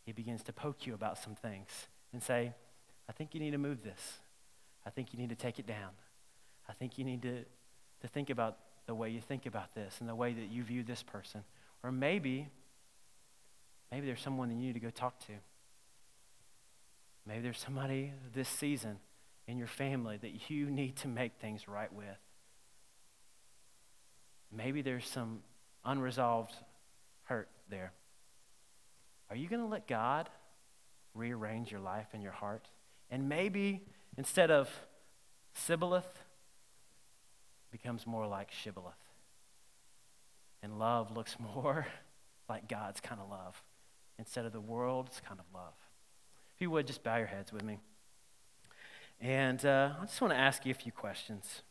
He 0.04 0.12
begins 0.12 0.44
to 0.44 0.52
poke 0.52 0.86
you 0.86 0.94
about 0.94 1.18
some 1.18 1.34
things 1.34 1.88
and 2.12 2.22
say, 2.22 2.52
I 3.10 3.12
think 3.12 3.34
you 3.34 3.40
need 3.40 3.50
to 3.50 3.58
move 3.58 3.82
this. 3.82 4.18
I 4.86 4.90
think 4.90 5.12
you 5.12 5.18
need 5.18 5.30
to 5.30 5.34
take 5.34 5.58
it 5.58 5.66
down. 5.66 5.90
I 6.68 6.72
think 6.74 6.96
you 6.96 7.04
need 7.04 7.22
to, 7.22 7.44
to 8.02 8.08
think 8.08 8.30
about 8.30 8.58
the 8.86 8.94
way 8.94 9.10
you 9.10 9.20
think 9.20 9.46
about 9.46 9.74
this 9.74 9.96
and 9.98 10.08
the 10.08 10.14
way 10.14 10.32
that 10.32 10.48
you 10.48 10.62
view 10.62 10.84
this 10.84 11.02
person. 11.02 11.42
Or 11.82 11.90
maybe, 11.90 12.48
maybe 13.90 14.06
there's 14.06 14.20
someone 14.20 14.48
that 14.48 14.54
you 14.54 14.60
need 14.60 14.74
to 14.74 14.80
go 14.80 14.90
talk 14.90 15.18
to. 15.26 15.32
Maybe 17.26 17.40
there's 17.40 17.58
somebody 17.58 18.12
this 18.32 18.48
season 18.48 19.00
in 19.48 19.58
your 19.58 19.66
family 19.66 20.16
that 20.18 20.48
you 20.48 20.70
need 20.70 20.94
to 20.98 21.08
make 21.08 21.32
things 21.40 21.66
right 21.66 21.92
with. 21.92 22.06
Maybe 24.52 24.82
there's 24.82 25.08
some 25.08 25.40
unresolved 25.84 26.54
hurt 27.24 27.48
there. 27.68 27.92
Are 29.30 29.36
you 29.36 29.48
going 29.48 29.62
to 29.62 29.68
let 29.68 29.88
God 29.88 30.30
rearrange 31.12 31.72
your 31.72 31.80
life 31.80 32.06
and 32.12 32.22
your 32.22 32.30
heart? 32.30 32.68
And 33.10 33.28
maybe 33.28 33.82
instead 34.16 34.50
of 34.50 34.68
Sibboleth, 35.54 36.24
becomes 37.70 38.06
more 38.06 38.26
like 38.26 38.50
Shibboleth. 38.50 38.94
And 40.62 40.78
love 40.78 41.16
looks 41.16 41.36
more 41.54 41.86
like 42.48 42.68
God's 42.68 43.00
kind 43.00 43.20
of 43.20 43.30
love 43.30 43.62
instead 44.18 44.44
of 44.44 44.52
the 44.52 44.60
world's 44.60 45.20
kind 45.26 45.40
of 45.40 45.46
love. 45.54 45.74
If 46.54 46.62
you 46.62 46.70
would, 46.70 46.86
just 46.86 47.02
bow 47.02 47.16
your 47.16 47.26
heads 47.26 47.52
with 47.52 47.62
me. 47.62 47.78
And 49.20 49.64
uh, 49.64 49.92
I 50.00 50.04
just 50.04 50.20
want 50.20 50.32
to 50.32 50.38
ask 50.38 50.64
you 50.64 50.70
a 50.70 50.74
few 50.74 50.92
questions. 50.92 51.62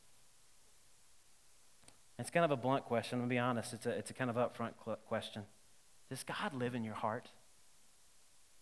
It's 2.18 2.30
kind 2.30 2.44
of 2.44 2.52
a 2.52 2.58
blunt 2.58 2.86
question, 2.86 3.16
I'm 3.16 3.22
going 3.22 3.30
to 3.30 3.34
be 3.34 3.40
honest. 3.40 3.74
It's 3.74 3.86
a, 3.86 3.92
it's 3.92 4.12
a 4.12 4.14
kind 4.14 4.30
of 4.30 4.36
upfront 4.36 4.74
question. 5.08 5.44
Does 6.10 6.24
God 6.24 6.54
live 6.54 6.76
in 6.76 6.84
your 6.84 6.96
heart? 6.96 7.30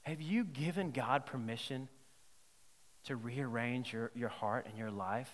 Have 0.04 0.22
you 0.22 0.44
given 0.44 0.92
God 0.92 1.26
permission 1.26 1.90
to 3.08 3.16
rearrange 3.16 3.92
your, 3.92 4.12
your 4.16 4.30
heart 4.30 4.66
and 4.70 4.78
your 4.78 4.92
life? 4.92 5.32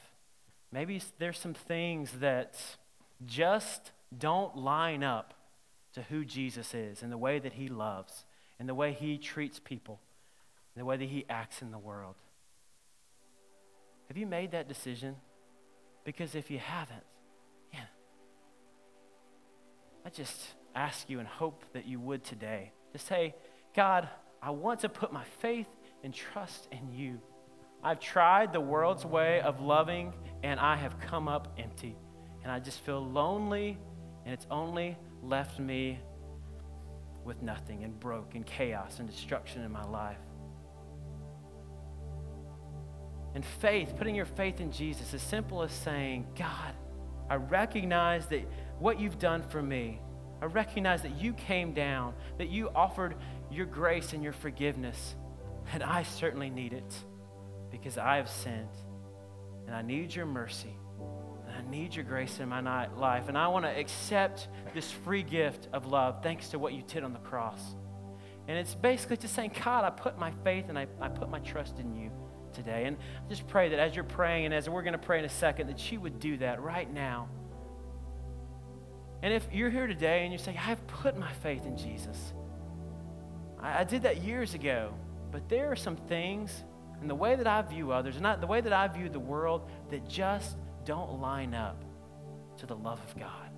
Maybe 0.71 1.01
there's 1.19 1.37
some 1.37 1.53
things 1.53 2.11
that 2.19 2.57
just 3.25 3.91
don't 4.17 4.57
line 4.57 5.03
up 5.03 5.33
to 5.93 6.01
who 6.03 6.25
Jesus 6.25 6.73
is 6.73 7.03
and 7.03 7.11
the 7.11 7.17
way 7.17 7.39
that 7.39 7.53
he 7.53 7.67
loves 7.67 8.25
and 8.59 8.67
the 8.67 8.73
way 8.73 8.93
he 8.93 9.17
treats 9.17 9.59
people 9.59 9.99
and 10.73 10.81
the 10.81 10.85
way 10.85 10.97
that 10.97 11.09
he 11.09 11.25
acts 11.29 11.61
in 11.61 11.71
the 11.71 11.77
world. 11.77 12.15
Have 14.07 14.17
you 14.17 14.25
made 14.25 14.51
that 14.51 14.67
decision? 14.67 15.15
Because 16.03 16.35
if 16.35 16.51
you 16.51 16.59
haven't, 16.59 17.03
yeah, 17.71 17.85
I 20.05 20.09
just 20.09 20.39
ask 20.75 21.09
you 21.09 21.19
and 21.19 21.27
hope 21.27 21.63
that 21.73 21.87
you 21.87 21.99
would 21.99 22.23
today. 22.23 22.71
To 22.93 22.99
say, 22.99 23.35
God, 23.75 24.09
I 24.41 24.49
want 24.49 24.81
to 24.81 24.89
put 24.89 25.13
my 25.13 25.23
faith 25.39 25.69
and 26.03 26.13
trust 26.13 26.67
in 26.71 26.91
you. 26.91 27.21
I've 27.83 27.99
tried 27.99 28.53
the 28.53 28.61
world's 28.61 29.05
way 29.05 29.41
of 29.41 29.59
loving 29.59 30.13
and 30.41 30.59
I 30.59 30.77
have 30.77 30.97
come 30.99 31.27
up 31.27 31.53
empty. 31.57 31.97
And 32.41 32.51
I 32.51 32.59
just 32.59 32.79
feel 32.81 33.05
lonely 33.05 33.77
and 34.25 34.33
it's 34.33 34.47
only 34.49 34.97
left 35.21 35.59
me 35.59 35.99
with 37.25 37.41
nothing 37.41 37.83
and 37.83 37.99
broke 37.99 38.35
and 38.35 38.45
chaos 38.45 38.99
and 38.99 39.09
destruction 39.09 39.63
in 39.63 39.71
my 39.71 39.83
life. 39.83 40.17
And 43.35 43.43
faith, 43.43 43.95
putting 43.97 44.15
your 44.15 44.25
faith 44.25 44.61
in 44.61 44.71
Jesus, 44.71 45.13
as 45.13 45.21
simple 45.21 45.63
as 45.63 45.71
saying, 45.71 46.27
God, 46.37 46.75
I 47.29 47.35
recognize 47.35 48.27
that 48.27 48.47
what 48.79 48.99
you've 48.99 49.19
done 49.19 49.41
for 49.41 49.61
me, 49.61 49.99
I 50.41 50.45
recognize 50.45 51.01
that 51.01 51.19
you 51.19 51.33
came 51.33 51.73
down, 51.73 52.13
that 52.37 52.49
you 52.49 52.69
offered 52.75 53.15
your 53.49 53.65
grace 53.65 54.13
and 54.13 54.23
your 54.23 54.33
forgiveness, 54.33 55.15
and 55.71 55.81
I 55.81 56.03
certainly 56.03 56.49
need 56.49 56.73
it 56.73 56.93
because 57.73 57.97
I 57.97 58.17
have 58.17 58.29
sinned, 58.29 58.69
and 59.65 59.75
I 59.75 59.81
need 59.81 60.13
your 60.13 60.27
mercy, 60.27 60.75
and 61.47 61.57
I 61.57 61.69
need 61.69 61.95
your 61.95 62.05
grace 62.05 62.39
in 62.39 62.47
my 62.47 62.61
life, 62.95 63.27
and 63.27 63.37
I 63.37 63.47
want 63.47 63.65
to 63.65 63.71
accept 63.71 64.47
this 64.75 64.91
free 64.91 65.23
gift 65.23 65.67
of 65.73 65.87
love 65.87 66.21
thanks 66.21 66.49
to 66.49 66.59
what 66.59 66.73
you 66.73 66.83
did 66.83 67.03
on 67.03 67.13
the 67.13 67.19
cross. 67.19 67.59
And 68.47 68.57
it's 68.57 68.75
basically 68.75 69.17
just 69.17 69.33
saying, 69.33 69.53
God, 69.63 69.83
I 69.83 69.89
put 69.89 70.19
my 70.19 70.31
faith 70.43 70.65
and 70.69 70.77
I, 70.77 70.85
I 71.01 71.07
put 71.07 71.29
my 71.29 71.39
trust 71.39 71.79
in 71.79 71.95
you 71.95 72.11
today. 72.53 72.85
And 72.85 72.97
I 73.25 73.29
just 73.29 73.47
pray 73.47 73.69
that 73.69 73.79
as 73.79 73.95
you're 73.95 74.03
praying 74.03 74.45
and 74.45 74.53
as 74.53 74.69
we're 74.69 74.83
going 74.83 74.93
to 74.93 74.99
pray 74.99 75.19
in 75.19 75.25
a 75.25 75.29
second, 75.29 75.67
that 75.67 75.91
you 75.91 76.01
would 76.01 76.19
do 76.19 76.37
that 76.37 76.61
right 76.61 76.91
now. 76.91 77.29
And 79.21 79.33
if 79.33 79.47
you're 79.53 79.69
here 79.69 79.87
today 79.87 80.25
and 80.25 80.33
you 80.33 80.37
say, 80.37 80.59
I've 80.61 80.85
put 80.87 81.17
my 81.17 81.31
faith 81.31 81.65
in 81.65 81.77
Jesus, 81.77 82.33
I, 83.61 83.79
I 83.79 83.83
did 83.85 84.01
that 84.01 84.17
years 84.17 84.53
ago, 84.53 84.93
but 85.31 85.47
there 85.47 85.71
are 85.71 85.75
some 85.77 85.95
things 85.95 86.65
in 87.03 87.07
the 87.07 87.15
way 87.15 87.35
that 87.35 87.45
I 87.45 87.61
view 87.61 87.91
others, 87.91 88.15
and 88.15 88.25
the 88.41 88.47
way 88.47 88.61
that 88.61 88.73
I 88.73 88.87
view 88.87 89.09
the 89.09 89.19
world, 89.19 89.69
that 89.91 90.07
just 90.07 90.55
don't 90.85 91.21
line 91.21 91.53
up 91.53 91.83
to 92.57 92.65
the 92.65 92.75
love 92.75 92.99
of 93.05 93.19
God. 93.19 93.49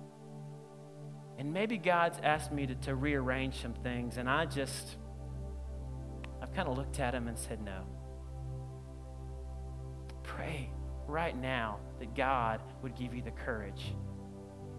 And 1.38 1.52
maybe 1.52 1.78
God's 1.78 2.18
asked 2.22 2.52
me 2.52 2.66
to, 2.66 2.74
to 2.74 2.94
rearrange 2.94 3.62
some 3.62 3.72
things, 3.72 4.16
and 4.16 4.28
I 4.28 4.46
just, 4.46 4.96
I've 6.42 6.52
kind 6.52 6.68
of 6.68 6.76
looked 6.76 7.00
at 7.00 7.14
him 7.14 7.28
and 7.28 7.38
said 7.38 7.62
no 7.62 7.84
pray 10.36 10.68
right 11.06 11.40
now 11.40 11.78
that 11.98 12.14
God 12.14 12.60
would 12.82 12.94
give 12.96 13.14
you 13.14 13.22
the 13.22 13.30
courage 13.30 13.94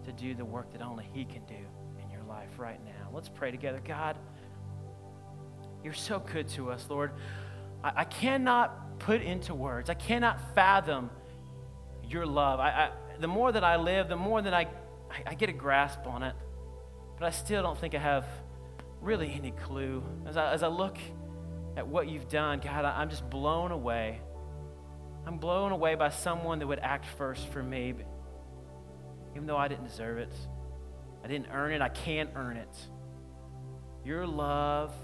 to 0.04 0.12
do 0.12 0.34
the 0.34 0.44
work 0.44 0.70
that 0.72 0.82
only 0.82 1.08
He 1.12 1.24
can 1.24 1.44
do 1.46 1.54
in 2.02 2.10
your 2.10 2.22
life 2.28 2.50
right 2.58 2.84
now. 2.84 3.08
Let's 3.12 3.28
pray 3.28 3.50
together. 3.50 3.80
God, 3.84 4.16
you're 5.82 5.94
so 5.94 6.18
good 6.18 6.48
to 6.48 6.70
us, 6.70 6.86
Lord. 6.88 7.12
I, 7.82 7.92
I 7.96 8.04
cannot 8.04 8.98
put 8.98 9.22
into 9.22 9.54
words, 9.54 9.90
I 9.90 9.94
cannot 9.94 10.54
fathom 10.54 11.10
your 12.04 12.26
love. 12.26 12.60
I, 12.60 12.68
I, 12.68 12.90
the 13.20 13.28
more 13.28 13.52
that 13.52 13.64
I 13.64 13.76
live, 13.76 14.08
the 14.08 14.16
more 14.16 14.40
that 14.40 14.54
I, 14.54 14.66
I 15.26 15.34
get 15.34 15.48
a 15.48 15.52
grasp 15.52 16.06
on 16.06 16.22
it, 16.22 16.34
but 17.18 17.26
I 17.26 17.30
still 17.30 17.62
don't 17.62 17.78
think 17.78 17.94
I 17.94 17.98
have 17.98 18.24
really 19.00 19.32
any 19.32 19.50
clue. 19.50 20.02
As 20.26 20.36
I, 20.36 20.52
as 20.52 20.62
I 20.62 20.68
look 20.68 20.96
at 21.76 21.86
what 21.86 22.08
you've 22.08 22.28
done, 22.28 22.60
God, 22.60 22.84
I, 22.84 23.00
I'm 23.00 23.10
just 23.10 23.28
blown 23.28 23.70
away 23.70 24.20
I'm 25.28 25.36
blown 25.36 25.72
away 25.72 25.94
by 25.94 26.08
someone 26.08 26.58
that 26.60 26.66
would 26.66 26.78
act 26.78 27.04
first 27.18 27.48
for 27.48 27.62
me, 27.62 27.92
even 29.34 29.46
though 29.46 29.58
I 29.58 29.68
didn't 29.68 29.84
deserve 29.84 30.16
it. 30.16 30.32
I 31.22 31.28
didn't 31.28 31.48
earn 31.52 31.72
it. 31.72 31.82
I 31.82 31.90
can't 31.90 32.30
earn 32.34 32.56
it. 32.56 32.74
Your 34.06 34.26
love 34.26 34.94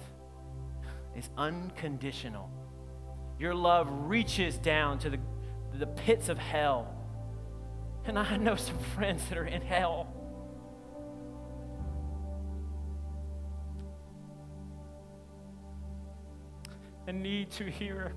is 1.15 1.29
unconditional. 1.37 2.51
Your 3.39 3.55
love 3.55 3.89
reaches 3.91 4.57
down 4.59 4.99
to 5.01 5.11
the, 5.11 5.19
the 5.75 5.87
pits 5.87 6.29
of 6.29 6.39
hell. 6.39 6.95
And 8.05 8.19
I 8.19 8.37
know 8.37 8.57
some 8.57 8.79
friends 8.79 9.29
that 9.29 9.39
are 9.39 9.47
in 9.47 9.63
hell. 9.63 10.09
and 17.07 17.23
need 17.23 17.51
to 17.51 17.71
hear 17.71 18.15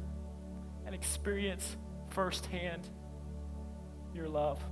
and 0.86 0.96
experience 0.96 1.76
firsthand 2.10 2.88
your 4.14 4.28
love, 4.28 4.64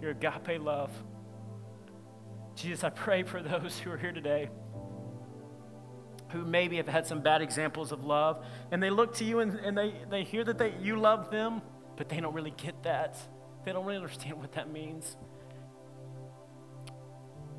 your 0.00 0.12
agape 0.12 0.60
love. 0.60 0.90
Jesus, 2.56 2.84
I 2.84 2.90
pray 2.90 3.22
for 3.22 3.42
those 3.42 3.78
who 3.78 3.90
are 3.90 3.98
here 3.98 4.12
today 4.12 4.48
who 6.34 6.44
maybe 6.44 6.76
have 6.78 6.88
had 6.88 7.06
some 7.06 7.20
bad 7.20 7.40
examples 7.40 7.92
of 7.92 8.04
love, 8.04 8.44
and 8.72 8.82
they 8.82 8.90
look 8.90 9.14
to 9.14 9.24
you 9.24 9.38
and, 9.38 9.54
and 9.60 9.78
they, 9.78 9.94
they 10.10 10.24
hear 10.24 10.42
that 10.42 10.58
they, 10.58 10.74
you 10.82 10.96
love 10.96 11.30
them, 11.30 11.62
but 11.96 12.08
they 12.08 12.20
don't 12.20 12.34
really 12.34 12.54
get 12.56 12.82
that. 12.82 13.16
They 13.64 13.72
don't 13.72 13.86
really 13.86 13.98
understand 13.98 14.40
what 14.40 14.52
that 14.52 14.70
means. 14.70 15.16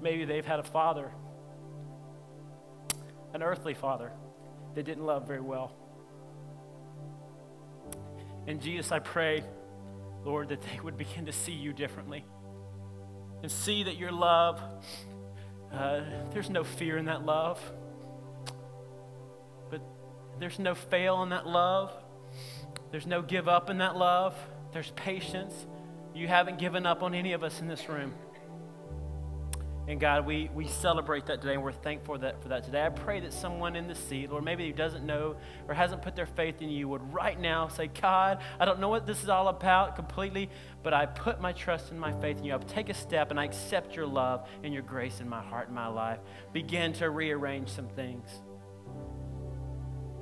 maybe 0.01 0.26
they've 0.26 0.45
had 0.45 0.59
a 0.59 0.63
father, 0.63 1.09
an 3.34 3.41
earthly 3.41 3.73
father, 3.73 4.11
that 4.76 4.84
didn't 4.84 5.05
love 5.05 5.26
very 5.26 5.39
well. 5.41 5.73
And 8.45 8.61
Jesus, 8.61 8.91
I 8.91 8.99
pray, 8.99 9.43
Lord, 10.23 10.49
that 10.49 10.61
they 10.61 10.80
would 10.84 10.97
begin 10.97 11.26
to 11.26 11.32
see 11.32 11.53
you 11.53 11.73
differently 11.73 12.26
and 13.41 13.51
see 13.51 13.84
that 13.84 13.97
your 13.97 14.11
love, 14.11 14.61
uh, 15.73 16.01
there's 16.32 16.49
no 16.49 16.63
fear 16.63 16.97
in 16.97 17.05
that 17.05 17.26
love, 17.26 17.59
there's 20.39 20.59
no 20.59 20.75
fail 20.75 21.23
in 21.23 21.29
that 21.29 21.47
love. 21.47 21.91
There's 22.91 23.07
no 23.07 23.21
give 23.21 23.47
up 23.47 23.69
in 23.69 23.79
that 23.79 23.95
love. 23.95 24.36
There's 24.71 24.91
patience. 24.91 25.53
You 26.13 26.27
haven't 26.27 26.59
given 26.59 26.86
up 26.86 27.03
on 27.03 27.13
any 27.13 27.33
of 27.33 27.43
us 27.43 27.59
in 27.59 27.67
this 27.67 27.89
room. 27.89 28.13
And 29.88 29.99
God, 29.99 30.25
we, 30.25 30.49
we 30.53 30.67
celebrate 30.67 31.27
that 31.27 31.41
today 31.41 31.53
and 31.53 31.61
we're 31.61 31.71
thankful 31.71 32.15
for 32.15 32.19
that, 32.19 32.41
for 32.41 32.49
that 32.49 32.63
today. 32.63 32.83
I 32.83 32.89
pray 32.89 33.19
that 33.19 33.31
someone 33.31 33.75
in 33.75 33.88
the 33.88 33.93
seat, 33.93 34.31
Lord, 34.31 34.43
maybe 34.43 34.65
who 34.65 34.73
doesn't 34.73 35.05
know 35.05 35.36
or 35.67 35.75
hasn't 35.75 36.01
put 36.01 36.15
their 36.15 36.25
faith 36.25 36.61
in 36.61 36.69
you, 36.69 36.88
would 36.88 37.13
right 37.13 37.39
now 37.39 37.67
say, 37.67 37.88
God, 38.01 38.41
I 38.59 38.65
don't 38.65 38.79
know 38.79 38.89
what 38.89 39.05
this 39.05 39.21
is 39.21 39.29
all 39.29 39.47
about 39.47 39.95
completely, 39.95 40.49
but 40.81 40.95
I 40.95 41.05
put 41.05 41.39
my 41.39 41.53
trust 41.53 41.91
and 41.91 41.99
my 41.99 42.13
faith 42.19 42.39
in 42.39 42.45
you. 42.45 42.55
I 42.55 42.57
take 42.57 42.89
a 42.89 42.95
step 42.95 43.29
and 43.29 43.39
I 43.39 43.45
accept 43.45 43.95
your 43.95 44.07
love 44.07 44.49
and 44.63 44.73
your 44.73 44.81
grace 44.81 45.19
in 45.19 45.29
my 45.29 45.41
heart 45.41 45.67
and 45.67 45.75
my 45.75 45.88
life. 45.88 46.19
Begin 46.51 46.93
to 46.93 47.11
rearrange 47.11 47.69
some 47.69 47.88
things. 47.89 48.27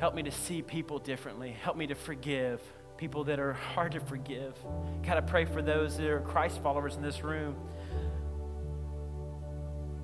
Help 0.03 0.15
me 0.15 0.23
to 0.23 0.31
see 0.31 0.61
people 0.61 0.99
differently. 0.99 1.51
Help 1.51 1.77
me 1.77 1.87
to 1.87 1.95
forgive 1.95 2.59
people 2.97 3.23
that 3.23 3.39
are 3.39 3.53
hard 3.53 3.93
to 3.93 4.01
forgive. 4.01 4.53
God, 5.01 5.15
I 5.15 5.21
pray 5.21 5.45
for 5.45 5.61
those 5.61 5.95
that 5.95 6.05
are 6.07 6.19
Christ 6.19 6.61
followers 6.61 6.97
in 6.97 7.01
this 7.01 7.23
room 7.23 7.55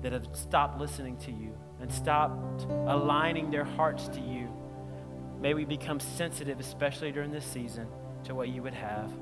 that 0.00 0.14
have 0.14 0.26
stopped 0.32 0.80
listening 0.80 1.18
to 1.18 1.30
you 1.30 1.54
and 1.82 1.92
stopped 1.92 2.62
aligning 2.62 3.50
their 3.50 3.64
hearts 3.64 4.08
to 4.08 4.20
you. 4.20 4.48
May 5.38 5.52
we 5.52 5.66
become 5.66 6.00
sensitive, 6.00 6.58
especially 6.60 7.12
during 7.12 7.30
this 7.30 7.44
season, 7.44 7.86
to 8.24 8.34
what 8.34 8.48
you 8.48 8.62
would 8.62 8.72
have. 8.72 9.12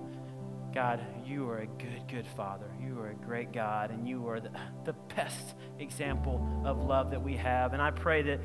God, 0.72 1.00
you 1.26 1.48
are 1.48 1.58
a 1.58 1.66
good, 1.66 2.06
good 2.08 2.26
Father. 2.36 2.70
You 2.80 3.00
are 3.00 3.10
a 3.10 3.14
great 3.14 3.52
God, 3.52 3.90
and 3.90 4.08
you 4.08 4.28
are 4.28 4.38
the, 4.38 4.52
the 4.84 4.92
best 5.16 5.56
example 5.80 6.62
of 6.64 6.78
love 6.78 7.10
that 7.10 7.20
we 7.20 7.34
have. 7.34 7.72
And 7.72 7.82
I 7.82 7.90
pray 7.90 8.22
that, 8.22 8.38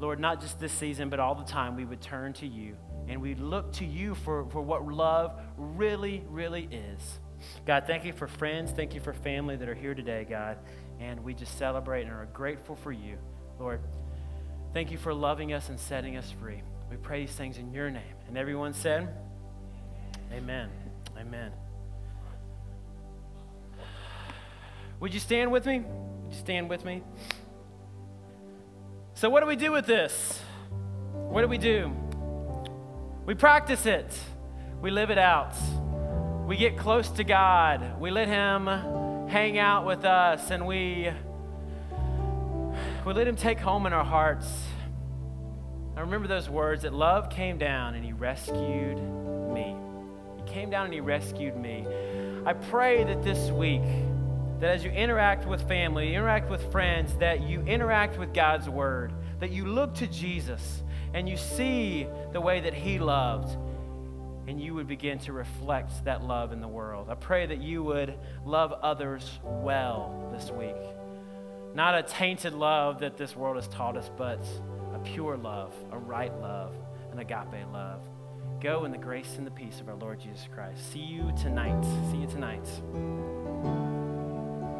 Lord, 0.00 0.18
not 0.18 0.40
just 0.40 0.58
this 0.58 0.72
season, 0.72 1.10
but 1.10 1.20
all 1.20 1.34
the 1.34 1.44
time, 1.44 1.76
we 1.76 1.84
would 1.84 2.00
turn 2.00 2.32
to 2.34 2.46
you 2.46 2.76
and 3.08 3.20
we 3.20 3.34
look 3.34 3.72
to 3.74 3.84
you 3.84 4.14
for, 4.14 4.46
for 4.46 4.62
what 4.62 4.86
love 4.86 5.40
really, 5.56 6.24
really 6.28 6.68
is. 6.70 7.18
God, 7.66 7.84
thank 7.86 8.04
you 8.04 8.12
for 8.12 8.26
friends. 8.26 8.70
Thank 8.70 8.94
you 8.94 9.00
for 9.00 9.12
family 9.12 9.56
that 9.56 9.68
are 9.68 9.74
here 9.74 9.94
today, 9.94 10.26
God 10.28 10.58
and 11.00 11.24
we 11.24 11.32
just 11.34 11.58
celebrate 11.58 12.02
and 12.02 12.12
are 12.12 12.28
grateful 12.32 12.76
for 12.76 12.92
you. 12.92 13.16
Lord, 13.58 13.80
thank 14.74 14.90
you 14.90 14.98
for 14.98 15.14
loving 15.14 15.52
us 15.52 15.70
and 15.70 15.80
setting 15.80 16.16
us 16.16 16.30
free. 16.40 16.62
We 16.90 16.96
pray 16.96 17.24
these 17.24 17.34
things 17.34 17.56
in 17.56 17.72
your 17.72 17.90
name. 17.90 18.02
And 18.28 18.36
everyone 18.36 18.74
said, 18.74 19.08
Amen. 20.32 20.68
Amen. 21.18 21.52
Would 25.00 25.14
you 25.14 25.20
stand 25.20 25.50
with 25.50 25.64
me? 25.64 25.80
Would 25.80 26.34
you 26.34 26.38
stand 26.38 26.68
with 26.68 26.84
me? 26.84 27.02
So, 29.20 29.28
what 29.28 29.40
do 29.40 29.46
we 29.46 29.56
do 29.56 29.70
with 29.70 29.84
this? 29.84 30.40
What 31.12 31.42
do 31.42 31.48
we 31.48 31.58
do? 31.58 31.94
We 33.26 33.34
practice 33.34 33.84
it, 33.84 34.18
we 34.80 34.90
live 34.90 35.10
it 35.10 35.18
out. 35.18 35.54
We 36.46 36.56
get 36.56 36.78
close 36.78 37.10
to 37.10 37.22
God, 37.22 38.00
we 38.00 38.10
let 38.10 38.28
Him 38.28 38.64
hang 39.28 39.58
out 39.58 39.84
with 39.84 40.06
us 40.06 40.50
and 40.50 40.66
we, 40.66 41.10
we 43.04 43.12
let 43.12 43.26
him 43.26 43.36
take 43.36 43.58
home 43.58 43.84
in 43.84 43.92
our 43.92 44.06
hearts. 44.06 44.46
I 45.98 46.00
remember 46.00 46.26
those 46.26 46.48
words 46.48 46.84
that 46.84 46.94
love 46.94 47.28
came 47.28 47.58
down 47.58 47.96
and 47.96 48.02
he 48.02 48.14
rescued 48.14 48.96
me. 49.52 49.76
He 50.38 50.50
came 50.50 50.70
down 50.70 50.86
and 50.86 50.94
he 50.94 51.00
rescued 51.00 51.58
me. 51.58 51.86
I 52.46 52.54
pray 52.54 53.04
that 53.04 53.22
this 53.22 53.50
week, 53.50 53.82
that 54.60 54.70
as 54.70 54.84
you 54.84 54.90
interact 54.90 55.46
with 55.46 55.66
family, 55.66 56.14
interact 56.14 56.50
with 56.50 56.70
friends, 56.70 57.14
that 57.16 57.42
you 57.42 57.60
interact 57.62 58.18
with 58.18 58.34
God's 58.34 58.68
word, 58.68 59.12
that 59.40 59.50
you 59.50 59.64
look 59.64 59.94
to 59.96 60.06
Jesus 60.06 60.82
and 61.14 61.28
you 61.28 61.36
see 61.36 62.06
the 62.32 62.40
way 62.40 62.60
that 62.60 62.74
he 62.74 62.98
loved 62.98 63.56
and 64.46 64.60
you 64.60 64.74
would 64.74 64.86
begin 64.88 65.18
to 65.20 65.32
reflect 65.32 66.04
that 66.04 66.22
love 66.22 66.52
in 66.52 66.60
the 66.60 66.68
world. 66.68 67.08
I 67.08 67.14
pray 67.14 67.46
that 67.46 67.60
you 67.60 67.82
would 67.84 68.18
love 68.44 68.72
others 68.72 69.38
well 69.42 70.30
this 70.32 70.50
week. 70.50 70.76
Not 71.74 71.94
a 71.94 72.02
tainted 72.02 72.52
love 72.52 73.00
that 73.00 73.16
this 73.16 73.36
world 73.36 73.56
has 73.56 73.68
taught 73.68 73.96
us, 73.96 74.10
but 74.16 74.44
a 74.92 74.98
pure 74.98 75.36
love, 75.36 75.72
a 75.92 75.98
right 75.98 76.34
love, 76.40 76.74
an 77.12 77.18
agape 77.18 77.64
love. 77.72 78.02
Go 78.60 78.84
in 78.84 78.92
the 78.92 78.98
grace 78.98 79.36
and 79.38 79.46
the 79.46 79.52
peace 79.52 79.80
of 79.80 79.88
our 79.88 79.94
Lord 79.94 80.20
Jesus 80.20 80.46
Christ. 80.52 80.92
See 80.92 80.98
you 80.98 81.32
tonight. 81.40 81.82
See 82.10 82.18
you 82.18 82.26
tonight. 82.26 83.99